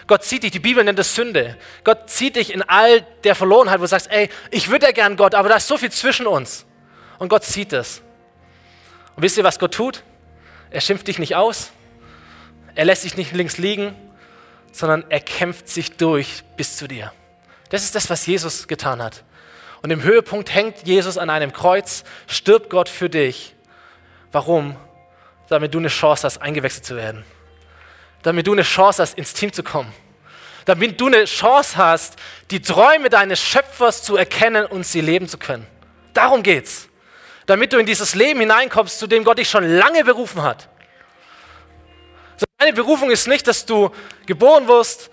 Gott 0.05 0.23
sieht 0.23 0.43
dich, 0.43 0.51
die 0.51 0.59
Bibel 0.59 0.83
nennt 0.83 0.99
es 0.99 1.15
Sünde. 1.15 1.57
Gott 1.83 2.09
sieht 2.09 2.35
dich 2.35 2.51
in 2.51 2.61
all 2.63 3.01
der 3.23 3.35
Verlorenheit, 3.35 3.79
wo 3.79 3.83
du 3.83 3.87
sagst, 3.87 4.09
ey, 4.11 4.29
ich 4.51 4.69
würde 4.69 4.87
ja 4.87 4.91
gern 4.91 5.15
Gott, 5.15 5.35
aber 5.35 5.49
da 5.49 5.55
ist 5.57 5.67
so 5.67 5.77
viel 5.77 5.91
zwischen 5.91 6.27
uns. 6.27 6.65
Und 7.19 7.29
Gott 7.29 7.43
sieht 7.43 7.73
es. 7.73 8.01
Und 9.15 9.23
wisst 9.23 9.37
ihr, 9.37 9.43
was 9.43 9.59
Gott 9.59 9.73
tut? 9.73 10.03
Er 10.71 10.81
schimpft 10.81 11.07
dich 11.07 11.19
nicht 11.19 11.35
aus. 11.35 11.71
Er 12.75 12.85
lässt 12.85 13.03
dich 13.03 13.17
nicht 13.17 13.33
links 13.33 13.57
liegen, 13.57 13.95
sondern 14.71 15.05
er 15.09 15.19
kämpft 15.19 15.69
sich 15.69 15.97
durch 15.97 16.43
bis 16.57 16.77
zu 16.77 16.87
dir. 16.87 17.11
Das 17.69 17.83
ist 17.83 17.95
das, 17.95 18.09
was 18.09 18.25
Jesus 18.25 18.67
getan 18.67 19.01
hat. 19.01 19.23
Und 19.81 19.91
im 19.91 20.03
Höhepunkt 20.03 20.53
hängt 20.53 20.87
Jesus 20.87 21.17
an 21.17 21.29
einem 21.29 21.53
Kreuz, 21.53 22.03
stirbt 22.27 22.69
Gott 22.69 22.89
für 22.89 23.09
dich. 23.09 23.55
Warum? 24.31 24.75
Damit 25.49 25.73
du 25.73 25.79
eine 25.79 25.87
Chance 25.89 26.23
hast, 26.25 26.41
eingewechselt 26.41 26.85
zu 26.85 26.95
werden. 26.95 27.23
Damit 28.21 28.47
du 28.47 28.53
eine 28.53 28.63
Chance 28.63 29.01
hast, 29.01 29.17
ins 29.17 29.33
Team 29.33 29.51
zu 29.51 29.63
kommen. 29.63 29.91
Damit 30.65 30.99
du 31.01 31.07
eine 31.07 31.25
Chance 31.25 31.77
hast, 31.77 32.15
die 32.51 32.61
Träume 32.61 33.09
deines 33.09 33.39
Schöpfers 33.39 34.03
zu 34.03 34.15
erkennen 34.15 34.65
und 34.65 34.85
sie 34.85 35.01
leben 35.01 35.27
zu 35.27 35.37
können. 35.37 35.65
Darum 36.13 36.43
geht's. 36.43 36.87
Damit 37.45 37.73
du 37.73 37.77
in 37.77 37.85
dieses 37.85 38.13
Leben 38.13 38.41
hineinkommst, 38.41 38.99
zu 38.99 39.07
dem 39.07 39.23
Gott 39.23 39.39
dich 39.39 39.49
schon 39.49 39.63
lange 39.63 40.03
berufen 40.03 40.43
hat. 40.43 40.69
Deine 42.59 42.73
Berufung 42.73 43.09
ist 43.09 43.27
nicht, 43.27 43.47
dass 43.47 43.65
du 43.65 43.89
geboren 44.25 44.67
wirst, 44.67 45.09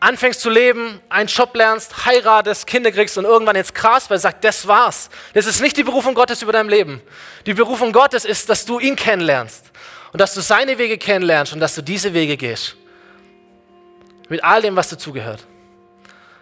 anfängst 0.00 0.40
zu 0.40 0.50
leben, 0.50 1.00
einen 1.08 1.28
Job 1.28 1.54
lernst, 1.54 2.06
heiratest, 2.06 2.66
Kinder 2.66 2.92
kriegst 2.92 3.18
und 3.18 3.24
irgendwann 3.24 3.56
jetzt 3.56 3.74
krass, 3.74 4.08
weil 4.10 4.18
sagt, 4.18 4.44
das 4.44 4.66
war's. 4.66 5.10
Das 5.34 5.46
ist 5.46 5.60
nicht 5.60 5.76
die 5.76 5.82
Berufung 5.82 6.14
Gottes 6.14 6.42
über 6.42 6.52
dein 6.52 6.68
Leben. 6.68 7.02
Die 7.46 7.54
Berufung 7.54 7.92
Gottes 7.92 8.24
ist, 8.24 8.48
dass 8.48 8.64
du 8.64 8.78
ihn 8.78 8.96
kennenlernst 8.96 9.70
und 10.12 10.20
dass 10.20 10.34
du 10.34 10.40
seine 10.40 10.78
Wege 10.78 10.98
kennenlernst 10.98 11.52
und 11.52 11.60
dass 11.60 11.74
du 11.74 11.82
diese 11.82 12.14
Wege 12.14 12.36
gehst. 12.36 12.76
Mit 14.28 14.44
all 14.44 14.62
dem, 14.62 14.76
was 14.76 14.88
dazugehört. 14.88 15.44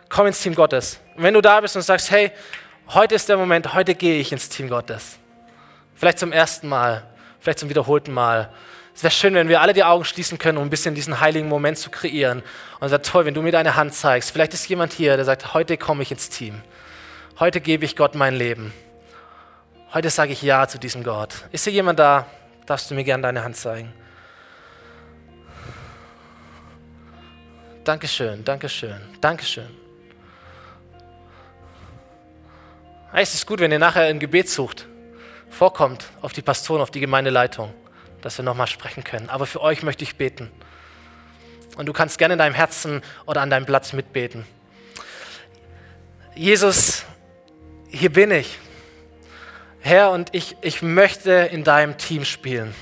Komm 0.09 0.27
ins 0.27 0.41
Team 0.41 0.55
Gottes. 0.55 1.01
Und 1.17 1.23
wenn 1.23 1.35
du 1.35 1.41
da 1.41 1.61
bist 1.61 1.77
und 1.77 1.83
sagst, 1.83 2.11
hey, 2.11 2.33
heute 2.89 3.15
ist 3.15 3.29
der 3.29 3.37
Moment, 3.37 3.75
heute 3.75 3.95
gehe 3.95 4.21
ich 4.21 4.33
ins 4.33 4.49
Team 4.49 4.69
Gottes. 4.69 5.19
Vielleicht 5.95 6.19
zum 6.19 6.33
ersten 6.33 6.69
Mal, 6.69 7.07
vielleicht 7.41 7.59
zum 7.59 7.69
wiederholten 7.69 8.13
Mal. 8.13 8.53
Es 8.97 9.03
wäre 9.03 9.11
schön, 9.11 9.35
wenn 9.35 9.51
wir 9.51 9.61
alle 9.61 9.75
die 9.75 9.85
Augen 9.85 10.07
schließen 10.07 10.39
können, 10.39 10.57
um 10.57 10.65
ein 10.65 10.71
bisschen 10.71 10.95
diesen 10.95 11.21
heiligen 11.21 11.49
Moment 11.49 11.77
zu 11.77 11.91
kreieren. 11.91 12.43
Und 12.81 12.91
wäre 12.91 13.03
toll, 13.03 13.27
wenn 13.27 13.35
du 13.35 13.43
mir 13.43 13.53
deine 13.53 13.77
Hand 13.77 13.93
zeigst. 13.93 14.31
Vielleicht 14.31 14.55
ist 14.55 14.67
jemand 14.71 14.95
hier, 14.95 15.17
der 15.17 15.27
sagt, 15.27 15.53
heute 15.53 15.77
komme 15.77 16.03
ich 16.03 16.11
ins 16.11 16.31
Team. 16.31 16.63
Heute 17.39 17.61
gebe 17.61 17.85
ich 17.85 17.95
Gott 17.95 18.15
mein 18.15 18.35
Leben. 18.35 18.73
Heute 19.93 20.09
sage 20.09 20.33
ich 20.33 20.41
Ja 20.41 20.67
zu 20.67 20.79
diesem 20.79 21.05
Gott. 21.05 21.45
Ist 21.53 21.65
hier 21.65 21.75
jemand 21.75 21.99
da? 21.99 22.27
Darfst 22.65 22.91
du 22.91 22.95
mir 22.95 23.05
gerne 23.05 23.23
deine 23.23 23.45
Hand 23.45 23.59
zeigen? 23.59 23.93
Dankeschön, 27.85 28.43
Dankeschön, 28.45 28.99
Dankeschön. 29.21 29.69
Es 33.13 33.35
ist 33.35 33.47
gut, 33.47 33.61
wenn 33.61 33.71
ihr 33.71 33.79
nachher 33.79 34.05
ein 34.05 34.19
Gebet 34.19 34.49
sucht, 34.49 34.87
vorkommt 35.51 36.07
auf 36.23 36.33
die 36.33 36.43
Pastoren, 36.43 36.81
auf 36.81 36.91
die 36.91 37.01
Gemeindeleitung, 37.01 37.75
dass 38.23 38.39
wir 38.39 38.45
nochmal 38.45 38.67
sprechen 38.67 39.05
können. 39.05 39.29
Aber 39.29 39.47
für 39.47 39.61
euch 39.61 39.83
möchte 39.83 40.05
ich 40.05 40.17
beten. 40.17 40.51
Und 41.77 41.87
du 41.87 41.93
kannst 41.93 42.19
gerne 42.19 42.35
in 42.35 42.39
deinem 42.39 42.55
Herzen 42.55 43.03
oder 43.27 43.43
an 43.43 43.51
deinem 43.51 43.67
Platz 43.67 43.93
mitbeten. 43.93 44.47
Jesus, 46.35 47.05
hier 47.89 48.11
bin 48.13 48.31
ich. 48.31 48.59
Herr, 49.81 50.11
und 50.11 50.35
ich, 50.35 50.57
ich 50.63 50.83
möchte 50.83 51.31
in 51.31 51.65
deinem 51.65 51.97
Team 51.99 52.25
spielen. 52.25 52.75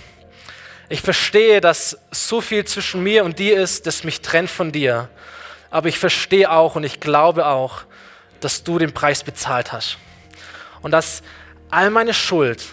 Ich 0.89 1.03
verstehe, 1.03 1.61
dass 1.61 1.99
so 2.11 2.41
viel 2.41 2.65
zwischen 2.65 3.03
mir 3.03 3.25
und 3.25 3.39
dir 3.39 3.61
ist, 3.61 3.87
das 3.87 4.05
mich 4.05 4.21
trennt 4.21 4.51
von 4.51 4.71
dir. 4.73 5.09
Aber 5.71 5.89
ich 5.89 5.99
verstehe 5.99 6.51
auch 6.51 6.77
und 6.77 6.85
ich 6.85 7.01
glaube 7.01 7.47
auch, 7.47 7.83
dass 8.41 8.63
du 8.63 8.79
den 8.79 8.93
Preis 8.93 9.25
bezahlt 9.25 9.73
hast. 9.73 9.99
Und 10.83 10.93
dass 10.93 11.23
all 11.71 11.91
meine 11.91 12.15
Schuld 12.15 12.65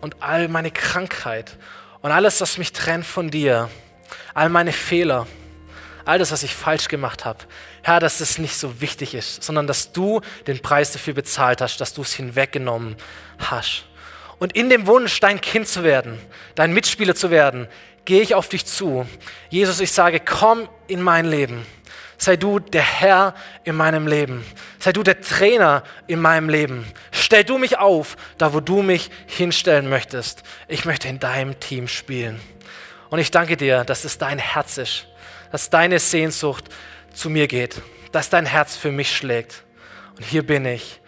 und 0.00 0.16
all 0.20 0.48
meine 0.48 0.70
Krankheit 0.70 1.56
und 2.02 2.10
alles, 2.10 2.40
was 2.40 2.58
mich 2.58 2.72
trennt 2.72 3.06
von 3.06 3.30
dir, 3.30 3.68
all 4.34 4.48
meine 4.48 4.72
Fehler, 4.72 5.26
all 6.04 6.18
das, 6.18 6.32
was 6.32 6.42
ich 6.42 6.54
falsch 6.54 6.88
gemacht 6.88 7.24
habe, 7.24 7.44
Herr, 7.82 8.00
dass 8.00 8.20
es 8.20 8.38
nicht 8.38 8.56
so 8.56 8.80
wichtig 8.80 9.14
ist, 9.14 9.42
sondern 9.42 9.66
dass 9.66 9.92
du 9.92 10.20
den 10.46 10.60
Preis 10.60 10.92
dafür 10.92 11.14
bezahlt 11.14 11.60
hast, 11.60 11.80
dass 11.80 11.94
du 11.94 12.02
es 12.02 12.12
hinweggenommen 12.12 12.96
hast. 13.38 13.84
Und 14.38 14.54
in 14.54 14.70
dem 14.70 14.86
Wunsch, 14.86 15.20
dein 15.20 15.40
Kind 15.40 15.68
zu 15.68 15.84
werden, 15.84 16.18
dein 16.54 16.72
Mitspieler 16.72 17.14
zu 17.14 17.30
werden, 17.30 17.68
gehe 18.06 18.22
ich 18.22 18.34
auf 18.34 18.48
dich 18.48 18.64
zu. 18.64 19.06
Jesus, 19.50 19.80
ich 19.80 19.92
sage, 19.92 20.20
komm 20.20 20.68
in 20.88 21.02
mein 21.02 21.26
Leben. 21.26 21.66
Sei 22.20 22.36
du 22.36 22.58
der 22.58 22.82
Herr 22.82 23.34
in 23.64 23.74
meinem 23.76 24.06
Leben. 24.06 24.44
Sei 24.78 24.92
du 24.92 25.02
der 25.02 25.22
Trainer 25.22 25.82
in 26.06 26.20
meinem 26.20 26.50
Leben. 26.50 26.86
Stell 27.12 27.44
du 27.44 27.56
mich 27.56 27.78
auf, 27.78 28.18
da 28.36 28.52
wo 28.52 28.60
du 28.60 28.82
mich 28.82 29.10
hinstellen 29.26 29.88
möchtest. 29.88 30.42
Ich 30.68 30.84
möchte 30.84 31.08
in 31.08 31.18
deinem 31.18 31.58
Team 31.60 31.88
spielen. 31.88 32.38
Und 33.08 33.20
ich 33.20 33.30
danke 33.30 33.56
dir, 33.56 33.84
dass 33.84 34.04
es 34.04 34.18
dein 34.18 34.38
Herz 34.38 34.76
ist, 34.76 35.06
dass 35.50 35.70
deine 35.70 35.98
Sehnsucht 35.98 36.64
zu 37.14 37.30
mir 37.30 37.48
geht, 37.48 37.80
dass 38.12 38.28
dein 38.28 38.44
Herz 38.44 38.76
für 38.76 38.92
mich 38.92 39.16
schlägt. 39.16 39.64
Und 40.18 40.24
hier 40.26 40.46
bin 40.46 40.66
ich 40.66 41.00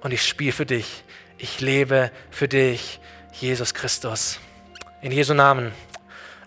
und 0.00 0.14
ich 0.14 0.26
spiele 0.26 0.52
für 0.52 0.64
dich. 0.64 1.04
Ich 1.36 1.60
lebe 1.60 2.10
für 2.30 2.48
dich, 2.48 3.00
Jesus 3.32 3.74
Christus. 3.74 4.40
In 5.02 5.12
Jesu 5.12 5.34
Namen. 5.34 5.72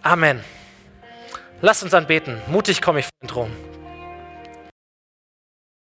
Amen. 0.01 0.43
Lass 1.61 1.83
uns 1.83 1.93
anbeten. 1.93 2.41
Mutig 2.47 2.81
komme 2.81 3.01
ich 3.01 3.05
vor 3.05 3.11
den 3.21 3.27
Thron. 3.27 3.77